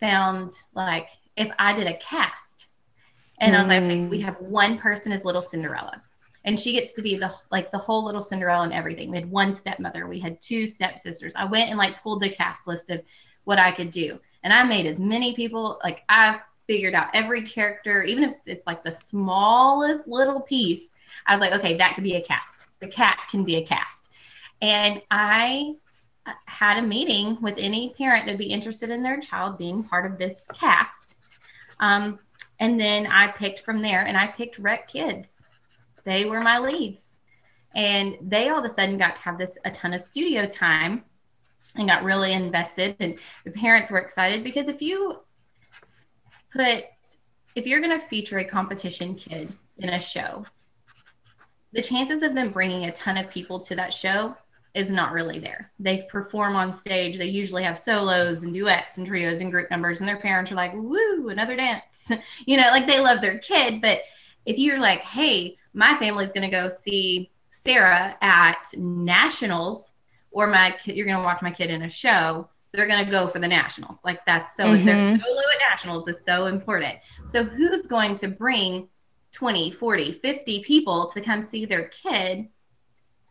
found 0.00 0.52
like 0.74 1.08
if 1.36 1.50
I 1.58 1.74
did 1.74 1.86
a 1.86 1.98
cast 1.98 2.68
and 3.40 3.54
mm. 3.54 3.58
I 3.58 3.60
was 3.60 3.68
like, 3.68 3.82
okay, 3.82 4.04
so 4.04 4.08
we 4.08 4.20
hmm. 4.20 4.26
have 4.26 4.36
one 4.40 4.78
person 4.78 5.12
as 5.12 5.24
little 5.24 5.42
Cinderella 5.42 6.02
and 6.44 6.58
she 6.58 6.72
gets 6.72 6.94
to 6.94 7.02
be 7.02 7.16
the 7.16 7.32
like 7.50 7.70
the 7.72 7.78
whole 7.78 8.04
little 8.04 8.22
Cinderella 8.22 8.64
and 8.64 8.72
everything. 8.72 9.10
We 9.10 9.16
had 9.16 9.30
one 9.30 9.52
stepmother, 9.52 10.06
we 10.06 10.20
had 10.20 10.40
two 10.40 10.66
stepsisters. 10.66 11.34
I 11.36 11.44
went 11.44 11.68
and 11.68 11.78
like 11.78 12.02
pulled 12.02 12.22
the 12.22 12.30
cast 12.30 12.66
list 12.66 12.90
of 12.90 13.02
what 13.44 13.58
I 13.58 13.72
could 13.72 13.90
do. 13.90 14.18
And 14.42 14.52
I 14.52 14.62
made 14.62 14.86
as 14.86 14.98
many 14.98 15.34
people 15.34 15.78
like 15.82 16.04
I 16.08 16.40
figured 16.68 16.94
out 16.94 17.08
every 17.14 17.42
character, 17.42 18.04
even 18.04 18.24
if 18.24 18.36
it's 18.46 18.66
like 18.66 18.84
the 18.84 18.92
smallest 18.92 20.06
little 20.06 20.42
piece. 20.42 20.86
I 21.26 21.34
was 21.34 21.40
like, 21.40 21.52
okay, 21.58 21.76
that 21.78 21.94
could 21.96 22.04
be 22.04 22.14
a 22.14 22.22
cast. 22.22 22.66
The 22.78 22.86
cat 22.86 23.18
can 23.30 23.42
be 23.42 23.56
a 23.56 23.66
cast. 23.66 24.10
And 24.62 25.02
I 25.10 25.72
uh, 26.26 26.32
had 26.44 26.78
a 26.78 26.86
meeting 26.86 27.38
with 27.40 27.54
any 27.58 27.94
parent 27.98 28.26
that'd 28.26 28.38
be 28.38 28.52
interested 28.52 28.90
in 28.90 29.02
their 29.02 29.18
child 29.18 29.58
being 29.58 29.82
part 29.82 30.10
of 30.10 30.18
this 30.18 30.42
cast. 30.54 31.16
Um, 31.80 32.20
and 32.60 32.78
then 32.78 33.06
I 33.06 33.28
picked 33.28 33.60
from 33.60 33.82
there 33.82 34.06
and 34.06 34.16
I 34.16 34.28
picked 34.28 34.58
Rec 34.58 34.88
Kids. 34.88 35.28
They 36.04 36.26
were 36.26 36.40
my 36.40 36.58
leads. 36.58 37.02
And 37.74 38.16
they 38.20 38.48
all 38.48 38.58
of 38.58 38.64
a 38.64 38.74
sudden 38.74 38.98
got 38.98 39.16
to 39.16 39.22
have 39.22 39.38
this 39.38 39.56
a 39.64 39.70
ton 39.70 39.94
of 39.94 40.02
studio 40.02 40.46
time 40.46 41.04
and 41.76 41.88
got 41.88 42.02
really 42.02 42.32
invested. 42.32 42.96
And 43.00 43.18
the 43.44 43.50
parents 43.50 43.90
were 43.90 43.98
excited 43.98 44.42
because 44.42 44.68
if 44.68 44.82
you 44.82 45.20
put 46.52 46.84
if 47.54 47.66
you're 47.66 47.80
going 47.80 47.98
to 47.98 48.06
feature 48.06 48.38
a 48.38 48.44
competition 48.44 49.14
kid 49.14 49.52
in 49.78 49.88
a 49.90 50.00
show, 50.00 50.44
the 51.72 51.82
chances 51.82 52.22
of 52.22 52.34
them 52.34 52.50
bringing 52.50 52.84
a 52.84 52.92
ton 52.92 53.16
of 53.16 53.30
people 53.30 53.58
to 53.60 53.74
that 53.76 53.92
show 53.92 54.34
is 54.74 54.90
not 54.90 55.12
really 55.12 55.38
there. 55.38 55.72
They 55.78 56.06
perform 56.10 56.54
on 56.54 56.72
stage. 56.72 57.18
They 57.18 57.26
usually 57.26 57.64
have 57.64 57.78
solos 57.78 58.42
and 58.42 58.54
duets 58.54 58.98
and 58.98 59.06
trios 59.06 59.40
and 59.40 59.50
group 59.50 59.70
numbers, 59.70 60.00
and 60.00 60.08
their 60.08 60.20
parents 60.20 60.52
are 60.52 60.56
like, 60.56 60.72
"Woo, 60.74 61.28
another 61.28 61.56
dance!" 61.56 62.10
you 62.46 62.56
know, 62.56 62.68
like 62.70 62.86
they 62.86 63.00
love 63.00 63.20
their 63.20 63.38
kid. 63.38 63.80
But 63.80 64.00
if 64.46 64.58
you're 64.58 64.78
like, 64.78 65.00
"Hey, 65.00 65.56
my 65.74 65.98
family's 65.98 66.32
going 66.32 66.48
to 66.48 66.56
go 66.56 66.68
see 66.68 67.30
Sarah 67.50 68.16
at 68.20 68.66
nationals," 68.76 69.92
or 70.30 70.46
my 70.46 70.76
you're 70.84 71.06
going 71.06 71.18
to 71.18 71.24
watch 71.24 71.42
my 71.42 71.50
kid 71.50 71.70
in 71.70 71.82
a 71.82 71.90
show, 71.90 72.48
they're 72.78 72.86
going 72.86 73.04
to 73.04 73.10
go 73.10 73.26
for 73.26 73.40
the 73.40 73.48
nationals. 73.48 73.98
Like 74.04 74.24
that's 74.24 74.54
so, 74.56 74.62
mm-hmm. 74.62 74.86
their 74.86 75.18
solo 75.18 75.40
at 75.40 75.70
nationals 75.70 76.06
is 76.06 76.22
so 76.24 76.46
important. 76.46 76.94
So 77.26 77.42
who's 77.42 77.82
going 77.82 78.14
to 78.18 78.28
bring 78.28 78.88
20, 79.32 79.72
40, 79.72 80.12
50 80.12 80.62
people 80.62 81.10
to 81.12 81.20
come 81.20 81.42
see 81.42 81.66
their 81.66 81.88
kid 81.88 82.46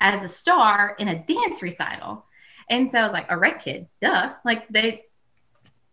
as 0.02 0.22
a 0.22 0.28
star 0.28 0.98
in 1.00 1.08
a 1.08 1.24
dance 1.26 1.64
recital? 1.64 2.26
And 2.70 2.92
so 2.92 3.00
I 3.00 3.04
was 3.04 3.14
like, 3.14 3.32
a 3.32 3.38
rec 3.38 3.64
kid, 3.64 3.88
duh. 4.02 4.34
Like 4.44 4.68
they, 4.68 5.06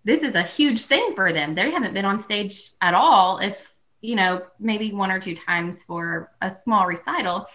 this 0.02 0.24
is 0.24 0.34
a 0.34 0.42
huge 0.42 0.86
thing 0.86 1.14
for 1.14 1.32
them. 1.32 1.54
They 1.54 1.70
haven't 1.70 1.94
been 1.94 2.04
on 2.04 2.18
stage 2.18 2.72
at 2.80 2.94
all, 2.94 3.38
if, 3.38 3.72
you 4.00 4.16
know, 4.16 4.42
maybe 4.58 4.92
one 4.92 5.12
or 5.12 5.20
two 5.20 5.36
times 5.36 5.84
for 5.84 6.32
a 6.42 6.50
small 6.50 6.86
recital. 6.86 7.46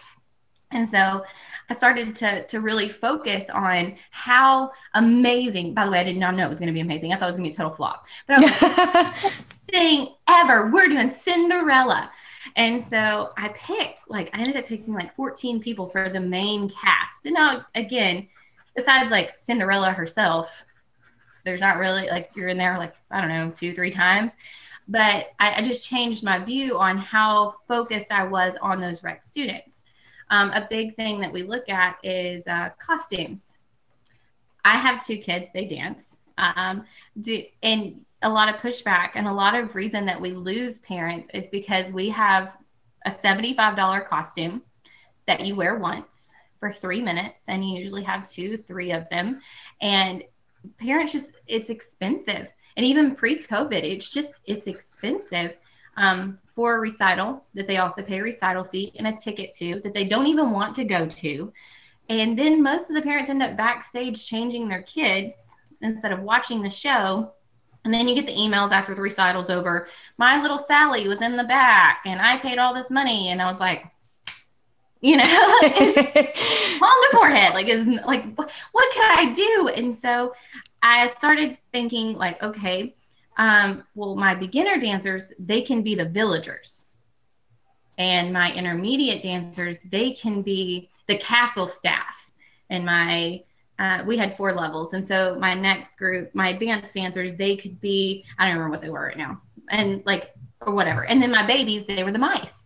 And 0.70 0.88
so 0.88 1.24
I 1.70 1.74
started 1.74 2.16
to 2.16 2.44
to 2.48 2.60
really 2.60 2.88
focus 2.88 3.44
on 3.52 3.96
how 4.10 4.72
amazing. 4.94 5.72
By 5.72 5.84
the 5.84 5.92
way, 5.92 6.00
I 6.00 6.04
did 6.04 6.16
not 6.16 6.34
know 6.34 6.44
it 6.44 6.48
was 6.48 6.58
going 6.58 6.66
to 6.66 6.74
be 6.74 6.80
amazing. 6.80 7.12
I 7.12 7.16
thought 7.16 7.26
it 7.26 7.28
was 7.28 7.36
going 7.36 7.50
to 7.50 7.50
be 7.50 7.54
a 7.54 7.56
total 7.56 7.72
flop. 7.72 8.06
But 8.26 8.38
I 8.38 8.40
was 8.40 9.22
like, 9.22 9.32
thing 9.70 10.08
ever. 10.28 10.68
We're 10.68 10.88
doing 10.88 11.10
Cinderella. 11.10 12.10
And 12.56 12.82
so 12.82 13.30
I 13.38 13.50
picked 13.50 14.10
like 14.10 14.30
I 14.34 14.38
ended 14.38 14.56
up 14.56 14.66
picking 14.66 14.94
like 14.94 15.14
14 15.14 15.60
people 15.60 15.88
for 15.88 16.08
the 16.08 16.18
main 16.18 16.68
cast. 16.68 17.24
And 17.24 17.34
now 17.34 17.64
again, 17.76 18.28
besides 18.74 19.12
like 19.12 19.38
Cinderella 19.38 19.92
herself, 19.92 20.64
there's 21.44 21.60
not 21.60 21.78
really 21.78 22.08
like 22.08 22.30
you're 22.34 22.48
in 22.48 22.58
there 22.58 22.78
like 22.78 22.94
I 23.12 23.20
don't 23.20 23.30
know 23.30 23.52
two 23.54 23.74
three 23.74 23.92
times. 23.92 24.32
But 24.88 25.28
I, 25.38 25.58
I 25.58 25.62
just 25.62 25.88
changed 25.88 26.24
my 26.24 26.40
view 26.40 26.76
on 26.78 26.98
how 26.98 27.54
focused 27.68 28.10
I 28.10 28.24
was 28.24 28.56
on 28.60 28.80
those 28.80 29.04
rec 29.04 29.22
students 29.22 29.79
um, 30.30 30.50
a 30.50 30.66
big 30.68 30.96
thing 30.96 31.20
that 31.20 31.32
we 31.32 31.42
look 31.42 31.68
at 31.68 31.98
is 32.02 32.46
uh, 32.46 32.70
costumes. 32.78 33.56
I 34.64 34.76
have 34.76 35.04
two 35.04 35.18
kids, 35.18 35.50
they 35.52 35.66
dance. 35.66 36.14
Um, 36.38 36.84
do, 37.20 37.42
and 37.62 38.04
a 38.22 38.28
lot 38.28 38.54
of 38.54 38.60
pushback 38.60 39.10
and 39.14 39.26
a 39.26 39.32
lot 39.32 39.54
of 39.54 39.74
reason 39.74 40.06
that 40.06 40.20
we 40.20 40.32
lose 40.32 40.80
parents 40.80 41.28
is 41.34 41.48
because 41.48 41.90
we 41.92 42.10
have 42.10 42.56
a 43.06 43.10
$75 43.10 44.06
costume 44.06 44.62
that 45.26 45.44
you 45.44 45.56
wear 45.56 45.78
once 45.78 46.30
for 46.58 46.70
three 46.70 47.00
minutes 47.00 47.42
and 47.48 47.64
you 47.66 47.78
usually 47.78 48.02
have 48.02 48.26
two 48.26 48.58
three 48.58 48.92
of 48.92 49.08
them 49.08 49.40
and 49.80 50.22
parents 50.78 51.12
just 51.12 51.30
it's 51.46 51.70
expensive 51.70 52.52
and 52.76 52.84
even 52.84 53.16
pre-covid 53.16 53.82
it's 53.82 54.10
just 54.10 54.40
it's 54.44 54.66
expensive 54.66 55.56
um, 55.96 56.38
for 56.60 56.76
a 56.76 56.78
recital 56.78 57.42
that 57.54 57.66
they 57.66 57.78
also 57.78 58.02
pay 58.02 58.18
a 58.18 58.22
recital 58.22 58.64
fee 58.64 58.92
and 58.98 59.06
a 59.06 59.16
ticket 59.16 59.50
to 59.54 59.80
that 59.82 59.94
they 59.94 60.04
don't 60.04 60.26
even 60.26 60.50
want 60.50 60.76
to 60.76 60.84
go 60.84 61.06
to 61.06 61.50
and 62.10 62.38
then 62.38 62.62
most 62.62 62.90
of 62.90 62.96
the 62.96 63.00
parents 63.00 63.30
end 63.30 63.42
up 63.42 63.56
backstage 63.56 64.28
changing 64.28 64.68
their 64.68 64.82
kids 64.82 65.34
instead 65.80 66.12
of 66.12 66.20
watching 66.20 66.60
the 66.62 66.68
show 66.68 67.32
and 67.86 67.94
then 67.94 68.06
you 68.06 68.14
get 68.14 68.26
the 68.26 68.34
emails 68.36 68.72
after 68.72 68.94
the 68.94 69.00
recital's 69.00 69.48
over. 69.48 69.88
My 70.18 70.42
little 70.42 70.58
Sally 70.58 71.08
was 71.08 71.22
in 71.22 71.38
the 71.38 71.44
back 71.44 72.02
and 72.04 72.20
I 72.20 72.36
paid 72.36 72.58
all 72.58 72.74
this 72.74 72.90
money. 72.90 73.30
And 73.30 73.40
I 73.40 73.46
was 73.46 73.58
like, 73.58 73.86
you 75.00 75.16
know, 75.16 75.24
on 75.62 75.62
the 75.62 77.16
forehead. 77.16 77.54
Like, 77.54 77.68
is 77.68 77.86
like, 78.04 78.36
what 78.36 78.92
can 78.92 79.18
I 79.18 79.32
do? 79.32 79.70
And 79.74 79.96
so 79.96 80.34
I 80.82 81.06
started 81.08 81.56
thinking, 81.72 82.16
like, 82.16 82.42
okay, 82.42 82.96
um, 83.36 83.84
well, 83.94 84.16
my 84.16 84.34
beginner 84.34 84.78
dancers, 84.78 85.32
they 85.38 85.62
can 85.62 85.82
be 85.82 85.94
the 85.94 86.04
villagers. 86.04 86.86
And 87.98 88.32
my 88.32 88.52
intermediate 88.52 89.22
dancers, 89.22 89.78
they 89.90 90.12
can 90.12 90.42
be 90.42 90.90
the 91.06 91.18
castle 91.18 91.66
staff. 91.66 92.30
And 92.70 92.84
my 92.84 93.42
uh, 93.80 94.04
we 94.06 94.18
had 94.18 94.36
four 94.36 94.52
levels. 94.52 94.92
And 94.92 95.06
so 95.06 95.36
my 95.40 95.54
next 95.54 95.96
group, 95.96 96.34
my 96.34 96.50
advanced 96.50 96.94
dancers, 96.94 97.36
they 97.36 97.56
could 97.56 97.80
be, 97.80 98.26
I 98.38 98.44
don't 98.44 98.56
remember 98.56 98.72
what 98.72 98.82
they 98.82 98.90
were 98.90 99.06
right 99.06 99.16
now, 99.16 99.40
and 99.70 100.02
like, 100.04 100.34
or 100.60 100.74
whatever. 100.74 101.06
And 101.06 101.22
then 101.22 101.30
my 101.30 101.46
babies, 101.46 101.86
they 101.86 102.04
were 102.04 102.12
the 102.12 102.18
mice. 102.18 102.62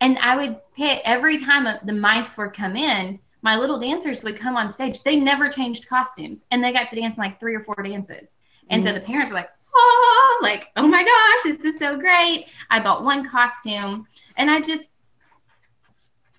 And 0.00 0.18
I 0.18 0.36
would 0.36 0.60
pit 0.76 1.00
every 1.04 1.38
time 1.38 1.78
the 1.84 1.92
mice 1.92 2.36
would 2.36 2.54
come 2.54 2.74
in, 2.74 3.20
my 3.42 3.56
little 3.56 3.78
dancers 3.78 4.24
would 4.24 4.36
come 4.36 4.56
on 4.56 4.68
stage. 4.68 5.02
They 5.04 5.16
never 5.16 5.48
changed 5.48 5.88
costumes 5.88 6.44
and 6.50 6.62
they 6.62 6.72
got 6.72 6.88
to 6.90 6.96
dance 6.96 7.16
in 7.16 7.22
like 7.22 7.38
three 7.38 7.54
or 7.54 7.60
four 7.60 7.80
dances. 7.84 8.34
And 8.68 8.82
mm-hmm. 8.82 8.88
so 8.88 8.98
the 8.98 9.04
parents 9.04 9.30
were 9.30 9.38
like, 9.38 9.50
oh, 9.74 10.38
like, 10.42 10.68
oh 10.76 10.86
my 10.86 11.02
gosh, 11.02 11.42
this 11.44 11.64
is 11.64 11.78
so 11.78 11.98
great. 11.98 12.46
I 12.70 12.80
bought 12.80 13.04
one 13.04 13.28
costume 13.28 14.06
and 14.36 14.50
I 14.50 14.60
just, 14.60 14.84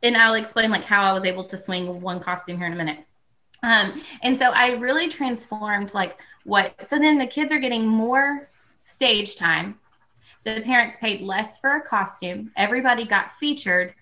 and 0.04 0.16
I'll 0.16 0.36
explain 0.36 0.72
like 0.72 0.84
how 0.84 1.04
I 1.04 1.14
was 1.14 1.26
able 1.26 1.44
to 1.46 1.58
swing 1.58 2.02
one 2.02 2.20
costume 2.20 2.58
here 2.58 2.68
in 2.68 2.74
a 2.74 2.78
minute. 2.78 3.06
Um, 3.64 4.02
and 4.24 4.38
so 4.38 4.46
I 4.52 4.74
really 4.74 5.10
transformed 5.10 5.94
like 5.94 6.18
what, 6.46 6.74
so 6.86 6.98
then 6.98 7.18
the 7.18 7.28
kids 7.28 7.52
are 7.52 7.60
getting 7.60 7.86
more 7.86 8.50
stage 8.84 9.36
time. 9.36 9.78
The 10.46 10.62
parents 10.62 10.98
paid 10.98 11.22
less 11.22 11.60
for 11.60 11.76
a 11.76 11.82
costume. 11.82 12.52
Everybody 12.56 13.06
got 13.06 13.36
featured, 13.36 13.94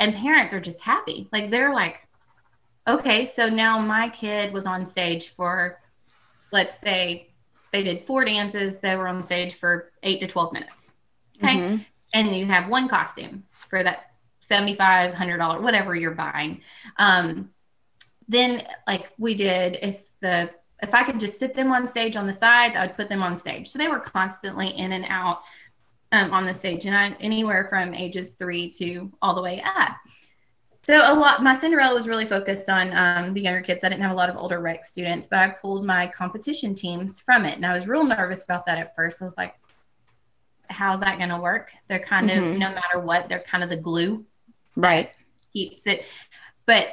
and 0.00 0.12
parents 0.14 0.52
are 0.52 0.60
just 0.60 0.80
happy. 0.80 1.28
Like 1.32 1.50
they're 1.50 1.72
like, 1.72 2.06
okay, 2.88 3.24
so 3.24 3.48
now 3.48 3.78
my 3.78 4.08
kid 4.08 4.52
was 4.52 4.66
on 4.66 4.84
stage 4.84 5.28
for, 5.30 5.80
let's 6.52 6.78
say, 6.80 7.28
they 7.74 7.82
did 7.82 8.06
four 8.06 8.24
dances. 8.24 8.78
They 8.78 8.94
were 8.94 9.08
on 9.08 9.16
the 9.16 9.22
stage 9.24 9.56
for 9.56 9.90
eight 10.04 10.20
to 10.20 10.28
12 10.28 10.52
minutes. 10.52 10.92
Okay. 11.38 11.56
Mm-hmm. 11.56 11.82
And 12.14 12.36
you 12.36 12.46
have 12.46 12.68
one 12.68 12.88
costume 12.88 13.42
for 13.68 13.82
that 13.82 14.12
$7,500, 14.48 15.16
$100, 15.16 15.60
whatever 15.60 15.96
you're 15.96 16.12
buying. 16.12 16.60
Um, 16.98 17.50
then 18.28 18.62
like 18.86 19.10
we 19.18 19.34
did 19.34 19.76
if 19.82 20.00
the 20.20 20.50
if 20.82 20.94
I 20.94 21.02
could 21.02 21.18
just 21.18 21.38
sit 21.38 21.54
them 21.54 21.72
on 21.72 21.86
stage 21.88 22.14
on 22.14 22.28
the 22.28 22.32
sides, 22.32 22.76
I 22.76 22.86
would 22.86 22.96
put 22.96 23.08
them 23.08 23.24
on 23.24 23.36
stage. 23.36 23.68
So 23.68 23.78
they 23.78 23.88
were 23.88 23.98
constantly 23.98 24.68
in 24.68 24.92
and 24.92 25.04
out 25.08 25.40
um, 26.12 26.32
on 26.32 26.46
the 26.46 26.54
stage, 26.54 26.86
and 26.86 26.96
I'm 26.96 27.16
anywhere 27.20 27.66
from 27.68 27.92
ages 27.92 28.34
three 28.34 28.70
to 28.78 29.10
all 29.20 29.34
the 29.34 29.42
way 29.42 29.62
up. 29.64 29.96
So 30.84 30.98
a 30.98 31.14
lot, 31.14 31.42
my 31.42 31.56
Cinderella 31.56 31.94
was 31.94 32.06
really 32.06 32.26
focused 32.26 32.68
on 32.68 32.94
um, 32.94 33.32
the 33.32 33.40
younger 33.40 33.62
kids. 33.62 33.84
I 33.84 33.88
didn't 33.88 34.02
have 34.02 34.10
a 34.10 34.14
lot 34.14 34.28
of 34.28 34.36
older 34.36 34.60
rec 34.60 34.84
students, 34.84 35.26
but 35.26 35.38
I 35.38 35.48
pulled 35.48 35.84
my 35.84 36.06
competition 36.08 36.74
teams 36.74 37.22
from 37.22 37.46
it, 37.46 37.56
and 37.56 37.64
I 37.64 37.72
was 37.72 37.86
real 37.86 38.04
nervous 38.04 38.44
about 38.44 38.66
that 38.66 38.78
at 38.78 38.94
first. 38.94 39.22
I 39.22 39.24
was 39.24 39.36
like, 39.38 39.54
"How's 40.68 41.00
that 41.00 41.16
going 41.16 41.30
to 41.30 41.40
work?" 41.40 41.72
They're 41.88 42.04
kind 42.04 42.28
mm-hmm. 42.28 42.52
of 42.52 42.58
no 42.58 42.68
matter 42.70 43.00
what, 43.00 43.28
they're 43.28 43.44
kind 43.50 43.64
of 43.64 43.70
the 43.70 43.78
glue, 43.78 44.26
right? 44.76 45.10
Keeps 45.54 45.86
it, 45.86 46.04
but 46.66 46.88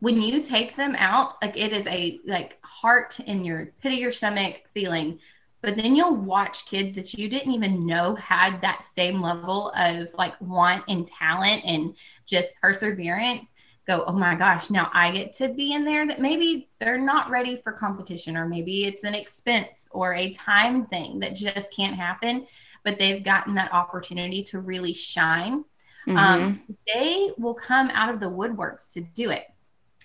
when 0.00 0.20
you 0.20 0.42
take 0.42 0.76
them 0.76 0.94
out, 0.98 1.36
like 1.40 1.56
it 1.56 1.72
is 1.72 1.86
a 1.86 2.20
like 2.26 2.58
heart 2.62 3.18
in 3.20 3.44
your 3.44 3.72
pit 3.80 3.92
of 3.92 3.98
your 3.98 4.12
stomach 4.12 4.62
feeling. 4.72 5.18
But 5.66 5.74
then 5.74 5.96
you'll 5.96 6.14
watch 6.14 6.66
kids 6.66 6.94
that 6.94 7.12
you 7.14 7.28
didn't 7.28 7.50
even 7.50 7.84
know 7.84 8.14
had 8.14 8.60
that 8.60 8.84
same 8.84 9.20
level 9.20 9.72
of 9.72 10.06
like 10.14 10.40
want 10.40 10.84
and 10.86 11.04
talent 11.04 11.64
and 11.64 11.96
just 12.24 12.54
perseverance 12.62 13.48
go, 13.84 14.04
oh 14.06 14.12
my 14.12 14.36
gosh, 14.36 14.70
now 14.70 14.88
I 14.94 15.10
get 15.10 15.32
to 15.38 15.48
be 15.48 15.72
in 15.72 15.84
there 15.84 16.06
that 16.06 16.20
maybe 16.20 16.68
they're 16.78 17.04
not 17.04 17.30
ready 17.30 17.60
for 17.64 17.72
competition, 17.72 18.36
or 18.36 18.46
maybe 18.46 18.84
it's 18.84 19.02
an 19.02 19.16
expense 19.16 19.88
or 19.90 20.14
a 20.14 20.32
time 20.34 20.86
thing 20.86 21.18
that 21.18 21.34
just 21.34 21.74
can't 21.74 21.96
happen, 21.96 22.46
but 22.84 22.96
they've 23.00 23.24
gotten 23.24 23.56
that 23.56 23.72
opportunity 23.72 24.44
to 24.44 24.60
really 24.60 24.94
shine. 24.94 25.64
Mm-hmm. 26.06 26.16
Um, 26.16 26.62
they 26.86 27.32
will 27.38 27.54
come 27.54 27.90
out 27.90 28.14
of 28.14 28.20
the 28.20 28.26
woodworks 28.26 28.92
to 28.92 29.00
do 29.00 29.30
it. 29.30 29.46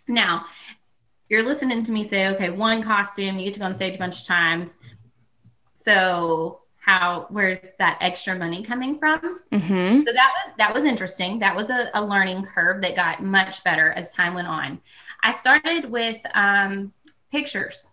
Now, 0.07 0.45
you're 1.29 1.43
listening 1.43 1.83
to 1.83 1.91
me 1.91 2.03
say, 2.03 2.29
okay, 2.29 2.49
one 2.49 2.81
costume, 2.81 3.37
you 3.37 3.45
get 3.45 3.53
to 3.53 3.59
go 3.59 3.67
on 3.67 3.75
stage 3.75 3.95
a 3.95 3.99
bunch 3.99 4.21
of 4.21 4.27
times. 4.27 4.77
So 5.83 6.61
how 6.79 7.27
where's 7.29 7.59
that 7.79 7.97
extra 8.01 8.35
money 8.35 8.63
coming 8.63 8.97
from? 8.97 9.39
Mm-hmm. 9.51 9.99
So 10.05 10.13
that 10.13 10.31
was 10.35 10.53
that 10.57 10.73
was 10.73 10.85
interesting. 10.85 11.39
That 11.39 11.55
was 11.55 11.69
a, 11.69 11.89
a, 11.93 12.03
learning 12.03 12.43
curve 12.43 12.81
that 12.81 12.95
got 12.95 13.23
much 13.23 13.63
better 13.63 13.91
as 13.91 14.13
time 14.13 14.33
went 14.33 14.47
on. 14.47 14.81
I 15.23 15.33
started 15.33 15.89
with 15.89 16.21
um, 16.33 16.91
pictures. 17.31 17.87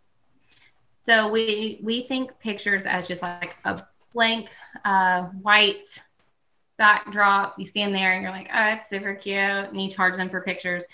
So 1.02 1.30
we 1.30 1.80
we 1.82 2.06
think 2.06 2.38
pictures 2.40 2.84
as 2.86 3.06
just 3.06 3.22
like 3.22 3.56
a 3.64 3.82
blank 4.14 4.48
uh, 4.84 5.24
white 5.42 6.02
backdrop. 6.78 7.58
You 7.58 7.66
stand 7.66 7.94
there 7.94 8.14
and 8.14 8.22
you're 8.22 8.32
like, 8.32 8.48
oh, 8.52 8.68
it's 8.74 8.88
super 8.88 9.14
cute, 9.14 9.36
and 9.36 9.80
you 9.80 9.90
charge 9.90 10.16
them 10.16 10.30
for 10.30 10.40
pictures. 10.40 10.84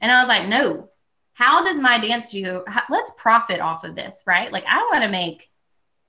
And 0.00 0.10
I 0.10 0.20
was 0.20 0.28
like, 0.28 0.48
no, 0.48 0.90
how 1.34 1.64
does 1.64 1.80
my 1.80 1.98
dance 1.98 2.28
studio, 2.28 2.64
let's 2.88 3.12
profit 3.16 3.60
off 3.60 3.84
of 3.84 3.94
this, 3.94 4.22
right? 4.26 4.52
Like, 4.52 4.64
I 4.68 4.78
want 4.92 5.02
to 5.04 5.10
make, 5.10 5.50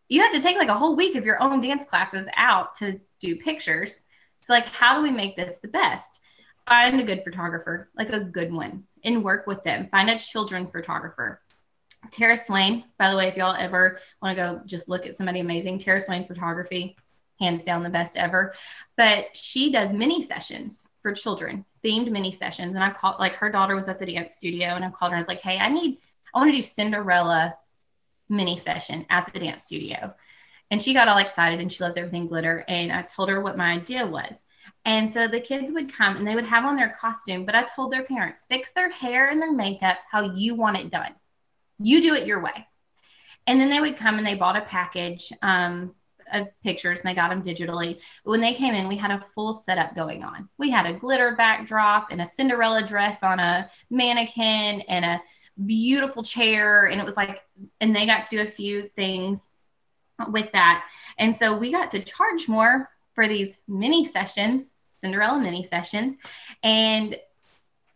you 0.08 0.22
have 0.22 0.34
to 0.34 0.42
take 0.42 0.58
like 0.58 0.70
a 0.70 0.78
whole 0.78 0.96
week 0.96 1.16
of 1.16 1.26
your 1.26 1.42
own 1.42 1.62
dance 1.62 1.86
classes 1.86 2.28
out 2.36 2.78
to 2.78 3.00
do 3.20 3.38
pictures. 3.38 4.04
So, 4.42 4.54
like, 4.54 4.66
how 4.68 4.98
do 4.98 5.04
we 5.04 5.12
make 5.12 5.36
this 5.36 5.58
the 5.58 5.68
best? 5.68 6.22
Find 6.68 7.00
a 7.00 7.04
good 7.04 7.24
photographer, 7.24 7.90
like 7.98 8.10
a 8.10 8.20
good 8.20 8.52
one, 8.52 8.84
and 9.04 9.24
work 9.24 9.48
with 9.48 9.64
them. 9.64 9.88
Find 9.90 10.10
a 10.10 10.20
children 10.20 10.68
photographer. 10.68 11.42
Tara 12.12 12.38
Swain, 12.38 12.86
by 13.00 13.10
the 13.10 13.18
way, 13.18 13.28
if 13.28 13.36
y'all 13.36 13.56
ever 13.58 14.00
want 14.22 14.38
to 14.38 14.44
go 14.44 14.62
just 14.66 14.88
look 14.88 15.06
at 15.06 15.16
somebody 15.16 15.40
amazing, 15.40 15.80
Tara 15.80 16.00
Swain 16.00 16.28
photography, 16.28 16.96
hands 17.40 17.64
down 17.64 17.84
the 17.84 17.90
best 17.90 18.18
ever. 18.18 18.54
But 18.98 19.36
she 19.36 19.72
does 19.72 19.94
mini 19.94 20.22
sessions 20.22 20.86
for 21.02 21.14
children, 21.14 21.66
themed 21.84 22.12
mini 22.12 22.32
sessions. 22.32 22.76
And 22.76 22.84
I 22.84 22.92
called, 22.92 23.20
like, 23.20 23.34
her 23.34 23.52
daughter 23.52 23.76
was 23.76 23.88
at 23.88 24.00
the 24.00 24.06
dance 24.06 24.36
studio, 24.36 24.70
and 24.70 24.86
I 24.86 24.90
called 24.90 25.12
her 25.12 25.18
and 25.18 25.26
I 25.26 25.28
was 25.28 25.28
like, 25.28 25.42
hey, 25.42 25.58
I 25.58 25.70
need, 25.70 25.98
I 26.34 26.40
want 26.40 26.52
to 26.52 26.58
do 26.58 26.62
Cinderella 26.62 27.56
mini 28.30 28.58
session 28.58 29.06
at 29.10 29.32
the 29.34 29.40
dance 29.40 29.64
studio. 29.64 30.14
And 30.72 30.82
she 30.82 30.94
got 30.94 31.08
all 31.08 31.18
excited 31.18 31.60
and 31.60 31.72
she 31.72 31.84
loves 31.84 31.98
everything 31.98 32.28
glitter. 32.28 32.66
And 32.68 32.92
I 32.92 33.04
told 33.04 33.30
her 33.30 33.42
what 33.42 33.58
my 33.58 33.74
idea 33.74 34.06
was. 34.06 34.44
And 34.84 35.12
so 35.12 35.28
the 35.28 35.40
kids 35.40 35.72
would 35.72 35.94
come 35.94 36.18
and 36.18 36.28
they 36.28 36.36
would 36.36 36.46
have 36.46 36.66
on 36.66 36.76
their 36.76 36.96
costume, 37.00 37.46
but 37.46 37.56
I 37.56 37.64
told 37.64 37.92
their 37.92 38.04
parents, 38.04 38.46
fix 38.50 38.72
their 38.72 38.92
hair 38.92 39.30
and 39.30 39.42
their 39.42 39.52
makeup 39.52 39.98
how 40.12 40.34
you 40.34 40.56
want 40.56 40.78
it 40.78 40.92
done. 40.92 41.14
You 41.80 42.02
do 42.02 42.16
it 42.16 42.28
your 42.28 42.42
way. 42.42 42.68
And 43.48 43.60
then 43.60 43.70
they 43.70 43.80
would 43.80 43.98
come 43.98 44.18
and 44.18 44.26
they 44.26 44.36
bought 44.36 44.58
a 44.58 44.62
package. 44.62 45.32
Um, 45.42 45.94
of 46.32 46.48
pictures 46.64 47.00
and 47.00 47.10
I 47.10 47.14
got 47.14 47.30
them 47.30 47.44
digitally. 47.44 48.00
When 48.24 48.42
they 48.42 48.54
came 48.54 48.74
in, 48.74 48.88
we 48.88 48.98
had 48.98 49.12
a 49.12 49.24
full 49.36 49.54
setup 49.54 49.96
going 49.96 50.24
on. 50.24 50.50
We 50.58 50.72
had 50.72 50.86
a 50.86 50.94
glitter 50.94 51.36
backdrop 51.36 52.08
and 52.12 52.22
a 52.22 52.26
Cinderella 52.26 52.84
dress 52.84 53.24
on 53.24 53.40
a 53.40 53.70
mannequin 53.90 54.82
and 54.82 55.06
a 55.06 55.22
beautiful 55.64 56.24
chair. 56.24 56.86
And 56.86 57.00
it 57.00 57.06
was 57.06 57.18
like, 57.18 57.42
and 57.80 57.96
they 57.96 58.06
got 58.06 58.26
to 58.26 58.38
do 58.38 58.42
a 58.42 58.52
few 58.52 58.90
things 58.96 59.40
with 60.30 60.52
that. 60.54 60.86
And 61.18 61.36
so 61.36 61.58
we 61.58 61.72
got 61.72 61.92
to 61.92 62.04
charge 62.04 62.48
more 62.48 62.90
for 63.14 63.28
these 63.28 63.58
mini 63.68 64.06
sessions, 64.06 64.72
Cinderella 65.02 65.40
mini 65.40 65.64
sessions. 65.64 66.16
And 66.64 67.16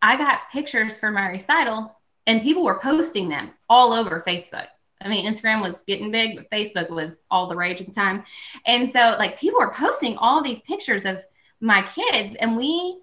I 0.02 0.18
got 0.18 0.50
pictures 0.52 0.98
for 0.98 1.12
my 1.12 1.28
recital, 1.28 1.96
and 2.26 2.42
people 2.42 2.64
were 2.64 2.80
posting 2.80 3.28
them 3.28 3.52
all 3.68 3.92
over 3.92 4.24
Facebook. 4.26 4.68
I 5.02 5.08
mean, 5.08 5.32
Instagram 5.32 5.62
was 5.62 5.82
getting 5.82 6.12
big, 6.12 6.38
but 6.38 6.52
Facebook 6.52 6.90
was 6.90 7.20
all 7.32 7.48
the 7.48 7.56
rage 7.56 7.82
at 7.82 7.88
the 7.88 7.94
time. 7.94 8.24
And 8.66 8.90
so, 8.90 9.16
like, 9.18 9.40
people 9.40 9.60
were 9.60 9.74
posting 9.74 10.18
all 10.18 10.44
these 10.44 10.62
pictures 10.62 11.06
of 11.06 11.24
my 11.62 11.82
kids, 11.84 12.36
and 12.36 12.56
we 12.56 13.00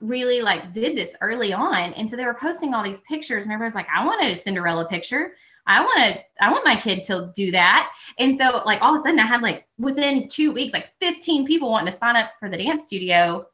really 0.00 0.40
like 0.40 0.72
did 0.72 0.96
this 0.96 1.14
early 1.20 1.52
on. 1.52 1.92
And 1.92 2.08
so 2.08 2.16
they 2.16 2.24
were 2.24 2.34
posting 2.34 2.74
all 2.74 2.82
these 2.82 3.02
pictures, 3.02 3.44
and 3.44 3.52
everybody's 3.52 3.74
like, 3.74 3.88
I 3.94 4.04
want 4.04 4.24
a 4.24 4.34
Cinderella 4.34 4.86
picture. 4.86 5.34
I 5.66 5.82
want 5.82 5.98
to, 5.98 6.44
I 6.44 6.50
want 6.50 6.64
my 6.64 6.74
kid 6.74 7.02
to 7.04 7.30
do 7.34 7.50
that. 7.52 7.92
And 8.18 8.36
so, 8.36 8.62
like, 8.64 8.80
all 8.80 8.94
of 8.94 9.00
a 9.00 9.04
sudden, 9.04 9.20
I 9.20 9.26
had 9.26 9.42
like 9.42 9.66
within 9.78 10.28
two 10.28 10.52
weeks, 10.52 10.72
like 10.72 10.90
15 11.00 11.46
people 11.46 11.70
wanting 11.70 11.92
to 11.92 11.98
sign 11.98 12.16
up 12.16 12.30
for 12.40 12.48
the 12.48 12.56
dance 12.56 12.86
studio 12.86 13.46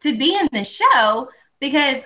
to 0.00 0.16
be 0.16 0.34
in 0.36 0.48
the 0.52 0.64
show 0.64 1.30
because 1.60 2.02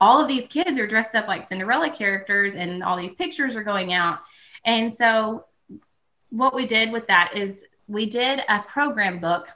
all 0.00 0.20
of 0.20 0.28
these 0.28 0.46
kids 0.48 0.78
are 0.78 0.86
dressed 0.86 1.14
up 1.14 1.28
like 1.28 1.46
Cinderella 1.46 1.90
characters 1.90 2.54
and 2.54 2.82
all 2.82 2.96
these 2.96 3.14
pictures 3.14 3.54
are 3.54 3.62
going 3.62 3.92
out. 3.92 4.18
And 4.64 4.92
so, 4.92 5.44
what 6.30 6.54
we 6.54 6.66
did 6.66 6.92
with 6.92 7.06
that 7.06 7.32
is 7.34 7.64
we 7.86 8.06
did 8.06 8.42
a 8.48 8.60
program 8.60 9.18
book, 9.18 9.48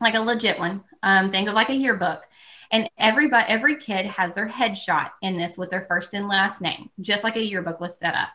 like 0.00 0.14
a 0.14 0.20
legit 0.20 0.58
one. 0.58 0.82
Um, 1.02 1.30
think 1.30 1.48
of 1.48 1.54
like 1.54 1.68
a 1.68 1.74
yearbook. 1.74 2.24
And 2.70 2.90
everybody, 2.98 3.44
every 3.48 3.76
kid 3.76 4.06
has 4.06 4.34
their 4.34 4.48
headshot 4.48 5.10
in 5.22 5.36
this 5.36 5.56
with 5.56 5.70
their 5.70 5.86
first 5.86 6.14
and 6.14 6.28
last 6.28 6.60
name, 6.60 6.90
just 7.00 7.24
like 7.24 7.36
a 7.36 7.42
yearbook 7.42 7.80
was 7.80 7.96
set 7.96 8.14
up. 8.14 8.30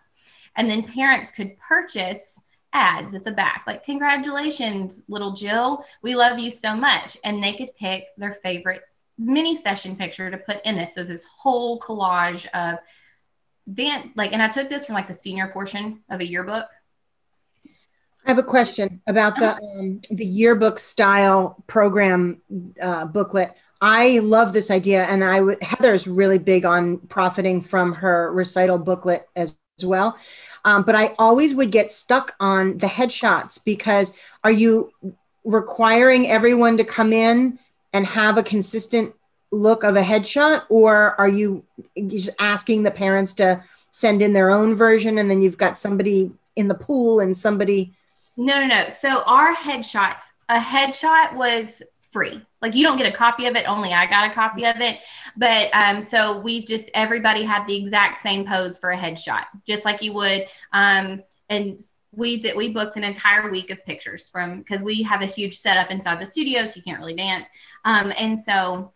And 0.55 0.69
then 0.69 0.83
parents 0.83 1.31
could 1.31 1.57
purchase 1.57 2.39
ads 2.73 3.13
at 3.13 3.25
the 3.25 3.31
back, 3.31 3.63
like, 3.65 3.83
Congratulations, 3.83 5.01
little 5.07 5.33
Jill. 5.33 5.83
We 6.01 6.15
love 6.15 6.39
you 6.39 6.51
so 6.51 6.75
much. 6.75 7.17
And 7.23 7.43
they 7.43 7.53
could 7.53 7.75
pick 7.75 8.05
their 8.17 8.35
favorite 8.43 8.81
mini 9.17 9.55
session 9.55 9.95
picture 9.95 10.31
to 10.31 10.37
put 10.37 10.63
in 10.65 10.77
this. 10.77 10.95
So 10.95 11.03
this 11.03 11.23
whole 11.23 11.79
collage 11.79 12.47
of 12.53 12.79
dance, 13.73 14.09
like, 14.15 14.33
and 14.33 14.41
I 14.41 14.47
took 14.47 14.69
this 14.69 14.85
from 14.85 14.95
like 14.95 15.07
the 15.07 15.13
senior 15.13 15.49
portion 15.49 16.01
of 16.09 16.21
a 16.21 16.25
yearbook. 16.25 16.67
I 18.25 18.31
have 18.31 18.37
a 18.37 18.43
question 18.43 19.01
about 19.07 19.37
the 19.37 19.55
um, 19.55 20.01
the 20.11 20.25
yearbook 20.25 20.77
style 20.77 21.63
program 21.67 22.41
uh, 22.81 23.05
booklet. 23.05 23.55
I 23.81 24.19
love 24.19 24.51
this 24.51 24.71
idea, 24.71 25.05
and 25.05 25.23
I 25.23 25.41
Heather 25.61 25.93
is 25.93 26.07
really 26.07 26.37
big 26.37 26.65
on 26.65 26.97
profiting 26.97 27.61
from 27.61 27.93
her 27.93 28.31
recital 28.33 28.77
booklet 28.77 29.27
as, 29.35 29.55
as 29.79 29.85
well. 29.85 30.17
Um, 30.65 30.83
but 30.83 30.95
I 30.95 31.15
always 31.17 31.55
would 31.55 31.71
get 31.71 31.91
stuck 31.91 32.35
on 32.39 32.77
the 32.77 32.87
headshots 32.87 33.63
because 33.63 34.13
are 34.43 34.51
you 34.51 34.91
requiring 35.45 36.29
everyone 36.29 36.77
to 36.77 36.83
come 36.83 37.13
in 37.13 37.57
and 37.93 38.05
have 38.05 38.37
a 38.37 38.43
consistent 38.43 39.13
look 39.51 39.83
of 39.83 39.95
a 39.95 40.03
headshot, 40.03 40.63
or 40.69 41.15
are 41.19 41.29
you 41.29 41.63
just 42.07 42.29
asking 42.39 42.83
the 42.83 42.91
parents 42.91 43.33
to 43.35 43.63
send 43.91 44.21
in 44.21 44.33
their 44.33 44.51
own 44.51 44.75
version, 44.75 45.17
and 45.17 45.31
then 45.31 45.41
you've 45.41 45.57
got 45.57 45.79
somebody 45.79 46.31
in 46.55 46.67
the 46.67 46.75
pool 46.75 47.21
and 47.21 47.35
somebody? 47.35 47.93
No, 48.35 48.59
no, 48.59 48.67
no. 48.67 48.89
So 48.89 49.23
our 49.23 49.55
headshots, 49.55 50.23
a 50.49 50.59
headshot 50.59 51.35
was 51.35 51.81
free. 52.11 52.41
Like 52.61 52.75
you 52.75 52.83
don't 52.83 52.97
get 52.97 53.11
a 53.11 53.15
copy 53.15 53.45
of 53.45 53.55
it, 53.55 53.67
only 53.67 53.93
I 53.93 54.05
got 54.07 54.29
a 54.29 54.33
copy 54.33 54.65
of 54.65 54.77
it. 54.79 54.99
But 55.37 55.69
um, 55.73 56.01
so 56.01 56.39
we 56.39 56.65
just 56.65 56.89
everybody 56.93 57.43
had 57.43 57.65
the 57.67 57.75
exact 57.75 58.21
same 58.21 58.45
pose 58.45 58.77
for 58.77 58.91
a 58.91 58.97
headshot, 58.97 59.45
just 59.67 59.85
like 59.85 60.01
you 60.01 60.13
would. 60.13 60.45
Um, 60.73 61.23
and 61.49 61.79
we 62.11 62.37
did 62.37 62.55
we 62.57 62.69
booked 62.69 62.97
an 62.97 63.03
entire 63.03 63.49
week 63.49 63.69
of 63.69 63.83
pictures 63.85 64.29
from 64.29 64.59
because 64.59 64.81
we 64.81 65.03
have 65.03 65.21
a 65.21 65.27
huge 65.27 65.57
setup 65.57 65.91
inside 65.91 66.19
the 66.19 66.27
studio, 66.27 66.65
so 66.65 66.77
you 66.77 66.83
can't 66.83 66.99
really 66.99 67.15
dance. 67.15 67.47
Um, 67.85 68.11
and 68.17 68.39
so 68.39 68.93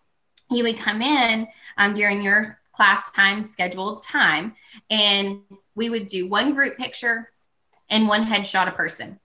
you 0.49 0.64
would 0.64 0.78
come 0.78 1.01
in 1.01 1.47
um, 1.78 1.93
during 1.93 2.22
your 2.22 2.59
class 2.74 3.11
time 3.11 3.43
scheduled 3.43 4.03
time, 4.03 4.55
and 4.89 5.41
we 5.76 5.89
would 5.89 6.07
do 6.07 6.28
one 6.28 6.53
group 6.53 6.78
picture 6.78 7.32
and 7.89 8.07
one 8.07 8.26
headshot 8.26 8.68
a 8.68 8.72
person. 8.72 9.20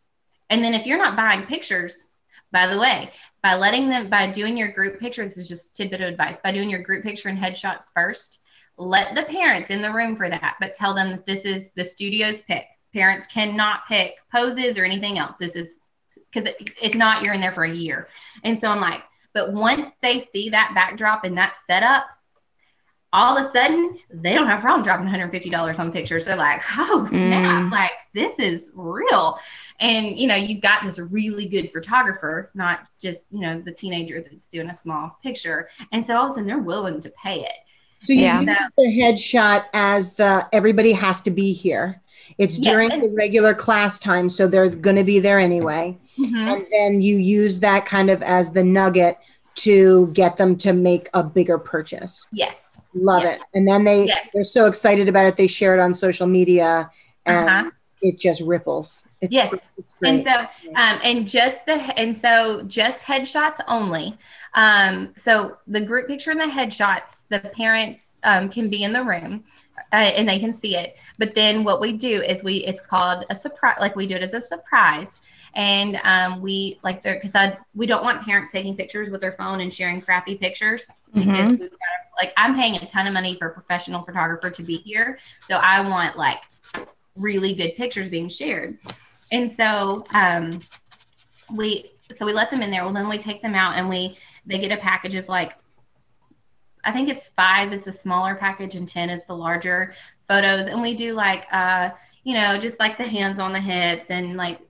And 0.51 0.63
then 0.63 0.75
if 0.75 0.87
you're 0.87 0.99
not 0.99 1.17
buying 1.17 1.43
pictures, 1.47 2.07
by 2.51 2.67
the 2.67 2.79
way, 2.79 3.11
by 3.43 3.55
letting 3.55 3.89
them 3.89 4.11
by 4.11 4.31
doing 4.31 4.57
your 4.57 4.73
group 4.73 4.99
picture, 4.99 5.25
this 5.25 5.37
is 5.37 5.49
just 5.49 5.77
tidbit 5.77 6.01
of 6.01 6.09
advice. 6.09 6.41
By 6.41 6.53
doing 6.53 6.71
your 6.71 6.83
group 6.83 7.05
picture 7.05 7.29
and 7.29 7.39
headshots 7.39 7.93
first, 7.95 8.41
let 8.77 9.15
the 9.15 9.25
parents 9.25 9.71
in 9.71 9.83
the 9.83 9.93
room 9.93 10.17
for 10.17 10.29
that, 10.29 10.57
but 10.61 10.75
tell 10.75 10.95
them 10.95 11.11
that 11.11 11.27
this 11.27 11.45
is 11.45 11.71
the 11.75 11.85
studio's 11.85 12.43
pick. 12.43 12.67
Parents 12.93 13.27
cannot 13.27 13.81
pick 13.89 14.15
poses 14.33 14.79
or 14.79 14.85
anything 14.85 15.19
else. 15.19 15.37
This 15.39 15.57
is 15.57 15.79
because 16.33 16.53
if 16.81 16.95
not, 16.95 17.23
you're 17.23 17.35
in 17.35 17.41
there 17.41 17.53
for 17.53 17.65
a 17.65 17.75
year. 17.75 18.09
And 18.45 18.59
so 18.59 18.69
I'm 18.69 18.81
like, 18.81 19.03
but 19.35 19.53
once 19.53 19.89
they 20.03 20.21
see 20.21 20.51
that 20.51 20.73
backdrop 20.75 21.25
and 21.25 21.37
that 21.37 21.55
setup, 21.67 22.07
all 23.13 23.39
of 23.39 23.47
a 23.47 23.53
sudden 23.53 23.99
they 24.13 24.35
don't 24.35 24.47
have 24.47 24.59
a 24.59 24.63
problem 24.63 24.83
dropping 24.83 25.07
$150 25.07 25.79
on 25.79 25.93
pictures. 25.93 26.27
They're 26.27 26.37
like, 26.37 26.61
oh 26.77 27.07
snap, 27.09 27.65
mm. 27.65 27.71
like 27.71 27.93
this 28.15 28.39
is 28.39 28.71
real. 28.75 29.39
And 29.81 30.19
you 30.19 30.27
know, 30.27 30.35
you've 30.35 30.63
got 30.63 30.85
this 30.85 30.99
really 30.99 31.47
good 31.47 31.71
photographer, 31.73 32.51
not 32.55 32.81
just, 33.01 33.27
you 33.31 33.41
know, 33.41 33.61
the 33.61 33.73
teenager 33.73 34.21
that's 34.21 34.49
doing 34.49 34.71
a 34.71 34.77
small 34.77 35.17
picture. 35.23 35.69
And 35.93 36.05
so 36.05 36.17
all 36.17 36.27
of 36.27 36.31
a 36.31 36.35
sudden 36.35 36.47
they're 36.47 36.59
willing 36.59 37.01
to 37.01 37.11
pay 37.11 37.41
it. 37.41 37.55
So 38.05 38.13
you 38.13 38.21
yeah. 38.21 38.41
use 38.41 38.57
the 38.77 38.85
headshot 38.85 39.65
as 39.73 40.15
the 40.15 40.49
everybody 40.53 40.93
has 40.93 41.21
to 41.23 41.31
be 41.31 41.53
here. 41.53 42.01
It's 42.37 42.59
during 42.59 42.89
the 42.89 43.09
regular 43.09 43.55
class 43.55 43.99
time, 43.99 44.29
so 44.29 44.47
they're 44.47 44.69
going 44.69 44.97
to 44.97 45.05
be 45.05 45.19
there 45.19 45.39
anyway. 45.39 45.97
Mm-hmm. 46.19 46.37
And 46.37 46.67
then 46.71 47.01
you 47.01 47.17
use 47.17 47.61
that 47.61 47.87
kind 47.87 48.11
of 48.11 48.23
as 48.23 48.53
the 48.53 48.63
nugget 48.63 49.19
to 49.57 50.09
get 50.09 50.37
them 50.37 50.57
to 50.59 50.73
make 50.73 51.09
a 51.15 51.23
bigger 51.23 51.59
purchase. 51.59 52.27
Yes. 52.31 52.55
Love 52.95 53.23
yes. 53.23 53.41
it. 53.41 53.47
And 53.55 53.67
then 53.67 53.85
they 53.85 54.07
yes. 54.07 54.27
they're 54.33 54.45
so 54.45 54.67
excited 54.67 55.09
about 55.09 55.27
it 55.27 55.37
they 55.37 55.47
share 55.47 55.77
it 55.77 55.81
on 55.81 55.95
social 55.95 56.27
media 56.27 56.91
and 57.27 57.49
uh-huh. 57.49 57.71
it 58.03 58.19
just 58.19 58.41
ripples. 58.41 59.05
It's 59.21 59.33
yes. 59.33 59.53
and 60.05 60.23
so 60.23 60.31
um, 60.77 61.01
and 61.03 61.27
just 61.27 61.65
the 61.67 61.75
and 61.99 62.17
so 62.17 62.63
just 62.63 63.05
headshots 63.05 63.59
only. 63.67 64.17
Um, 64.55 65.13
so 65.17 65.59
the 65.67 65.81
group 65.81 66.09
picture 66.09 66.31
and 66.31 66.41
the 66.41 66.45
headshots, 66.45 67.25
the 67.29 67.41
parents 67.41 68.19
um, 68.25 68.49
can 68.49 68.71
be 68.71 68.85
in 68.85 68.93
the 68.93 69.03
room 69.03 69.45
uh, 69.93 69.97
and 69.97 70.29
they 70.29 70.39
can 70.39 70.53
see 70.53 70.77
it. 70.77 70.97
But 71.19 71.35
then 71.35 71.65
what 71.65 71.81
we 71.81 71.93
do 71.93 72.23
is 72.23 72.43
we 72.43 72.59
it's 72.59 72.81
called 72.81 73.25
a 73.31 73.35
surprise 73.35 73.79
like 73.81 73.97
we 73.97 74.07
do 74.07 74.15
it 74.15 74.23
as 74.23 74.35
a 74.35 74.41
surprise 74.41 75.19
and 75.55 75.99
um, 76.05 76.41
we 76.41 76.79
like 76.85 77.03
there 77.03 77.21
because 77.21 77.57
we 77.75 77.87
don't 77.87 78.05
want 78.05 78.23
parents 78.23 78.53
taking 78.53 78.77
pictures 78.77 79.11
with 79.11 79.21
their 79.21 79.33
phone 79.33 79.63
and 79.63 79.75
sharing 79.75 80.01
crappy 80.01 80.37
pictures 80.37 80.91
mm-hmm. 81.15 81.51
we've 81.51 81.59
got 81.59 81.79
like 82.21 82.33
I'm 82.37 82.55
paying 82.55 82.77
a 82.77 82.87
ton 82.87 83.07
of 83.07 83.13
money 83.13 83.37
for 83.39 83.49
a 83.49 83.53
professional 83.53 84.03
photographer 84.03 84.51
to 84.51 84.63
be 84.63 84.77
here, 84.79 85.19
so 85.49 85.57
I 85.57 85.81
want 85.81 86.19
like 86.19 86.39
really 87.17 87.55
good 87.55 87.77
pictures 87.77 88.09
being 88.09 88.29
shared, 88.29 88.79
and 89.31 89.51
so 89.51 90.05
um, 90.13 90.61
we 91.55 91.91
so 92.13 92.25
we 92.25 92.33
let 92.33 92.51
them 92.51 92.63
in 92.63 92.71
there. 92.71 92.85
Well, 92.85 92.93
then 92.93 93.09
we 93.09 93.19
take 93.19 93.43
them 93.43 93.55
out 93.55 93.77
and 93.77 93.89
we 93.89 94.17
they 94.47 94.59
get 94.59 94.73
a 94.73 94.81
package 94.81 95.15
of 95.15 95.29
like 95.29 95.57
I 96.85 96.93
think 96.93 97.09
it's 97.09 97.29
five 97.29 97.73
is 97.73 97.85
the 97.85 97.93
smaller 97.93 98.35
package 98.35 98.75
and 98.75 98.89
ten 98.89 99.11
is 99.11 99.25
the 99.25 99.35
larger 99.35 99.95
photos, 100.27 100.69
and 100.69 100.81
we 100.81 100.97
do 100.97 101.15
like 101.15 101.47
uh 101.53 101.91
you 102.25 102.35
know 102.35 102.59
just 102.59 102.79
like 102.79 102.99
the 102.99 103.05
hands 103.05 103.39
on 103.39 103.53
the 103.53 103.61
hips 103.61 104.11
and 104.11 104.37
like 104.37 104.61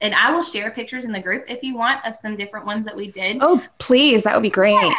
and 0.00 0.14
I 0.14 0.30
will 0.30 0.42
share 0.42 0.70
pictures 0.70 1.04
in 1.04 1.12
the 1.12 1.20
group 1.20 1.44
if 1.48 1.62
you 1.62 1.76
want 1.76 2.04
of 2.04 2.14
some 2.14 2.36
different 2.36 2.66
ones 2.66 2.84
that 2.84 2.94
we 2.96 3.10
did. 3.10 3.38
Oh, 3.40 3.64
please, 3.78 4.22
that 4.24 4.34
would 4.34 4.42
be 4.42 4.50
great. 4.50 4.74
Yeah. 4.74 4.92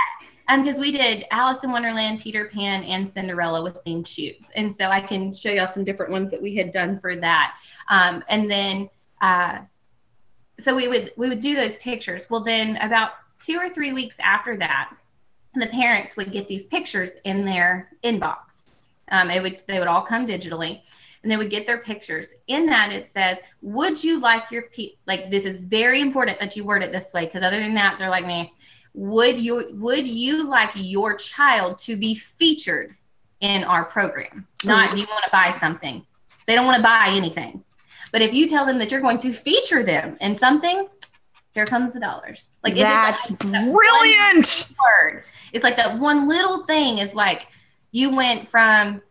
Um, 0.47 0.63
because 0.63 0.79
we 0.79 0.91
did 0.91 1.25
Alice 1.31 1.63
in 1.63 1.71
Wonderland, 1.71 2.21
Peter 2.21 2.49
Pan, 2.53 2.83
and 2.83 3.07
Cinderella 3.07 3.63
with 3.63 3.83
themed 3.83 4.07
shoots, 4.07 4.51
and 4.55 4.73
so 4.73 4.85
I 4.85 5.01
can 5.01 5.33
show 5.33 5.51
y'all 5.51 5.67
some 5.67 5.83
different 5.83 6.11
ones 6.11 6.29
that 6.31 6.41
we 6.41 6.55
had 6.55 6.71
done 6.71 6.99
for 6.99 7.15
that. 7.15 7.55
Um, 7.89 8.23
and 8.29 8.49
then, 8.49 8.89
uh, 9.21 9.59
so 10.59 10.75
we 10.75 10.87
would 10.87 11.11
we 11.17 11.29
would 11.29 11.39
do 11.39 11.55
those 11.55 11.77
pictures. 11.77 12.27
Well, 12.29 12.43
then 12.43 12.77
about 12.77 13.11
two 13.39 13.57
or 13.57 13.69
three 13.69 13.93
weeks 13.93 14.17
after 14.23 14.57
that, 14.57 14.93
the 15.55 15.67
parents 15.67 16.15
would 16.15 16.31
get 16.31 16.47
these 16.47 16.65
pictures 16.67 17.11
in 17.25 17.45
their 17.45 17.91
inbox. 18.03 18.87
Um, 19.11 19.29
it 19.29 19.41
would 19.41 19.63
they 19.67 19.79
would 19.79 19.87
all 19.87 20.01
come 20.01 20.25
digitally, 20.25 20.81
and 21.23 21.31
they 21.31 21.37
would 21.37 21.49
get 21.49 21.65
their 21.65 21.79
pictures. 21.79 22.27
In 22.47 22.65
that, 22.67 22.91
it 22.91 23.07
says, 23.07 23.37
"Would 23.61 24.03
you 24.03 24.19
like 24.19 24.51
your 24.51 24.63
pe-? 24.73 24.95
like 25.07 25.29
this 25.29 25.45
is 25.45 25.61
very 25.61 26.01
important 26.01 26.39
that 26.39 26.55
you 26.55 26.63
word 26.63 26.83
it 26.83 26.91
this 26.91 27.11
way 27.13 27.25
because 27.25 27.43
other 27.43 27.59
than 27.59 27.75
that, 27.75 27.97
they're 27.99 28.09
like 28.09 28.25
me." 28.25 28.53
Would 28.97 29.37
you 29.41 29.71
would 29.73 30.07
you 30.07 30.47
like 30.47 30.71
your 30.73 31.15
child 31.15 31.77
to 31.79 31.97
be 31.97 32.15
featured 32.15 32.95
in 33.41 33.65
our 33.65 33.83
program? 33.83 34.47
Not 34.63 34.97
you 34.97 35.05
want 35.05 35.25
to 35.25 35.31
buy 35.31 35.55
something. 35.59 36.05
They 36.47 36.55
don't 36.55 36.65
want 36.65 36.77
to 36.77 36.83
buy 36.83 37.07
anything. 37.09 37.64
But 38.15 38.21
if 38.21 38.33
you 38.33 38.47
tell 38.47 38.65
them 38.65 38.79
that 38.79 38.91
you're 38.91 39.01
going 39.01 39.17
to 39.17 39.33
feature 39.33 39.83
them 39.83 40.15
in 40.21 40.37
something, 40.37 40.87
here 41.53 41.65
comes 41.65 41.91
the 41.91 41.99
dollars. 41.99 42.49
Like 42.63 42.73
that's 42.73 43.29
like 43.29 43.39
brilliant. 43.39 44.73
Word. 44.81 45.25
It's 45.51 45.65
like 45.65 45.75
that 45.75 45.99
one 45.99 46.25
little 46.29 46.63
thing 46.63 46.99
is 46.99 47.13
like 47.13 47.47
you 47.91 48.15
went 48.15 48.47
from 48.47 49.01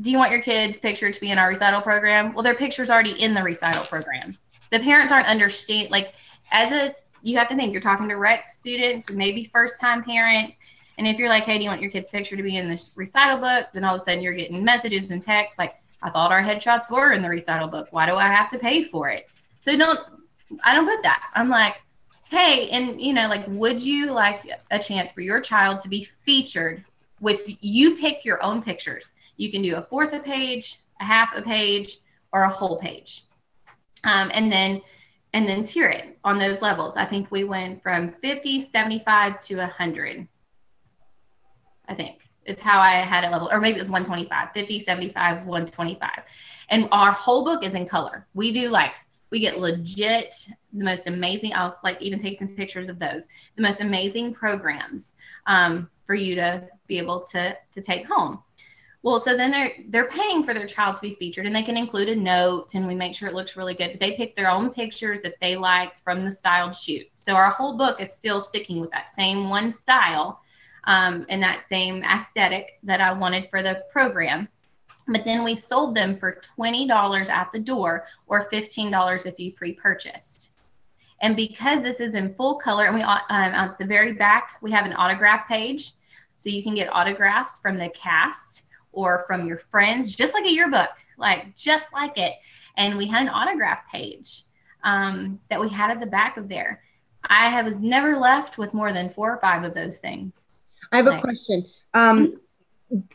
do 0.00 0.10
you 0.10 0.16
want 0.16 0.30
your 0.30 0.40
kids' 0.40 0.78
picture 0.78 1.12
to 1.12 1.20
be 1.20 1.32
in 1.32 1.36
our 1.36 1.50
recital 1.50 1.82
program? 1.82 2.32
Well, 2.32 2.42
their 2.42 2.54
picture's 2.54 2.88
already 2.88 3.20
in 3.20 3.34
the 3.34 3.42
recital 3.42 3.84
program. 3.84 4.38
The 4.72 4.80
parents 4.80 5.12
aren't 5.12 5.26
understand 5.26 5.90
like 5.90 6.14
as 6.50 6.72
a 6.72 6.94
you 7.20 7.36
have 7.36 7.50
to 7.50 7.56
think 7.56 7.74
you're 7.74 7.82
talking 7.82 8.08
to 8.08 8.14
rec 8.14 8.48
students, 8.48 9.10
maybe 9.10 9.50
first 9.52 9.78
time 9.78 10.02
parents. 10.02 10.56
And 10.96 11.06
if 11.06 11.18
you're 11.18 11.28
like, 11.28 11.44
hey, 11.44 11.58
do 11.58 11.64
you 11.64 11.68
want 11.68 11.82
your 11.82 11.90
kid's 11.90 12.08
picture 12.08 12.36
to 12.38 12.42
be 12.42 12.56
in 12.56 12.70
the 12.70 12.82
recital 12.94 13.36
book? 13.36 13.66
Then 13.74 13.84
all 13.84 13.96
of 13.96 14.00
a 14.00 14.04
sudden 14.04 14.22
you're 14.22 14.32
getting 14.32 14.64
messages 14.64 15.10
and 15.10 15.22
texts 15.22 15.58
like, 15.58 15.74
I 16.06 16.10
thought 16.10 16.30
our 16.30 16.42
headshots 16.42 16.88
were 16.88 17.10
in 17.10 17.20
the 17.20 17.28
recital 17.28 17.66
book. 17.66 17.88
Why 17.90 18.06
do 18.06 18.14
I 18.14 18.28
have 18.28 18.48
to 18.50 18.58
pay 18.60 18.84
for 18.84 19.08
it? 19.08 19.26
So 19.60 19.76
don't 19.76 19.98
I 20.62 20.72
don't 20.72 20.86
put 20.86 21.02
that. 21.02 21.32
I'm 21.34 21.48
like, 21.48 21.82
hey, 22.30 22.70
and 22.70 23.00
you 23.00 23.12
know, 23.12 23.26
like, 23.26 23.44
would 23.48 23.82
you 23.82 24.12
like 24.12 24.48
a 24.70 24.78
chance 24.78 25.10
for 25.10 25.20
your 25.20 25.40
child 25.40 25.80
to 25.80 25.88
be 25.88 26.08
featured 26.24 26.84
with 27.20 27.42
you 27.60 27.96
pick 27.96 28.24
your 28.24 28.40
own 28.40 28.62
pictures? 28.62 29.14
You 29.36 29.50
can 29.50 29.62
do 29.62 29.74
a 29.74 29.82
fourth 29.82 30.12
a 30.12 30.20
page, 30.20 30.78
a 31.00 31.04
half 31.04 31.30
a 31.34 31.42
page, 31.42 31.98
or 32.32 32.44
a 32.44 32.48
whole 32.48 32.78
page. 32.78 33.24
Um, 34.04 34.30
and 34.32 34.50
then 34.50 34.82
and 35.32 35.48
then 35.48 35.64
tier 35.64 35.88
it 35.88 36.16
on 36.22 36.38
those 36.38 36.62
levels. 36.62 36.96
I 36.96 37.04
think 37.04 37.32
we 37.32 37.42
went 37.42 37.82
from 37.82 38.12
50, 38.22 38.60
75 38.60 39.40
to 39.40 39.56
100. 39.56 40.28
I 41.88 41.94
think 41.94 42.25
is 42.46 42.60
how 42.60 42.80
I 42.80 42.96
had 42.96 43.24
it 43.24 43.30
level, 43.30 43.48
or 43.50 43.60
maybe 43.60 43.76
it 43.76 43.80
was 43.80 43.90
125, 43.90 44.48
50, 44.52 44.78
75, 44.80 45.46
125. 45.46 46.10
And 46.68 46.88
our 46.92 47.12
whole 47.12 47.44
book 47.44 47.64
is 47.64 47.74
in 47.74 47.86
color. 47.86 48.26
We 48.34 48.52
do 48.52 48.68
like, 48.68 48.92
we 49.30 49.40
get 49.40 49.58
legit, 49.58 50.34
the 50.72 50.84
most 50.84 51.06
amazing, 51.06 51.52
I'll 51.54 51.78
like 51.82 52.00
even 52.00 52.18
take 52.18 52.38
some 52.38 52.48
pictures 52.48 52.88
of 52.88 52.98
those, 52.98 53.26
the 53.56 53.62
most 53.62 53.80
amazing 53.80 54.34
programs 54.34 55.12
um, 55.46 55.90
for 56.06 56.14
you 56.14 56.34
to 56.36 56.68
be 56.86 56.98
able 56.98 57.22
to, 57.32 57.56
to 57.72 57.80
take 57.80 58.06
home. 58.06 58.42
Well, 59.06 59.20
so 59.20 59.36
then 59.36 59.52
they're 59.52 59.72
they're 59.90 60.08
paying 60.08 60.42
for 60.42 60.52
their 60.52 60.66
child 60.66 60.96
to 60.96 61.00
be 61.00 61.14
featured, 61.14 61.46
and 61.46 61.54
they 61.54 61.62
can 61.62 61.76
include 61.76 62.08
a 62.08 62.16
note, 62.16 62.74
and 62.74 62.88
we 62.88 62.94
make 62.96 63.14
sure 63.14 63.28
it 63.28 63.36
looks 63.36 63.56
really 63.56 63.72
good. 63.72 63.92
But 63.92 64.00
they 64.00 64.16
pick 64.16 64.34
their 64.34 64.50
own 64.50 64.70
pictures 64.70 65.20
that 65.20 65.36
they 65.40 65.54
liked 65.54 66.02
from 66.02 66.24
the 66.24 66.32
styled 66.32 66.74
shoot. 66.74 67.06
So 67.14 67.34
our 67.34 67.50
whole 67.50 67.76
book 67.76 68.00
is 68.00 68.12
still 68.12 68.40
sticking 68.40 68.80
with 68.80 68.90
that 68.90 69.14
same 69.14 69.48
one 69.48 69.70
style, 69.70 70.40
um, 70.86 71.26
and 71.28 71.42
that 71.42 71.66
same 71.68 72.02
aesthetic 72.04 72.78
that 72.82 73.00
I 73.00 73.12
wanted 73.12 73.48
for 73.50 73.62
the 73.62 73.82
program. 73.90 74.48
But 75.08 75.24
then 75.24 75.44
we 75.44 75.54
sold 75.54 75.94
them 75.94 76.18
for 76.18 76.40
twenty 76.42 76.88
dollars 76.88 77.28
at 77.28 77.50
the 77.52 77.60
door, 77.60 78.06
or 78.26 78.48
fifteen 78.50 78.90
dollars 78.90 79.24
if 79.24 79.38
you 79.38 79.52
pre-purchased. 79.52 80.50
And 81.20 81.36
because 81.36 81.82
this 81.82 82.00
is 82.00 82.14
in 82.14 82.34
full 82.34 82.56
color, 82.56 82.86
and 82.86 82.94
we 82.94 83.02
um, 83.02 83.22
at 83.30 83.78
the 83.78 83.84
very 83.84 84.12
back 84.12 84.58
we 84.62 84.72
have 84.72 84.84
an 84.84 84.94
autograph 84.94 85.46
page, 85.48 85.92
so 86.38 86.50
you 86.50 86.62
can 86.62 86.74
get 86.74 86.92
autographs 86.92 87.58
from 87.60 87.78
the 87.78 87.88
cast 87.90 88.64
or 88.92 89.24
from 89.26 89.46
your 89.46 89.58
friends, 89.58 90.16
just 90.16 90.34
like 90.34 90.44
a 90.44 90.52
yearbook, 90.52 90.90
like 91.18 91.54
just 91.54 91.92
like 91.92 92.18
it. 92.18 92.34
And 92.76 92.98
we 92.98 93.06
had 93.06 93.22
an 93.22 93.28
autograph 93.28 93.80
page 93.90 94.42
um, 94.84 95.38
that 95.50 95.60
we 95.60 95.68
had 95.68 95.90
at 95.90 96.00
the 96.00 96.06
back 96.06 96.36
of 96.36 96.48
there. 96.48 96.82
I 97.24 97.62
was 97.62 97.78
never 97.78 98.16
left 98.16 98.58
with 98.58 98.74
more 98.74 98.92
than 98.92 99.10
four 99.10 99.32
or 99.32 99.40
five 99.40 99.64
of 99.64 99.74
those 99.74 99.98
things. 99.98 100.45
I 100.96 101.02
have 101.02 101.18
a 101.18 101.20
question. 101.20 101.66
Um, 101.94 102.40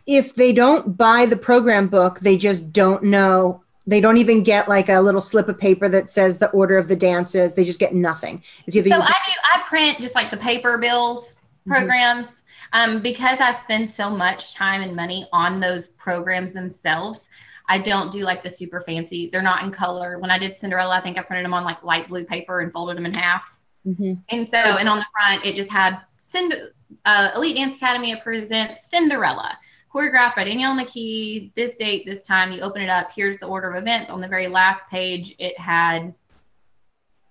if 0.05 0.35
they 0.35 0.53
don't 0.53 0.97
buy 0.97 1.25
the 1.25 1.37
program 1.37 1.87
book, 1.87 2.19
they 2.19 2.37
just 2.37 2.71
don't 2.71 3.03
know. 3.03 3.63
They 3.87 4.01
don't 4.01 4.17
even 4.17 4.43
get 4.43 4.67
like 4.67 4.89
a 4.89 4.99
little 4.99 5.21
slip 5.21 5.47
of 5.47 5.57
paper 5.57 5.89
that 5.89 6.09
says 6.09 6.37
the 6.37 6.49
order 6.49 6.77
of 6.77 6.87
the 6.87 6.95
dances. 6.95 7.53
They 7.53 7.65
just 7.65 7.79
get 7.79 7.93
nothing. 7.95 8.43
It's 8.67 8.75
either 8.75 8.89
so 8.89 9.01
I 9.01 9.07
do. 9.07 9.41
I 9.53 9.67
print 9.67 9.99
just 9.99 10.15
like 10.15 10.29
the 10.31 10.37
paper 10.37 10.77
bills 10.77 11.33
mm-hmm. 11.33 11.71
programs. 11.71 12.27
Mm-hmm 12.27 12.37
um, 12.73 13.01
because 13.01 13.39
I 13.39 13.51
spend 13.51 13.89
so 13.89 14.09
much 14.09 14.55
time 14.55 14.81
and 14.81 14.95
money 14.95 15.27
on 15.33 15.59
those 15.59 15.89
programs 15.89 16.53
themselves. 16.53 17.29
I 17.67 17.79
don't 17.79 18.11
do 18.11 18.21
like 18.21 18.43
the 18.43 18.49
super 18.49 18.81
fancy. 18.81 19.29
They're 19.31 19.41
not 19.41 19.63
in 19.63 19.71
color. 19.71 20.19
When 20.19 20.31
I 20.31 20.37
did 20.37 20.55
Cinderella, 20.55 20.97
I 20.97 21.01
think 21.01 21.17
I 21.17 21.21
printed 21.21 21.45
them 21.45 21.53
on 21.53 21.63
like 21.63 21.83
light 21.83 22.07
blue 22.09 22.25
paper 22.25 22.61
and 22.61 22.71
folded 22.71 22.97
them 22.97 23.05
in 23.05 23.13
half. 23.13 23.57
Mm-hmm. 23.85 24.13
And 24.29 24.47
so, 24.49 24.57
and 24.57 24.87
on 24.87 24.99
the 24.99 25.05
front, 25.13 25.45
it 25.45 25.55
just 25.55 25.69
had 25.69 25.99
Cind- 26.19 26.69
uh, 27.05 27.29
Elite 27.35 27.55
Dance 27.55 27.75
Academy 27.75 28.15
presents 28.21 28.89
Cinderella, 28.89 29.57
choreographed 29.93 30.35
by 30.35 30.43
Danielle 30.43 30.75
McKee. 30.75 31.53
This 31.55 31.75
date, 31.75 32.05
this 32.05 32.21
time. 32.21 32.51
You 32.51 32.61
open 32.61 32.81
it 32.81 32.89
up. 32.89 33.11
Here's 33.13 33.37
the 33.37 33.47
order 33.47 33.71
of 33.71 33.81
events. 33.81 34.09
On 34.09 34.21
the 34.21 34.27
very 34.27 34.47
last 34.47 34.87
page, 34.89 35.35
it 35.39 35.57
had 35.59 36.13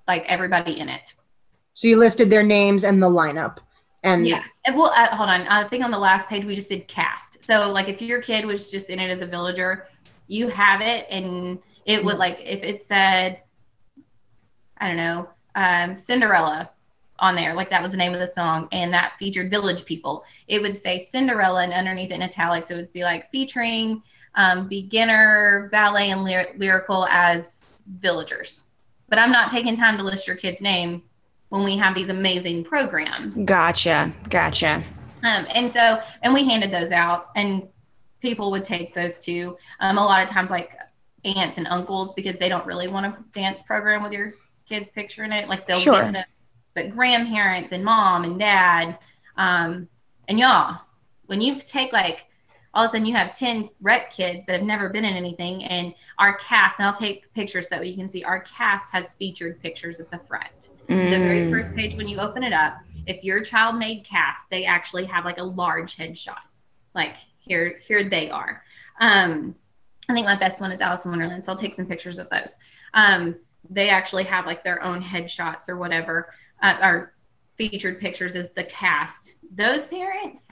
like 0.06 0.24
everybody 0.26 0.78
in 0.78 0.88
it. 0.88 1.14
So 1.74 1.88
you 1.88 1.96
listed 1.96 2.30
their 2.30 2.42
names 2.42 2.84
and 2.84 3.02
the 3.02 3.08
lineup. 3.08 3.58
And 4.02 4.26
yeah, 4.26 4.44
well, 4.74 4.92
uh, 4.96 5.14
hold 5.14 5.28
on. 5.28 5.42
I 5.42 5.68
think 5.68 5.84
on 5.84 5.90
the 5.90 5.98
last 5.98 6.28
page 6.28 6.44
we 6.44 6.54
just 6.54 6.68
did 6.68 6.88
cast. 6.88 7.38
So 7.44 7.70
like 7.70 7.88
if 7.88 8.00
your 8.00 8.22
kid 8.22 8.44
was 8.46 8.70
just 8.70 8.88
in 8.88 8.98
it 8.98 9.10
as 9.10 9.20
a 9.20 9.26
villager, 9.26 9.86
you 10.26 10.48
have 10.48 10.80
it, 10.80 11.06
and 11.10 11.58
it 11.84 12.04
would 12.04 12.16
like 12.16 12.38
if 12.40 12.62
it 12.62 12.80
said, 12.80 13.42
I 14.78 14.88
don't 14.88 14.96
know, 14.96 15.28
um, 15.54 15.96
Cinderella 15.96 16.70
on 17.20 17.34
there, 17.34 17.54
like 17.54 17.70
that 17.70 17.82
was 17.82 17.90
the 17.90 17.96
name 17.96 18.14
of 18.14 18.20
the 18.20 18.26
song, 18.26 18.68
and 18.72 18.92
that 18.92 19.12
featured 19.18 19.50
village 19.50 19.84
people. 19.84 20.24
It 20.48 20.62
would 20.62 20.80
say 20.80 21.08
Cinderella, 21.10 21.62
and 21.64 21.72
underneath 21.72 22.10
in 22.10 22.22
italics, 22.22 22.70
it 22.70 22.76
would 22.76 22.92
be 22.92 23.02
like 23.02 23.30
featuring 23.30 24.02
um, 24.34 24.68
beginner 24.68 25.68
ballet 25.72 26.10
and 26.10 26.24
ly- 26.24 26.52
lyrical 26.56 27.06
as 27.06 27.62
villagers. 27.98 28.64
But 29.08 29.18
I'm 29.18 29.32
not 29.32 29.50
taking 29.50 29.76
time 29.76 29.96
to 29.98 30.02
list 30.02 30.26
your 30.26 30.36
kid's 30.36 30.60
name 30.60 31.02
when 31.48 31.64
we 31.64 31.76
have 31.76 31.94
these 31.94 32.08
amazing 32.08 32.64
programs. 32.64 33.36
Gotcha. 33.38 34.12
Gotcha. 34.28 34.84
Um, 35.22 35.46
and 35.54 35.70
so, 35.70 36.00
and 36.22 36.32
we 36.32 36.44
handed 36.44 36.70
those 36.70 36.92
out, 36.92 37.30
and 37.36 37.68
people 38.22 38.50
would 38.52 38.64
take 38.64 38.94
those 38.94 39.18
too. 39.18 39.56
Um, 39.80 39.98
a 39.98 40.04
lot 40.04 40.22
of 40.22 40.30
times, 40.30 40.50
like 40.50 40.76
aunts 41.24 41.58
and 41.58 41.66
uncles, 41.66 42.14
because 42.14 42.38
they 42.38 42.48
don't 42.48 42.64
really 42.64 42.88
want 42.88 43.06
a 43.06 43.16
dance 43.34 43.62
program 43.62 44.02
with 44.02 44.12
your 44.12 44.32
kid's 44.66 44.90
picture 44.90 45.24
in 45.24 45.32
it. 45.32 45.48
Like 45.48 45.66
they'll 45.66 45.78
sure. 45.78 46.04
get 46.04 46.12
them, 46.12 46.24
but 46.74 46.90
grandparents 46.90 47.72
and 47.72 47.84
mom 47.84 48.24
and 48.24 48.38
dad, 48.38 48.98
um, 49.36 49.88
and 50.28 50.38
y'all, 50.38 50.80
when 51.26 51.40
you 51.40 51.56
take 51.56 51.92
like 51.92 52.26
all 52.72 52.84
of 52.84 52.90
a 52.90 52.92
sudden 52.92 53.04
you 53.04 53.16
have 53.16 53.36
10 53.36 53.68
rec 53.80 54.12
kids 54.12 54.44
that 54.46 54.54
have 54.54 54.62
never 54.64 54.88
been 54.90 55.04
in 55.04 55.14
anything 55.14 55.64
and 55.64 55.92
our 56.20 56.36
cast 56.38 56.78
and 56.78 56.86
i'll 56.86 56.96
take 56.96 57.32
pictures 57.34 57.66
so 57.68 57.74
that 57.74 57.84
you 57.84 57.96
can 57.96 58.08
see 58.08 58.22
our 58.22 58.42
cast 58.42 58.92
has 58.92 59.14
featured 59.14 59.60
pictures 59.60 59.98
at 59.98 60.08
the 60.12 60.20
front 60.28 60.70
Mm. 60.90 61.10
The 61.10 61.18
very 61.18 61.40
mm. 61.42 61.50
first 61.50 61.74
page 61.76 61.96
when 61.96 62.08
you 62.08 62.18
open 62.18 62.42
it 62.42 62.52
up, 62.52 62.78
if 63.06 63.22
your 63.22 63.42
child 63.42 63.76
made 63.76 64.04
cast, 64.04 64.50
they 64.50 64.64
actually 64.64 65.04
have 65.04 65.24
like 65.24 65.38
a 65.38 65.44
large 65.44 65.96
headshot. 65.96 66.40
Like 66.94 67.14
here, 67.38 67.80
here 67.86 68.08
they 68.08 68.28
are. 68.28 68.64
Um, 68.98 69.54
I 70.08 70.14
think 70.14 70.26
my 70.26 70.36
best 70.36 70.60
one 70.60 70.72
is 70.72 70.80
Alice 70.80 71.04
in 71.04 71.12
Wonderland, 71.12 71.44
so 71.44 71.52
I'll 71.52 71.58
take 71.58 71.74
some 71.74 71.86
pictures 71.86 72.18
of 72.18 72.28
those. 72.30 72.58
Um, 72.94 73.36
they 73.68 73.88
actually 73.88 74.24
have 74.24 74.46
like 74.46 74.64
their 74.64 74.82
own 74.82 75.00
headshots 75.00 75.68
or 75.68 75.76
whatever, 75.76 76.34
uh, 76.62 76.76
or 76.82 77.14
featured 77.56 78.00
pictures 78.00 78.34
is 78.34 78.50
the 78.50 78.64
cast. 78.64 79.34
Those 79.54 79.86
parents, 79.86 80.46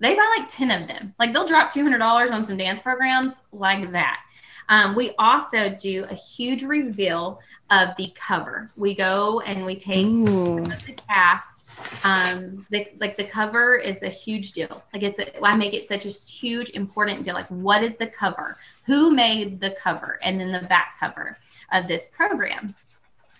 they 0.00 0.14
buy 0.14 0.36
like 0.38 0.48
10 0.48 0.70
of 0.70 0.88
them. 0.88 1.14
Like 1.18 1.32
they'll 1.32 1.46
drop 1.46 1.72
$200 1.72 2.32
on 2.32 2.44
some 2.44 2.56
dance 2.56 2.80
programs 2.80 3.34
like 3.52 3.90
that. 3.92 4.20
Um, 4.68 4.94
we 4.94 5.14
also 5.18 5.70
do 5.70 6.04
a 6.10 6.14
huge 6.14 6.62
reveal 6.62 7.40
of 7.70 7.90
the 7.96 8.12
cover. 8.14 8.70
We 8.76 8.94
go 8.94 9.40
and 9.40 9.64
we 9.64 9.76
take 9.76 10.06
the 10.06 10.94
cast. 11.08 11.66
Um, 12.04 12.66
the, 12.70 12.86
like 12.98 13.16
the 13.16 13.26
cover 13.26 13.76
is 13.76 14.02
a 14.02 14.08
huge 14.08 14.52
deal. 14.52 14.82
Like 14.92 15.02
it's, 15.02 15.18
a, 15.18 15.44
I 15.44 15.56
make 15.56 15.74
it 15.74 15.86
such 15.86 16.06
a 16.06 16.10
huge, 16.10 16.70
important 16.70 17.24
deal. 17.24 17.34
Like 17.34 17.48
what 17.48 17.82
is 17.82 17.96
the 17.96 18.06
cover? 18.06 18.56
Who 18.84 19.10
made 19.10 19.60
the 19.60 19.76
cover? 19.80 20.18
And 20.22 20.40
then 20.40 20.52
the 20.52 20.66
back 20.66 20.96
cover 20.98 21.36
of 21.72 21.88
this 21.88 22.10
program. 22.14 22.74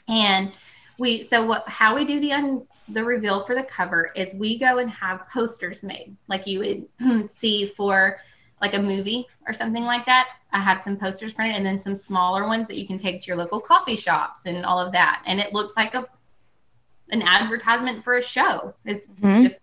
And 0.09 0.53
we, 0.99 1.23
so 1.23 1.45
what, 1.47 1.69
how 1.69 1.95
we 1.95 2.05
do 2.05 2.21
the 2.21 2.33
un, 2.33 2.67
the 2.89 3.03
reveal 3.03 3.45
for 3.45 3.55
the 3.55 3.65
cover 3.65 4.11
is 4.17 4.33
we 4.35 4.59
go 4.59 4.79
and 4.79 4.91
have 4.91 5.29
posters 5.33 5.83
made, 5.83 6.17
like 6.29 6.47
you 6.47 6.59
would 7.01 7.31
see 7.41 7.73
for 7.77 8.19
like 8.61 8.75
a 8.75 8.83
movie 8.83 9.27
or 9.47 9.53
something 9.53 9.85
like 9.85 10.05
that. 10.07 10.29
I 10.53 10.61
have 10.61 10.81
some 10.81 10.97
posters 10.97 11.33
printed 11.33 11.57
and 11.57 11.67
then 11.67 11.79
some 11.79 11.95
smaller 11.95 12.47
ones 12.47 12.67
that 12.69 12.77
you 12.77 12.87
can 12.87 12.99
take 12.99 13.21
to 13.21 13.27
your 13.29 13.37
local 13.37 13.61
coffee 13.61 13.97
shops 13.97 14.47
and 14.47 14.65
all 14.65 14.81
of 14.81 14.93
that. 14.93 15.23
And 15.27 15.39
it 15.39 15.53
looks 15.53 15.75
like 15.77 15.95
a 15.95 16.07
an 17.11 17.23
advertisement 17.23 18.05
for 18.05 18.17
a 18.17 18.23
show. 18.23 18.75
It's 18.85 19.07
mm-hmm. 19.07 19.45
just 19.45 19.59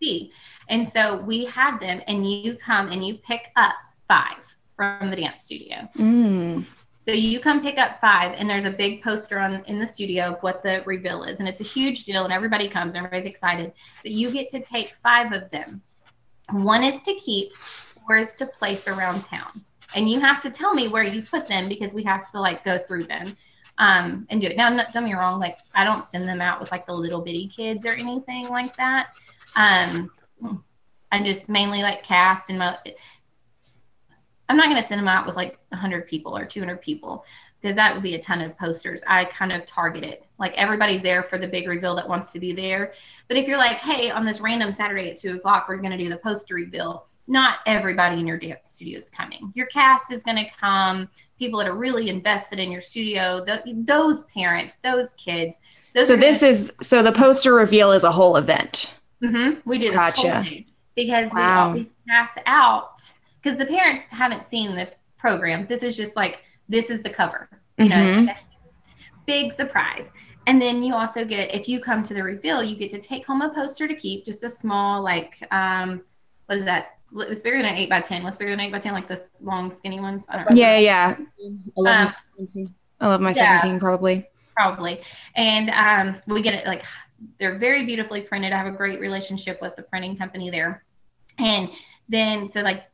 see. 0.00 0.32
And 0.68 0.88
so 0.88 1.20
we 1.22 1.44
have 1.46 1.80
them 1.80 2.02
and 2.06 2.30
you 2.30 2.56
come 2.56 2.88
and 2.90 3.04
you 3.04 3.18
pick 3.18 3.50
up 3.56 3.74
five 4.08 4.56
from 4.76 5.10
the 5.10 5.16
dance 5.16 5.44
studio. 5.44 5.88
Mm. 5.96 6.66
So 7.08 7.14
you 7.14 7.40
come 7.40 7.62
pick 7.62 7.78
up 7.78 8.00
five, 8.00 8.34
and 8.36 8.50
there's 8.50 8.66
a 8.66 8.70
big 8.70 9.02
poster 9.02 9.38
on 9.38 9.64
in 9.64 9.78
the 9.78 9.86
studio 9.86 10.34
of 10.34 10.42
what 10.42 10.62
the 10.62 10.82
reveal 10.84 11.22
is, 11.22 11.38
and 11.38 11.48
it's 11.48 11.60
a 11.60 11.64
huge 11.64 12.04
deal, 12.04 12.24
and 12.24 12.32
everybody 12.32 12.68
comes, 12.68 12.94
everybody's 12.94 13.24
excited. 13.24 13.72
But 14.02 14.12
you 14.12 14.30
get 14.30 14.50
to 14.50 14.60
take 14.60 14.94
five 15.02 15.32
of 15.32 15.50
them. 15.50 15.80
One 16.50 16.84
is 16.84 17.00
to 17.02 17.14
keep, 17.14 17.56
four 17.56 18.18
is 18.18 18.34
to 18.34 18.46
place 18.46 18.86
around 18.88 19.24
town 19.24 19.64
and 19.94 20.08
you 20.08 20.20
have 20.20 20.40
to 20.42 20.50
tell 20.50 20.74
me 20.74 20.88
where 20.88 21.02
you 21.02 21.22
put 21.22 21.48
them 21.48 21.68
because 21.68 21.92
we 21.92 22.02
have 22.04 22.30
to 22.32 22.40
like 22.40 22.64
go 22.64 22.78
through 22.78 23.04
them 23.04 23.36
um, 23.78 24.26
and 24.30 24.40
do 24.40 24.48
it. 24.48 24.56
Now, 24.56 24.68
don't 24.70 24.92
get 24.92 25.02
me 25.02 25.14
wrong, 25.14 25.40
like 25.40 25.58
I 25.74 25.84
don't 25.84 26.02
send 26.02 26.28
them 26.28 26.40
out 26.40 26.60
with 26.60 26.70
like 26.70 26.86
the 26.86 26.92
little 26.92 27.20
bitty 27.20 27.48
kids 27.48 27.86
or 27.86 27.92
anything 27.92 28.48
like 28.48 28.76
that. 28.76 29.08
Um, 29.56 30.10
I 31.10 31.22
just 31.22 31.48
mainly 31.48 31.82
like 31.82 32.02
cast 32.02 32.50
and 32.50 32.58
mo- 32.58 32.76
I'm 34.48 34.56
not 34.56 34.66
going 34.70 34.80
to 34.80 34.88
send 34.88 34.98
them 34.98 35.08
out 35.08 35.26
with 35.26 35.36
like 35.36 35.58
100 35.70 36.06
people 36.06 36.36
or 36.36 36.44
200 36.44 36.80
people 36.80 37.24
because 37.60 37.76
that 37.76 37.92
would 37.92 38.02
be 38.02 38.14
a 38.14 38.22
ton 38.22 38.40
of 38.40 38.56
posters. 38.56 39.02
I 39.06 39.24
kind 39.26 39.52
of 39.52 39.66
target 39.66 40.04
it. 40.04 40.24
Like 40.38 40.52
everybody's 40.54 41.02
there 41.02 41.22
for 41.22 41.38
the 41.38 41.46
big 41.46 41.66
reveal 41.66 41.96
that 41.96 42.08
wants 42.08 42.32
to 42.32 42.40
be 42.40 42.52
there. 42.52 42.94
But 43.26 43.36
if 43.36 43.48
you're 43.48 43.58
like, 43.58 43.78
hey, 43.78 44.10
on 44.10 44.24
this 44.24 44.40
random 44.40 44.72
Saturday 44.72 45.10
at 45.10 45.16
two 45.16 45.34
o'clock, 45.34 45.66
we're 45.68 45.78
going 45.78 45.90
to 45.90 45.98
do 45.98 46.08
the 46.08 46.18
poster 46.18 46.54
reveal, 46.54 47.06
not 47.26 47.58
everybody 47.66 48.20
in 48.20 48.26
your 48.26 48.38
dance 48.38 48.70
studio 48.70 48.96
is 48.96 49.10
coming. 49.10 49.52
Your 49.54 49.66
cast 49.66 50.12
is 50.12 50.22
going 50.22 50.36
to 50.36 50.50
come, 50.58 51.08
people 51.38 51.58
that 51.58 51.68
are 51.68 51.74
really 51.74 52.08
invested 52.08 52.58
in 52.58 52.70
your 52.70 52.80
studio, 52.80 53.44
those 53.84 54.24
parents, 54.24 54.78
those 54.82 55.12
kids. 55.14 55.58
Those 55.94 56.08
so 56.08 56.16
this 56.16 56.42
is 56.42 56.72
so 56.80 57.02
the 57.02 57.12
poster 57.12 57.54
reveal 57.54 57.92
is 57.92 58.04
a 58.04 58.10
whole 58.10 58.36
event. 58.36 58.92
Mm-hmm. 59.22 59.68
We 59.68 59.78
do 59.78 59.92
gotcha. 59.92 60.44
because 60.94 61.30
wow. 61.32 61.72
we 61.72 61.90
pass 62.08 62.30
out 62.46 63.02
because 63.48 63.58
the 63.58 63.66
parents 63.66 64.04
haven't 64.10 64.44
seen 64.44 64.74
the 64.76 64.88
program. 65.18 65.66
This 65.68 65.82
is 65.82 65.96
just 65.96 66.16
like 66.16 66.40
this 66.68 66.90
is 66.90 67.02
the 67.02 67.10
cover. 67.10 67.48
You 67.78 67.88
know, 67.88 67.96
Mhm. 67.96 68.36
big 69.26 69.52
surprise. 69.52 70.10
And 70.46 70.60
then 70.60 70.82
you 70.82 70.94
also 70.94 71.24
get, 71.24 71.54
if 71.54 71.68
you 71.68 71.80
come 71.80 72.02
to 72.02 72.14
the 72.14 72.22
reveal, 72.22 72.62
you 72.62 72.76
get 72.76 72.90
to 72.90 73.00
take 73.00 73.24
home 73.26 73.42
a 73.42 73.50
poster 73.54 73.86
to 73.86 73.94
keep, 73.94 74.24
just 74.24 74.42
a 74.44 74.48
small, 74.48 75.02
like, 75.02 75.46
um, 75.52 76.02
what 76.46 76.58
is 76.58 76.64
that? 76.64 76.96
It's 77.16 77.42
bigger 77.42 77.58
than 77.58 77.66
an 77.66 77.74
eight 77.76 77.88
by 77.90 78.00
ten. 78.00 78.22
What's 78.22 78.36
bigger 78.38 78.50
than 78.50 78.60
eight 78.60 78.72
by 78.72 78.78
ten? 78.78 78.92
Like 78.94 79.08
this 79.08 79.30
long, 79.40 79.70
skinny 79.70 80.00
ones. 80.00 80.26
I 80.28 80.36
don't 80.36 80.50
know. 80.50 80.56
Yeah, 80.56 80.76
yeah. 80.78 81.16
11, 81.76 82.06
Um, 82.38 82.66
I 83.00 83.08
love 83.08 83.20
my 83.20 83.30
Yeah. 83.30 83.58
17 83.60 83.78
probably. 83.80 84.26
probably. 84.56 85.02
And 85.36 85.70
um, 85.70 86.20
we 86.26 86.42
get 86.42 86.54
it 86.54 86.66
like 86.66 86.84
they're 87.38 87.58
very 87.58 87.84
beautifully 87.86 88.20
printed. 88.22 88.52
I 88.52 88.58
have 88.58 88.66
a 88.66 88.76
great 88.76 89.00
relationship 89.00 89.60
with 89.62 89.74
the 89.76 89.82
printing 89.82 90.16
company 90.16 90.50
there. 90.50 90.84
And 91.38 91.70
then 92.08 92.48
so 92.48 92.60
like 92.62 92.84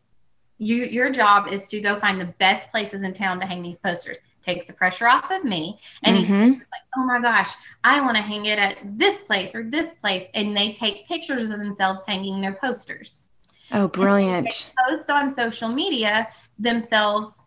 you 0.59 0.85
your 0.85 1.11
job 1.11 1.49
is 1.49 1.69
to 1.69 1.81
go 1.81 1.99
find 1.99 2.21
the 2.21 2.33
best 2.39 2.71
places 2.71 3.03
in 3.03 3.13
town 3.13 3.41
to 3.41 3.47
hang 3.47 3.63
these 3.63 3.79
posters. 3.79 4.19
Takes 4.45 4.67
the 4.67 4.73
pressure 4.73 5.09
off 5.09 5.31
of 5.31 5.45
me. 5.45 5.81
And 6.03 6.17
he's 6.17 6.29
Mhm. 6.29 6.59
like, 6.59 6.83
oh 6.97 7.05
my 7.05 7.21
gosh, 7.21 7.51
I 7.83 8.01
want 8.01 8.17
to 8.17 8.23
hang 8.23 8.47
it 8.47 8.59
at 8.59 8.77
this 8.99 9.23
place 9.23 9.55
or 9.55 9.65
this 9.65 9.97
place. 9.97 10.29
And 10.35 10.57
they 10.57 10.71
take 10.71 11.09
pictures 11.09 11.45
of 11.45 11.59
themselves 11.59 12.03
hanging 12.07 12.41
their 12.41 12.53
posters. 12.53 13.29
Oh, 13.73 13.89
brilliant. 13.89 14.73
Post 14.87 15.09
on 15.11 15.31
social 15.31 15.69
media 15.71 16.29
themselves 16.59 17.45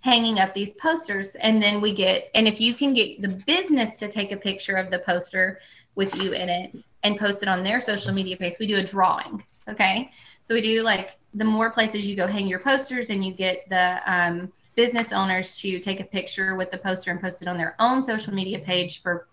hanging 0.00 0.38
up 0.38 0.52
these 0.54 0.74
posters 0.74 1.34
and 1.36 1.62
then 1.62 1.80
we 1.80 1.90
get 1.90 2.30
and 2.34 2.46
if 2.46 2.60
you 2.60 2.74
can 2.74 2.92
get 2.92 3.22
the 3.22 3.28
business 3.46 3.96
to 3.96 4.06
take 4.06 4.32
a 4.32 4.36
picture 4.36 4.76
of 4.76 4.90
the 4.90 4.98
poster 4.98 5.58
with 5.94 6.14
you 6.22 6.34
in 6.34 6.50
it 6.50 6.76
and 7.04 7.18
post 7.18 7.42
it 7.42 7.48
on 7.48 7.64
their 7.64 7.80
social 7.80 8.12
media 8.12 8.36
page 8.36 8.54
we 8.60 8.66
do 8.66 8.76
a 8.76 8.82
drawing 8.82 9.42
okay 9.66 10.12
so 10.44 10.54
we 10.54 10.60
do 10.60 10.82
like 10.82 11.16
the 11.34 11.44
more 11.44 11.70
places 11.70 12.06
you 12.06 12.14
go 12.14 12.26
hang 12.28 12.46
your 12.46 12.60
posters 12.60 13.10
and 13.10 13.24
you 13.24 13.34
get 13.34 13.68
the 13.68 14.00
um, 14.06 14.52
business 14.76 15.12
owners 15.12 15.58
to 15.58 15.80
take 15.80 16.00
a 16.00 16.04
picture 16.04 16.54
with 16.54 16.70
the 16.70 16.78
poster 16.78 17.10
and 17.10 17.20
post 17.20 17.42
it 17.42 17.48
on 17.48 17.56
their 17.56 17.74
own 17.80 18.00
social 18.00 18.32
media 18.32 18.58
page 18.60 19.02
for 19.02 19.28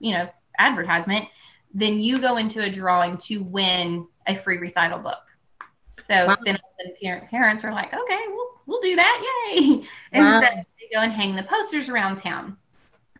you 0.00 0.12
know 0.12 0.28
advertisement 0.58 1.24
then 1.72 1.98
you 2.00 2.20
go 2.20 2.36
into 2.36 2.62
a 2.62 2.70
drawing 2.70 3.16
to 3.16 3.38
win 3.44 4.06
a 4.26 4.34
free 4.34 4.58
recital 4.58 4.98
book 4.98 5.24
so 6.06 6.26
Wow. 6.28 6.36
then 6.44 6.58
the 6.78 6.92
parent, 7.02 7.30
parents 7.30 7.64
are 7.64 7.72
like, 7.72 7.94
okay, 7.94 8.20
we'll, 8.28 8.48
we'll 8.66 8.80
do 8.80 8.96
that. 8.96 9.46
Yay. 9.56 9.84
And 10.12 10.24
Wow. 10.32 10.40
so 10.40 10.46
they 10.46 10.88
go 10.92 11.00
and 11.00 11.12
hang 11.12 11.34
the 11.34 11.44
posters 11.44 11.88
around 11.88 12.16
town. 12.16 12.56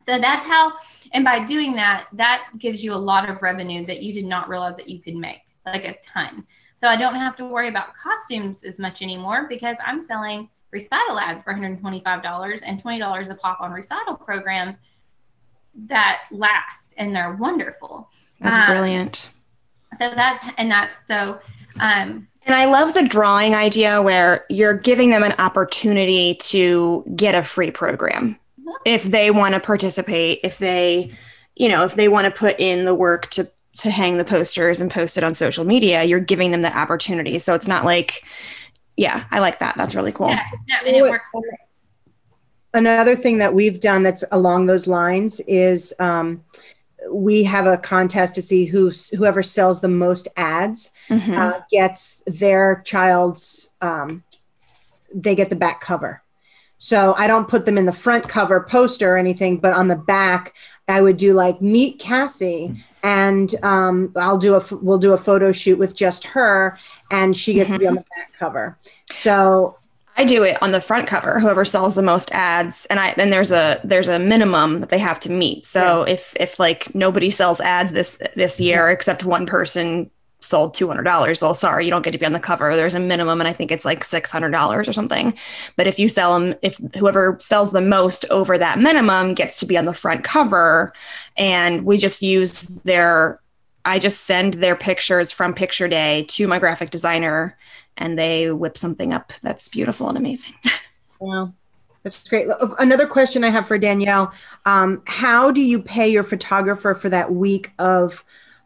So 0.06 0.18
that's 0.18 0.44
how, 0.44 0.74
and 1.12 1.24
by 1.24 1.44
doing 1.44 1.74
that, 1.76 2.08
that 2.12 2.48
gives 2.58 2.84
you 2.84 2.92
a 2.92 2.96
lot 2.96 3.28
of 3.30 3.40
revenue 3.40 3.86
that 3.86 4.02
you 4.02 4.12
did 4.12 4.26
not 4.26 4.50
realize 4.50 4.76
that 4.76 4.88
you 4.88 5.00
could 5.00 5.14
make, 5.16 5.40
like 5.64 5.84
a 5.84 5.94
ton. 6.06 6.46
So 6.84 6.90
I 6.90 6.96
don't 6.96 7.14
have 7.14 7.34
to 7.36 7.46
worry 7.46 7.68
about 7.70 7.94
costumes 7.96 8.62
as 8.62 8.78
much 8.78 9.00
anymore 9.00 9.46
because 9.48 9.78
I'm 9.86 10.02
selling 10.02 10.50
recital 10.70 11.18
ads 11.18 11.42
for 11.42 11.54
$125 11.54 12.60
and 12.66 12.82
$20 12.84 13.30
a 13.30 13.34
pop 13.36 13.62
on 13.62 13.72
recital 13.72 14.16
programs 14.16 14.80
that 15.86 16.24
last 16.30 16.92
and 16.98 17.16
they're 17.16 17.36
wonderful. 17.36 18.10
That's 18.38 18.58
Um, 18.58 18.66
brilliant. 18.66 19.30
So 19.98 20.10
that's, 20.10 20.44
and 20.58 20.70
that's 20.70 20.92
so, 21.08 21.40
um, 21.80 22.28
And 22.44 22.54
I 22.54 22.66
love 22.66 22.92
the 22.92 23.08
drawing 23.08 23.54
idea 23.54 24.02
where 24.02 24.44
you're 24.50 24.76
giving 24.76 25.08
them 25.08 25.22
an 25.22 25.32
opportunity 25.38 26.34
to 26.34 27.02
get 27.16 27.34
a 27.34 27.42
free 27.42 27.70
program 27.70 28.38
Mhm. 28.60 28.74
if 28.84 29.04
they 29.04 29.30
want 29.30 29.54
to 29.54 29.60
participate, 29.60 30.40
if 30.44 30.58
they, 30.58 31.16
you 31.56 31.70
know, 31.70 31.82
if 31.84 31.94
they 31.94 32.08
want 32.08 32.26
to 32.26 32.30
put 32.30 32.60
in 32.60 32.84
the 32.84 32.94
work 32.94 33.30
to 33.30 33.50
to 33.78 33.90
hang 33.90 34.16
the 34.18 34.24
posters 34.24 34.80
and 34.80 34.90
post 34.90 35.18
it 35.18 35.24
on 35.24 35.34
social 35.34 35.64
media, 35.64 36.04
you're 36.04 36.20
giving 36.20 36.50
them 36.52 36.62
the 36.62 36.76
opportunity. 36.76 37.38
So 37.38 37.54
it's 37.54 37.66
not 37.68 37.84
like, 37.84 38.22
yeah, 38.96 39.24
I 39.30 39.40
like 39.40 39.58
that. 39.58 39.76
That's 39.76 39.94
really 39.94 40.12
cool. 40.12 40.28
yeah, 40.28 40.44
no, 40.68 40.76
and 40.86 40.96
it 40.96 41.02
works. 41.02 41.24
Another 42.72 43.14
thing 43.14 43.38
that 43.38 43.54
we've 43.54 43.80
done 43.80 44.02
that's 44.02 44.24
along 44.32 44.66
those 44.66 44.86
lines 44.88 45.38
is 45.46 45.94
um, 46.00 46.42
we 47.08 47.44
have 47.44 47.66
a 47.66 47.76
contest 47.78 48.34
to 48.34 48.42
see 48.42 48.64
who 48.64 48.90
whoever 49.16 49.42
sells 49.44 49.80
the 49.80 49.88
most 49.88 50.26
ads 50.36 50.90
Mhm. 51.08 51.36
uh, 51.36 51.60
gets 51.70 52.20
their 52.26 52.82
child's 52.84 53.74
um, 53.80 54.24
they 55.14 55.36
get 55.36 55.50
the 55.50 55.56
back 55.56 55.80
cover 55.80 56.20
so 56.78 57.14
i 57.14 57.26
don't 57.26 57.48
put 57.48 57.64
them 57.64 57.78
in 57.78 57.86
the 57.86 57.92
front 57.92 58.28
cover 58.28 58.60
poster 58.68 59.14
or 59.14 59.16
anything 59.16 59.56
but 59.58 59.72
on 59.72 59.88
the 59.88 59.96
back 59.96 60.54
i 60.88 61.00
would 61.00 61.16
do 61.16 61.34
like 61.34 61.60
meet 61.60 61.98
cassie 61.98 62.68
mm-hmm. 62.68 62.80
and 63.02 63.54
um, 63.62 64.12
i'll 64.16 64.38
do 64.38 64.54
a 64.54 64.62
we'll 64.82 64.98
do 64.98 65.12
a 65.12 65.18
photo 65.18 65.52
shoot 65.52 65.78
with 65.78 65.94
just 65.94 66.24
her 66.24 66.78
and 67.10 67.36
she 67.36 67.54
gets 67.54 67.70
to 67.70 67.78
be 67.78 67.86
on 67.86 67.94
the 67.94 68.00
mm-hmm. 68.00 68.20
back 68.20 68.32
cover 68.38 68.78
so 69.10 69.76
I 70.16 70.24
do 70.24 70.44
it 70.44 70.62
on 70.62 70.70
the 70.70 70.80
front 70.80 71.08
cover. 71.08 71.40
Whoever 71.40 71.64
sells 71.64 71.96
the 71.96 72.02
most 72.02 72.30
ads, 72.32 72.86
and 72.86 73.00
I 73.00 73.14
then 73.16 73.30
there's 73.30 73.50
a 73.50 73.80
there's 73.82 74.08
a 74.08 74.18
minimum 74.18 74.80
that 74.80 74.88
they 74.88 74.98
have 74.98 75.18
to 75.20 75.30
meet. 75.30 75.64
So 75.64 76.02
if 76.02 76.36
if 76.38 76.60
like 76.60 76.94
nobody 76.94 77.30
sells 77.30 77.60
ads 77.60 77.92
this 77.92 78.16
this 78.36 78.54
mm-hmm. 78.54 78.64
year 78.64 78.90
except 78.90 79.24
one 79.24 79.46
person 79.46 80.10
sold 80.44 80.74
two 80.74 80.86
hundred 80.86 81.04
dollars, 81.04 81.42
well, 81.42 81.54
sorry, 81.54 81.84
you 81.84 81.90
don't 81.90 82.02
get 82.02 82.12
to 82.12 82.18
be 82.18 82.26
on 82.26 82.32
the 82.32 82.40
cover. 82.40 82.74
There's 82.76 82.94
a 82.94 83.00
minimum, 83.00 83.40
and 83.40 83.48
I 83.48 83.52
think 83.52 83.72
it's 83.72 83.84
like 83.84 84.04
six 84.04 84.30
hundred 84.30 84.50
dollars 84.50 84.88
or 84.88 84.92
something. 84.92 85.34
But 85.76 85.86
if 85.86 85.98
you 85.98 86.08
sell 86.08 86.38
them, 86.38 86.54
if 86.62 86.78
whoever 86.96 87.36
sells 87.40 87.70
the 87.70 87.80
most 87.80 88.24
over 88.30 88.58
that 88.58 88.78
minimum 88.78 89.34
gets 89.34 89.58
to 89.60 89.66
be 89.66 89.76
on 89.76 89.84
the 89.84 89.94
front 89.94 90.24
cover, 90.24 90.92
and 91.36 91.84
we 91.84 91.98
just 91.98 92.22
use 92.22 92.66
their 92.82 93.40
I 93.84 93.98
just 93.98 94.22
send 94.22 94.54
their 94.54 94.76
pictures 94.76 95.30
from 95.30 95.54
picture 95.54 95.88
day 95.88 96.24
to 96.30 96.48
my 96.48 96.58
graphic 96.58 96.90
designer 96.90 97.56
and 97.96 98.18
they 98.18 98.50
whip 98.50 98.76
something 98.78 99.12
up 99.12 99.32
that's 99.42 99.68
beautiful 99.68 100.08
and 100.08 100.18
amazing. 100.18 100.54
Wow. 101.20 101.54
That's 102.02 102.28
great. 102.28 102.48
Another 102.78 103.06
question 103.06 103.44
I 103.44 103.48
have 103.48 103.66
for 103.66 103.78
Danielle. 103.78 104.30
Um, 104.66 105.00
how 105.06 105.50
do 105.50 105.62
you 105.62 105.80
pay 105.80 106.06
your 106.08 106.24
photographer 106.24 106.92
for 106.92 107.08
that 107.08 107.32
week 107.32 107.70
of 107.78 108.22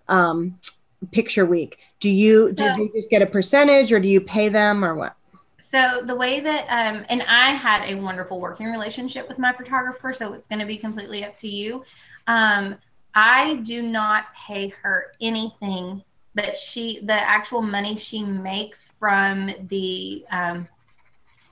um, 0.08 0.58
picture 1.06 1.46
week? 1.46 1.78
Do 2.00 2.10
you 2.10 2.52
do 2.52 2.64
So- 2.64 2.74
they 2.76 2.88
just 2.88 3.10
get 3.10 3.22
a 3.22 3.26
percentage 3.26 3.92
or 3.92 4.00
do 4.00 4.08
you 4.08 4.20
pay 4.20 4.48
them 4.48 4.84
or 4.84 4.94
what? 4.94 5.14
So 5.60 6.00
the 6.04 6.14
way 6.16 6.40
that, 6.40 6.64
um, 6.68 7.04
and 7.10 7.22
I 7.28 7.50
had 7.54 7.82
a 7.84 7.94
wonderful 7.96 8.40
working 8.40 8.66
relationship 8.70 9.28
with 9.28 9.38
my 9.38 9.52
photographer, 9.52 10.14
so 10.14 10.32
it's 10.32 10.46
going 10.46 10.60
to 10.60 10.64
be 10.66 10.78
completely 10.78 11.24
up 11.24 11.36
to 11.38 11.48
you. 11.48 11.84
Um, 12.26 12.76
I 13.14 13.56
do 13.64 13.82
not 13.82 14.26
pay 14.34 14.68
her 14.82 15.12
anything, 15.20 16.02
but 16.34 16.56
she, 16.56 17.00
the 17.04 17.12
actual 17.12 17.60
money 17.60 17.96
she 17.96 18.22
makes 18.22 18.90
from 18.98 19.50
the, 19.68 20.24
um 20.30 20.68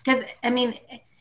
because 0.05 0.22
I 0.44 0.51
mean, 0.51 0.78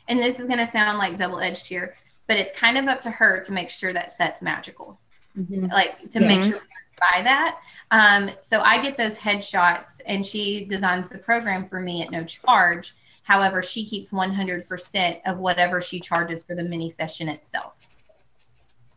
and 0.08 0.20
this 0.20 0.40
is 0.40 0.46
going 0.46 0.60
to 0.60 0.68
sound 0.68 1.00
like 1.00 1.18
double 1.18 1.40
edged 1.40 1.66
here, 1.66 1.98
but 2.28 2.38
it's 2.38 2.58
kind 2.58 2.78
of 2.78 2.88
up 2.88 3.02
to 3.02 3.10
her 3.10 3.44
to 3.44 3.52
make 3.52 3.72
sure 3.72 3.92
that 3.94 4.12
set's 4.12 4.44
magical 4.44 5.00
Mhm. 5.38 5.72
like 5.72 6.08
to 6.12 6.20
make 6.20 6.42
Mhm. 6.42 6.50
sure 6.50 6.60
buy 7.00 7.24
that. 7.24 7.58
Um, 7.92 8.32
so 8.40 8.62
I 8.62 8.82
get 8.82 8.98
those 8.98 9.16
headshots, 9.16 10.02
and 10.06 10.26
she 10.26 10.66
designs 10.66 11.08
the 11.10 11.18
program 11.18 11.68
for 11.70 11.80
me 11.80 12.02
at 12.02 12.12
no 12.12 12.24
charge. 12.24 12.96
However, 13.24 13.64
she 13.64 13.86
keeps 13.86 14.12
100% 14.12 15.22
of 15.26 15.38
whatever 15.38 15.82
she 15.82 16.00
charges 16.00 16.44
for 16.44 16.56
the 16.56 16.64
mini 16.64 16.90
session 16.90 17.28
itself. 17.30 17.74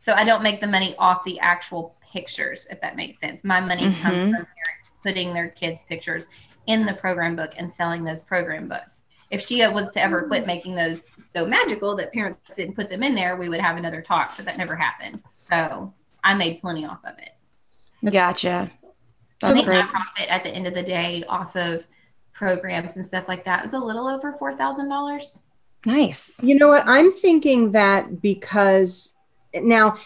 So 0.00 0.12
I 0.12 0.24
don't 0.24 0.42
make 0.42 0.60
the 0.60 0.66
money 0.66 0.94
off 0.98 1.22
the 1.24 1.38
actual 1.40 1.96
pictures, 2.12 2.66
if 2.70 2.80
that 2.80 2.96
makes 2.96 3.20
sense. 3.20 3.44
My 3.44 3.60
money 3.60 3.82
Mhm. 3.84 4.00
comes 4.02 4.16
from 4.16 4.30
parents 4.30 4.90
putting 5.02 5.34
their 5.34 5.48
kids' 5.48 5.84
pictures 5.84 6.28
in 6.66 6.86
the 6.86 6.94
program 6.94 7.36
book 7.36 7.52
and 7.56 7.72
selling 7.72 8.04
those 8.04 8.22
program 8.22 8.68
books. 8.68 9.02
If 9.30 9.42
she 9.42 9.66
was 9.66 9.90
to 9.92 10.00
ever 10.02 10.26
quit 10.26 10.46
making 10.46 10.74
those 10.74 11.06
so 11.22 11.44
magical 11.44 11.94
that 11.96 12.12
parents 12.12 12.56
didn't 12.56 12.74
put 12.74 12.88
them 12.88 13.02
in 13.02 13.14
there, 13.14 13.36
we 13.36 13.48
would 13.50 13.60
have 13.60 13.76
another 13.76 14.00
talk, 14.00 14.34
but 14.36 14.46
that 14.46 14.56
never 14.56 14.74
happened. 14.74 15.22
So 15.50 15.92
I 16.24 16.34
made 16.34 16.60
plenty 16.60 16.86
off 16.86 17.04
of 17.04 17.18
it. 17.18 17.34
Gotcha. 18.10 18.70
I 19.42 19.48
That's 19.48 19.58
think 19.58 19.66
great. 19.66 19.86
profit 19.86 20.28
at 20.28 20.42
the 20.42 20.50
end 20.50 20.66
of 20.66 20.74
the 20.74 20.82
day 20.82 21.24
off 21.28 21.54
of 21.56 21.86
programs 22.32 22.96
and 22.96 23.04
stuff 23.04 23.26
like 23.28 23.44
that 23.44 23.64
is 23.64 23.72
a 23.72 23.78
little 23.78 24.08
over 24.08 24.32
four 24.32 24.54
thousand 24.54 24.88
dollars. 24.88 25.44
Nice. 25.86 26.38
You 26.42 26.56
know 26.56 26.68
what? 26.68 26.84
I'm 26.86 27.10
thinking 27.10 27.72
that 27.72 28.20
because 28.20 29.14
now, 29.54 29.96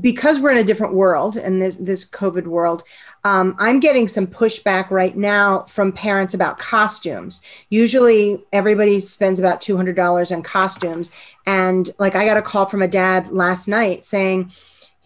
because 0.00 0.40
we're 0.40 0.50
in 0.50 0.58
a 0.58 0.64
different 0.64 0.94
world 0.94 1.36
in 1.36 1.60
this 1.60 1.76
this 1.76 2.08
COVID 2.08 2.46
world, 2.46 2.82
um, 3.24 3.54
I'm 3.58 3.78
getting 3.78 4.08
some 4.08 4.26
pushback 4.26 4.90
right 4.90 5.16
now 5.16 5.62
from 5.62 5.92
parents 5.92 6.34
about 6.34 6.58
costumes. 6.58 7.40
Usually, 7.70 8.44
everybody 8.52 8.98
spends 8.98 9.38
about 9.38 9.60
two 9.60 9.76
hundred 9.76 9.94
dollars 9.94 10.32
on 10.32 10.42
costumes, 10.42 11.10
and 11.46 11.90
like 11.98 12.16
I 12.16 12.24
got 12.24 12.36
a 12.36 12.42
call 12.42 12.66
from 12.66 12.82
a 12.82 12.88
dad 12.88 13.28
last 13.30 13.68
night 13.68 14.04
saying. 14.04 14.50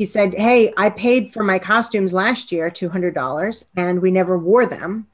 He 0.03 0.07
said, 0.07 0.35
Hey, 0.35 0.75
I 0.77 0.91
paid 0.91 1.31
for 1.31 1.45
my 1.45 1.61
costumes 1.61 2.13
last 2.13 2.51
year, 2.51 2.69
$200, 2.69 3.65
and 3.77 4.03
we 4.03 4.11
never 4.11 4.37
wore 4.37 4.67
them 4.67 5.07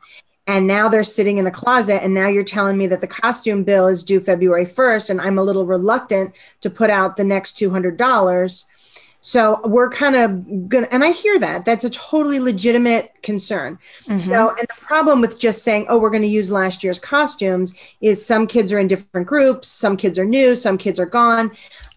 and 0.46 0.66
now 0.66 0.88
they're 0.88 1.04
sitting 1.04 1.36
in 1.36 1.46
a 1.46 1.50
closet 1.50 2.02
and 2.02 2.14
now 2.14 2.26
you're 2.26 2.42
telling 2.42 2.78
me 2.78 2.86
that 2.86 3.02
the 3.02 3.06
costume 3.06 3.62
bill 3.64 3.86
is 3.86 4.02
due 4.02 4.18
february 4.18 4.64
1st 4.64 5.10
and 5.10 5.20
i'm 5.20 5.38
a 5.38 5.42
little 5.42 5.66
reluctant 5.66 6.34
to 6.62 6.70
put 6.70 6.88
out 6.88 7.16
the 7.16 7.24
next 7.24 7.58
$200 7.58 8.64
So 9.20 9.60
we're 9.64 9.90
kind 9.90 10.16
of 10.16 10.68
gonna, 10.68 10.88
and 10.90 11.02
I 11.04 11.10
hear 11.10 11.38
that. 11.40 11.64
That's 11.64 11.84
a 11.84 11.90
totally 11.90 12.38
legitimate 12.38 13.12
concern. 13.22 13.78
Mm-hmm. 14.04 14.18
So, 14.18 14.50
and 14.50 14.66
the 14.68 14.80
problem 14.80 15.20
with 15.20 15.40
just 15.40 15.64
saying, 15.64 15.86
oh, 15.88 15.98
we're 15.98 16.10
going 16.10 16.22
to 16.22 16.28
use 16.28 16.52
last 16.52 16.84
year's 16.84 17.00
costumes 17.00 17.74
is 18.00 18.24
some 18.24 18.46
kids 18.46 18.72
are 18.72 18.78
in 18.78 18.86
different 18.86 19.26
groups, 19.26 19.68
some 19.68 19.96
kids 19.96 20.20
are 20.20 20.24
new, 20.24 20.54
some 20.54 20.78
kids 20.78 21.00
are 21.00 21.06
gone. 21.06 21.50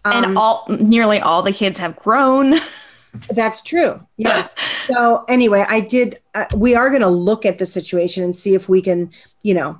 Um, 0.04 0.24
and 0.24 0.36
all, 0.36 0.66
nearly 0.68 1.20
all 1.20 1.42
the 1.42 1.52
kids 1.52 1.78
have 1.78 1.94
grown. 1.94 2.56
That's 3.30 3.62
true. 3.62 4.04
Yeah. 4.16 4.48
so 4.88 5.24
anyway, 5.28 5.64
I 5.68 5.80
did, 5.80 6.20
uh, 6.34 6.46
we 6.56 6.74
are 6.74 6.88
going 6.88 7.02
to 7.02 7.08
look 7.08 7.44
at 7.44 7.58
the 7.58 7.66
situation 7.66 8.24
and 8.24 8.34
see 8.34 8.54
if 8.54 8.68
we 8.68 8.82
can, 8.82 9.10
you 9.42 9.54
know, 9.54 9.78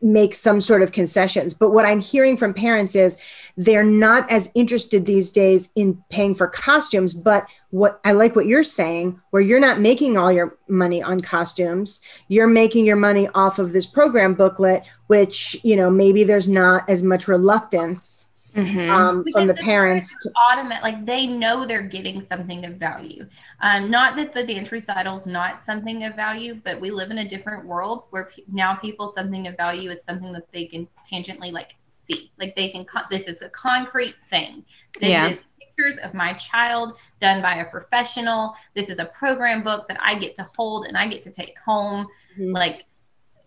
make 0.00 0.34
some 0.34 0.60
sort 0.60 0.82
of 0.82 0.92
concessions. 0.92 1.54
But 1.54 1.70
what 1.70 1.84
I'm 1.84 2.00
hearing 2.00 2.36
from 2.36 2.54
parents 2.54 2.94
is 2.94 3.16
they're 3.56 3.84
not 3.84 4.30
as 4.30 4.50
interested 4.54 5.04
these 5.04 5.30
days 5.30 5.70
in 5.74 6.02
paying 6.10 6.34
for 6.34 6.46
costumes. 6.46 7.14
But 7.14 7.48
what 7.70 8.00
I 8.04 8.12
like 8.12 8.36
what 8.36 8.46
you're 8.46 8.64
saying, 8.64 9.20
where 9.30 9.42
you're 9.42 9.60
not 9.60 9.80
making 9.80 10.16
all 10.16 10.30
your 10.30 10.56
money 10.68 11.02
on 11.02 11.20
costumes, 11.20 12.00
you're 12.28 12.46
making 12.46 12.84
your 12.84 12.96
money 12.96 13.28
off 13.34 13.58
of 13.58 13.72
this 13.72 13.86
program 13.86 14.34
booklet, 14.34 14.84
which, 15.08 15.56
you 15.64 15.76
know, 15.76 15.90
maybe 15.90 16.24
there's 16.24 16.48
not 16.48 16.88
as 16.88 17.02
much 17.02 17.26
reluctance 17.26 18.27
Mm-hmm. 18.58 18.90
Um, 18.90 19.24
from 19.30 19.46
the 19.46 19.54
parents 19.54 20.12
to 20.20 20.32
automate 20.50 20.82
like 20.82 21.06
they 21.06 21.28
know 21.28 21.64
they're 21.64 21.80
getting 21.80 22.20
something 22.20 22.64
of 22.64 22.74
value 22.74 23.24
um, 23.60 23.88
not 23.88 24.16
that 24.16 24.34
the 24.34 24.44
dance 24.44 24.72
recital 24.72 25.14
is 25.14 25.28
not 25.28 25.62
something 25.62 26.02
of 26.02 26.16
value 26.16 26.60
but 26.64 26.80
we 26.80 26.90
live 26.90 27.12
in 27.12 27.18
a 27.18 27.28
different 27.28 27.64
world 27.64 28.06
where 28.10 28.30
pe- 28.34 28.42
now 28.50 28.74
people 28.74 29.12
something 29.12 29.46
of 29.46 29.56
value 29.56 29.92
is 29.92 30.02
something 30.02 30.32
that 30.32 30.50
they 30.50 30.64
can 30.64 30.88
tangentially 31.08 31.52
like 31.52 31.76
see 32.08 32.32
like 32.40 32.56
they 32.56 32.68
can 32.68 32.84
co- 32.84 33.06
this 33.12 33.28
is 33.28 33.42
a 33.42 33.48
concrete 33.50 34.16
thing 34.28 34.64
this 35.00 35.10
yeah. 35.10 35.28
is 35.28 35.44
pictures 35.60 35.96
of 35.98 36.12
my 36.12 36.32
child 36.32 36.98
done 37.20 37.40
by 37.40 37.58
a 37.58 37.64
professional 37.66 38.54
this 38.74 38.88
is 38.88 38.98
a 38.98 39.04
program 39.04 39.62
book 39.62 39.86
that 39.86 39.98
i 40.02 40.18
get 40.18 40.34
to 40.34 40.42
hold 40.56 40.86
and 40.86 40.96
i 40.96 41.06
get 41.06 41.22
to 41.22 41.30
take 41.30 41.56
home 41.64 42.08
mm-hmm. 42.36 42.52
like 42.52 42.86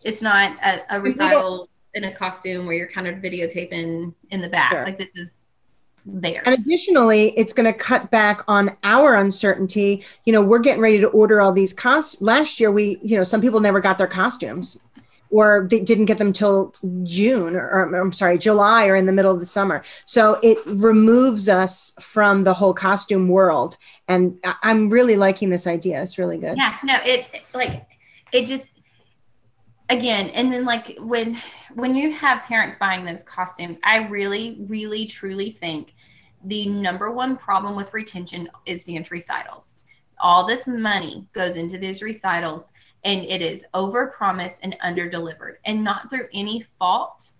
it's 0.03 0.21
not 0.21 0.57
a, 0.63 0.95
a 0.95 1.01
recital 1.01 1.67
in 1.93 2.05
a 2.05 2.13
costume 2.13 2.65
where 2.65 2.75
you're 2.75 2.87
kind 2.87 3.07
of 3.07 3.15
videotaping 3.15 4.13
in 4.29 4.41
the 4.41 4.49
back. 4.49 4.71
Sure. 4.71 4.85
Like 4.85 4.97
this 4.97 5.09
is 5.15 5.35
there. 6.05 6.41
And 6.45 6.57
additionally, 6.57 7.33
it's 7.37 7.53
going 7.53 7.71
to 7.71 7.77
cut 7.77 8.09
back 8.11 8.41
on 8.47 8.75
our 8.83 9.15
uncertainty. 9.15 10.03
You 10.25 10.33
know, 10.33 10.41
we're 10.41 10.59
getting 10.59 10.81
ready 10.81 10.99
to 11.01 11.07
order 11.09 11.41
all 11.41 11.51
these 11.51 11.73
costs. 11.73 12.21
Last 12.21 12.59
year, 12.59 12.71
we, 12.71 12.97
you 13.01 13.17
know, 13.17 13.23
some 13.23 13.41
people 13.41 13.59
never 13.59 13.79
got 13.79 13.97
their 13.97 14.07
costumes 14.07 14.79
or 15.29 15.67
they 15.69 15.79
didn't 15.79 16.05
get 16.05 16.17
them 16.17 16.33
till 16.33 16.75
June 17.03 17.55
or, 17.55 17.65
or, 17.69 17.95
I'm 17.95 18.11
sorry, 18.11 18.37
July 18.37 18.87
or 18.87 18.95
in 18.95 19.05
the 19.05 19.13
middle 19.13 19.31
of 19.31 19.39
the 19.39 19.45
summer. 19.45 19.83
So 20.05 20.39
it 20.43 20.57
removes 20.65 21.47
us 21.47 21.93
from 22.01 22.43
the 22.43 22.53
whole 22.53 22.73
costume 22.73 23.29
world. 23.29 23.77
And 24.07 24.37
I'm 24.61 24.89
really 24.89 25.15
liking 25.15 25.49
this 25.49 25.67
idea. 25.67 26.01
It's 26.01 26.17
really 26.17 26.37
good. 26.37 26.57
Yeah, 26.57 26.77
no, 26.83 26.97
it 27.03 27.27
like 27.53 27.87
it 28.33 28.45
just 28.45 28.67
again 29.91 30.29
and 30.29 30.51
then 30.51 30.65
like 30.65 30.97
when 30.99 31.37
when 31.73 31.93
you 31.95 32.11
have 32.11 32.43
parents 32.43 32.77
buying 32.79 33.03
those 33.05 33.23
costumes 33.23 33.77
i 33.83 34.07
really 34.07 34.57
really 34.67 35.05
truly 35.05 35.51
think 35.51 35.93
the 36.45 36.67
number 36.67 37.11
one 37.11 37.37
problem 37.37 37.75
with 37.75 37.93
retention 37.93 38.49
is 38.65 38.83
dance 38.83 39.11
recitals. 39.11 39.75
All 40.19 40.45
this 40.45 40.67
money 40.67 41.27
goes 41.33 41.55
into 41.55 41.77
these 41.77 42.01
recitals 42.01 42.71
and 43.03 43.21
it 43.21 43.41
is 43.41 43.63
over 43.73 44.07
promised 44.07 44.63
and 44.63 44.75
under 44.81 45.09
delivered 45.09 45.57
and 45.65 45.83
not 45.83 46.09
through 46.09 46.27
any 46.33 46.65
fault. 46.77 47.31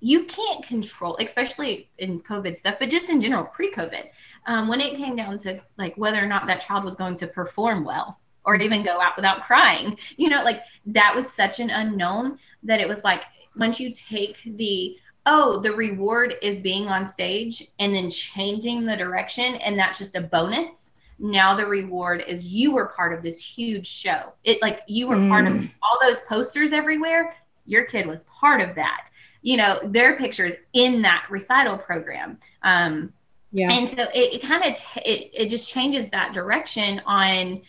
You 0.00 0.24
can't 0.24 0.64
control 0.64 1.16
especially 1.20 1.90
in 1.98 2.20
covid 2.20 2.58
stuff 2.58 2.76
but 2.78 2.90
just 2.90 3.08
in 3.08 3.20
general 3.20 3.44
pre-covid 3.44 4.10
um, 4.46 4.68
when 4.68 4.80
it 4.80 4.98
came 4.98 5.16
down 5.16 5.38
to 5.38 5.60
like 5.78 5.96
whether 5.96 6.22
or 6.22 6.26
not 6.26 6.46
that 6.46 6.60
child 6.60 6.84
was 6.84 6.94
going 6.94 7.16
to 7.16 7.26
perform 7.26 7.82
well 7.82 8.20
or 8.46 8.56
even 8.56 8.84
go 8.84 9.00
out 9.00 9.16
without 9.16 9.42
crying. 9.42 9.98
You 10.16 10.30
know, 10.30 10.42
like 10.42 10.62
that 10.86 11.14
was 11.14 11.30
such 11.30 11.60
an 11.60 11.70
unknown 11.70 12.38
that 12.62 12.80
it 12.80 12.88
was 12.88 13.04
like 13.04 13.22
once 13.56 13.78
you 13.80 13.92
take 13.92 14.38
the 14.56 14.96
oh, 15.28 15.60
the 15.60 15.72
reward 15.72 16.36
is 16.40 16.60
being 16.60 16.86
on 16.86 17.08
stage 17.08 17.68
and 17.80 17.92
then 17.92 18.08
changing 18.08 18.86
the 18.86 18.96
direction, 18.96 19.56
and 19.56 19.76
that's 19.76 19.98
just 19.98 20.14
a 20.14 20.20
bonus. 20.20 20.92
Now 21.18 21.56
the 21.56 21.66
reward 21.66 22.22
is 22.28 22.46
you 22.46 22.72
were 22.72 22.86
part 22.86 23.12
of 23.12 23.22
this 23.22 23.40
huge 23.40 23.86
show. 23.86 24.32
It 24.44 24.62
like 24.62 24.82
you 24.86 25.08
were 25.08 25.16
mm. 25.16 25.28
part 25.28 25.46
of 25.46 25.54
mm. 25.54 25.70
all 25.82 25.98
those 26.00 26.20
posters 26.28 26.72
everywhere. 26.72 27.34
Your 27.66 27.84
kid 27.84 28.06
was 28.06 28.24
part 28.24 28.60
of 28.60 28.74
that. 28.76 29.08
You 29.42 29.56
know, 29.56 29.80
their 29.84 30.16
pictures 30.16 30.54
in 30.72 31.02
that 31.02 31.26
recital 31.30 31.78
program. 31.78 32.38
Um, 32.62 33.12
yeah. 33.52 33.72
And 33.72 33.88
so 33.88 34.02
it, 34.14 34.34
it 34.34 34.42
kind 34.42 34.64
of 34.64 34.78
t- 34.78 35.00
it, 35.00 35.30
it 35.32 35.48
just 35.48 35.72
changes 35.72 36.10
that 36.10 36.34
direction 36.34 37.00
on 37.06 37.62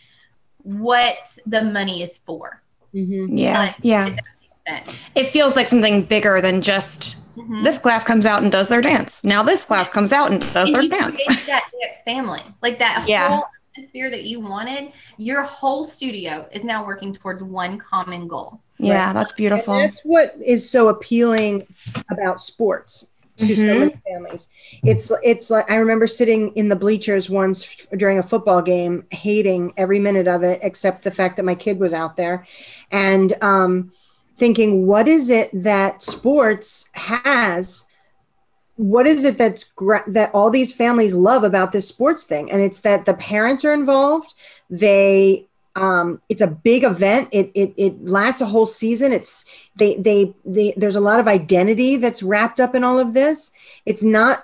what 0.67 1.37
the 1.45 1.61
money 1.61 2.03
is 2.03 2.19
for. 2.25 2.61
Mm-hmm. 2.93 3.37
Yeah. 3.37 3.73
yeah. 3.81 4.15
It 5.15 5.27
feels 5.27 5.55
like 5.55 5.69
something 5.69 6.03
bigger 6.03 6.41
than 6.41 6.61
just 6.61 7.15
mm-hmm. 7.37 7.63
this 7.63 7.79
class 7.79 8.03
comes 8.03 8.25
out 8.25 8.43
and 8.43 8.51
does 8.51 8.67
their 8.67 8.81
dance. 8.81 9.23
Now 9.23 9.41
this 9.43 9.63
class 9.63 9.89
comes 9.89 10.11
out 10.11 10.31
and 10.31 10.41
does 10.53 10.67
and 10.67 10.75
their 10.75 10.89
dance. 10.89 11.25
That 11.25 11.45
dance 11.81 12.01
family, 12.03 12.41
like 12.61 12.77
that 12.79 13.05
yeah. 13.07 13.29
whole 13.29 13.45
atmosphere 13.77 14.09
that 14.09 14.23
you 14.23 14.41
wanted, 14.41 14.91
your 15.15 15.41
whole 15.41 15.85
studio 15.85 16.49
is 16.51 16.65
now 16.65 16.85
working 16.85 17.13
towards 17.13 17.41
one 17.41 17.77
common 17.77 18.27
goal. 18.27 18.59
Yeah, 18.77 19.05
right? 19.05 19.13
that's 19.13 19.31
beautiful. 19.31 19.73
And 19.75 19.91
that's 19.91 20.01
what 20.01 20.35
is 20.45 20.69
so 20.69 20.89
appealing 20.89 21.65
about 22.11 22.41
sports 22.41 23.07
to 23.37 23.45
mm-hmm. 23.45 23.61
so 23.61 23.79
many 23.79 24.01
families. 24.07 24.47
It's 24.83 25.11
it's 25.23 25.49
like 25.49 25.69
I 25.69 25.75
remember 25.75 26.07
sitting 26.07 26.49
in 26.55 26.69
the 26.69 26.75
bleachers 26.75 27.29
once 27.29 27.87
during 27.95 28.17
a 28.17 28.23
football 28.23 28.61
game, 28.61 29.05
hating 29.11 29.73
every 29.77 29.99
minute 29.99 30.27
of 30.27 30.43
it, 30.43 30.59
except 30.63 31.03
the 31.03 31.11
fact 31.11 31.37
that 31.37 31.43
my 31.43 31.55
kid 31.55 31.79
was 31.79 31.93
out 31.93 32.17
there, 32.17 32.45
and 32.91 33.33
um, 33.41 33.91
thinking, 34.35 34.85
what 34.87 35.07
is 35.07 35.29
it 35.29 35.49
that 35.53 36.03
sports 36.03 36.89
has? 36.93 37.87
What 38.75 39.07
is 39.07 39.23
it 39.23 39.37
that's 39.37 39.63
gra- 39.63 40.03
that 40.07 40.31
all 40.33 40.49
these 40.51 40.73
families 40.73 41.13
love 41.13 41.43
about 41.43 41.71
this 41.71 41.87
sports 41.87 42.23
thing? 42.23 42.51
And 42.51 42.61
it's 42.61 42.79
that 42.81 43.05
the 43.05 43.15
parents 43.15 43.65
are 43.65 43.73
involved. 43.73 44.33
They 44.69 45.46
um, 45.77 46.19
it's 46.27 46.41
a 46.41 46.47
big 46.47 46.83
event. 46.83 47.29
It, 47.31 47.51
it 47.53 47.73
it 47.77 48.03
lasts 48.03 48.41
a 48.41 48.47
whole 48.47 48.65
season. 48.65 49.13
It's 49.13 49.45
they, 49.75 49.95
they 49.97 50.33
they 50.43 50.73
there's 50.75 50.95
a 50.95 51.01
lot 51.01 51.19
of 51.19 51.27
identity 51.27 51.97
that's 51.97 52.23
wrapped 52.23 52.59
up 52.59 52.73
in 52.73 52.83
all 52.83 52.99
of 52.99 53.13
this. 53.13 53.51
It's 53.85 54.03
not, 54.03 54.43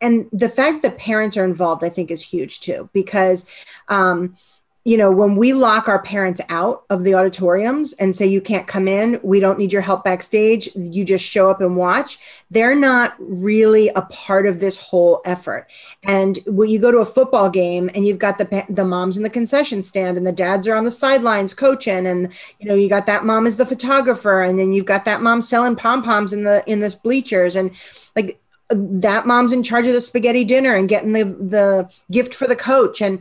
and 0.00 0.26
the 0.32 0.48
fact 0.48 0.80
that 0.82 0.96
parents 0.96 1.36
are 1.36 1.44
involved, 1.44 1.84
I 1.84 1.90
think, 1.90 2.10
is 2.10 2.22
huge 2.22 2.60
too 2.60 2.88
because 2.94 3.44
um, 3.88 4.36
you 4.84 4.96
know, 4.96 5.10
when 5.10 5.36
we 5.36 5.52
lock 5.52 5.88
our 5.88 6.00
parents 6.00 6.40
out 6.48 6.84
of 6.88 7.04
the 7.04 7.14
auditoriums 7.14 7.92
and 7.94 8.16
say, 8.16 8.26
you 8.26 8.40
can't 8.40 8.66
come 8.66 8.88
in, 8.88 9.20
we 9.22 9.38
don't 9.38 9.58
need 9.58 9.74
your 9.74 9.82
help 9.82 10.04
backstage, 10.04 10.70
you 10.74 11.04
just 11.04 11.24
show 11.24 11.50
up 11.50 11.60
and 11.60 11.76
watch, 11.76 12.18
they're 12.50 12.74
not 12.74 13.14
really 13.18 13.88
a 13.88 14.02
part 14.02 14.46
of 14.46 14.58
this 14.58 14.80
whole 14.80 15.20
effort. 15.26 15.66
And 16.04 16.38
when 16.46 16.70
you 16.70 16.78
go 16.78 16.90
to 16.90 16.98
a 16.98 17.04
football 17.04 17.50
game 17.50 17.90
and 17.94 18.06
you've 18.06 18.18
got 18.18 18.38
the, 18.38 18.64
the 18.70 18.84
moms 18.84 19.18
in 19.18 19.22
the 19.22 19.28
concession 19.28 19.82
stand 19.82 20.16
and 20.16 20.26
the 20.26 20.32
dads 20.32 20.66
are 20.66 20.74
on 20.74 20.86
the 20.86 20.90
sidelines 20.90 21.52
coaching, 21.52 22.06
and, 22.06 22.32
you 22.58 22.66
know, 22.66 22.74
you 22.74 22.88
got 22.88 23.04
that 23.04 23.26
mom 23.26 23.46
as 23.46 23.56
the 23.56 23.66
photographer, 23.66 24.40
and 24.40 24.58
then 24.58 24.72
you've 24.72 24.86
got 24.86 25.04
that 25.04 25.20
mom 25.20 25.42
selling 25.42 25.76
pom 25.76 26.02
poms 26.02 26.32
in 26.32 26.44
the, 26.44 26.64
in 26.66 26.80
the 26.80 26.98
bleachers. 27.04 27.54
And 27.54 27.70
like, 28.16 28.40
that 28.70 29.26
mom's 29.26 29.52
in 29.52 29.62
charge 29.62 29.86
of 29.86 29.92
the 29.92 30.00
spaghetti 30.00 30.44
dinner 30.44 30.74
and 30.74 30.88
getting 30.88 31.12
the, 31.12 31.24
the 31.24 31.92
gift 32.10 32.34
for 32.34 32.46
the 32.46 32.56
coach 32.56 33.02
and 33.02 33.20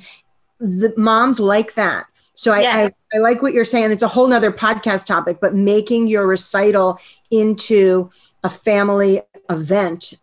the 0.59 0.93
moms 0.97 1.39
like 1.39 1.73
that. 1.75 2.05
So 2.33 2.53
I, 2.53 2.61
yeah. 2.61 2.75
I, 2.77 3.17
I, 3.17 3.19
like 3.19 3.41
what 3.41 3.53
you're 3.53 3.65
saying. 3.65 3.91
It's 3.91 4.03
a 4.03 4.07
whole 4.07 4.27
nother 4.27 4.51
podcast 4.51 5.05
topic, 5.05 5.39
but 5.41 5.53
making 5.53 6.07
your 6.07 6.25
recital 6.25 6.99
into 7.31 8.09
a 8.45 8.49
family 8.49 9.21
event, 9.49 10.13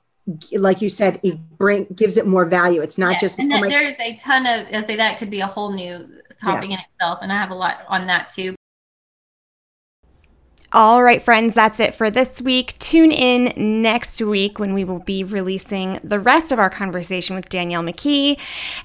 like 0.53 0.81
you 0.81 0.89
said, 0.89 1.21
it 1.23 1.39
bring 1.59 1.87
gives 1.95 2.17
it 2.17 2.27
more 2.27 2.47
value. 2.47 2.81
It's 2.81 2.97
not 2.97 3.13
yeah. 3.13 3.19
just 3.19 3.39
and 3.39 3.53
oh 3.53 3.61
my- 3.61 3.69
there's 3.69 3.97
a 4.01 4.17
ton 4.17 4.47
of 4.47 4.67
I 4.73 4.87
say 4.87 4.97
that 4.97 5.19
could 5.19 5.31
be 5.31 5.41
a 5.41 5.47
whole 5.47 5.73
new 5.73 6.07
topic 6.41 6.71
yeah. 6.71 6.77
in 6.77 6.81
itself, 6.91 7.19
and 7.21 7.31
I 7.31 7.37
have 7.37 7.51
a 7.51 7.55
lot 7.55 7.83
on 7.87 8.07
that 8.07 8.31
too. 8.31 8.56
All 10.77 11.03
right, 11.03 11.23
friends, 11.23 11.55
that's 11.55 11.81
it 11.81 11.95
for 11.95 12.11
this 12.11 12.43
week. 12.43 12.79
Tune 12.79 13.11
in 13.11 13.81
next 13.81 14.21
week 14.21 14.59
when 14.59 14.75
we 14.75 14.85
will 14.85 14.99
be 14.99 15.25
releasing 15.25 15.99
the 16.05 16.21
rest 16.21 16.53
of 16.53 16.59
our 16.59 16.69
conversation 16.69 17.35
with 17.35 17.49
Danielle 17.49 17.83
McKee. 17.83 18.39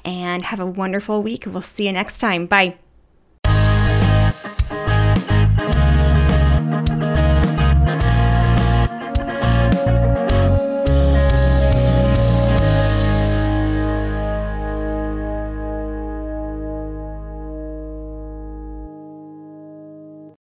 And 0.06 0.46
have 0.46 0.62
a 0.62 0.66
wonderful 0.66 1.22
week. 1.22 1.44
We'll 1.46 1.62
see 1.62 1.88
you 1.88 1.92
next 1.92 2.20
time. 2.20 2.46
Bye. 2.46 2.76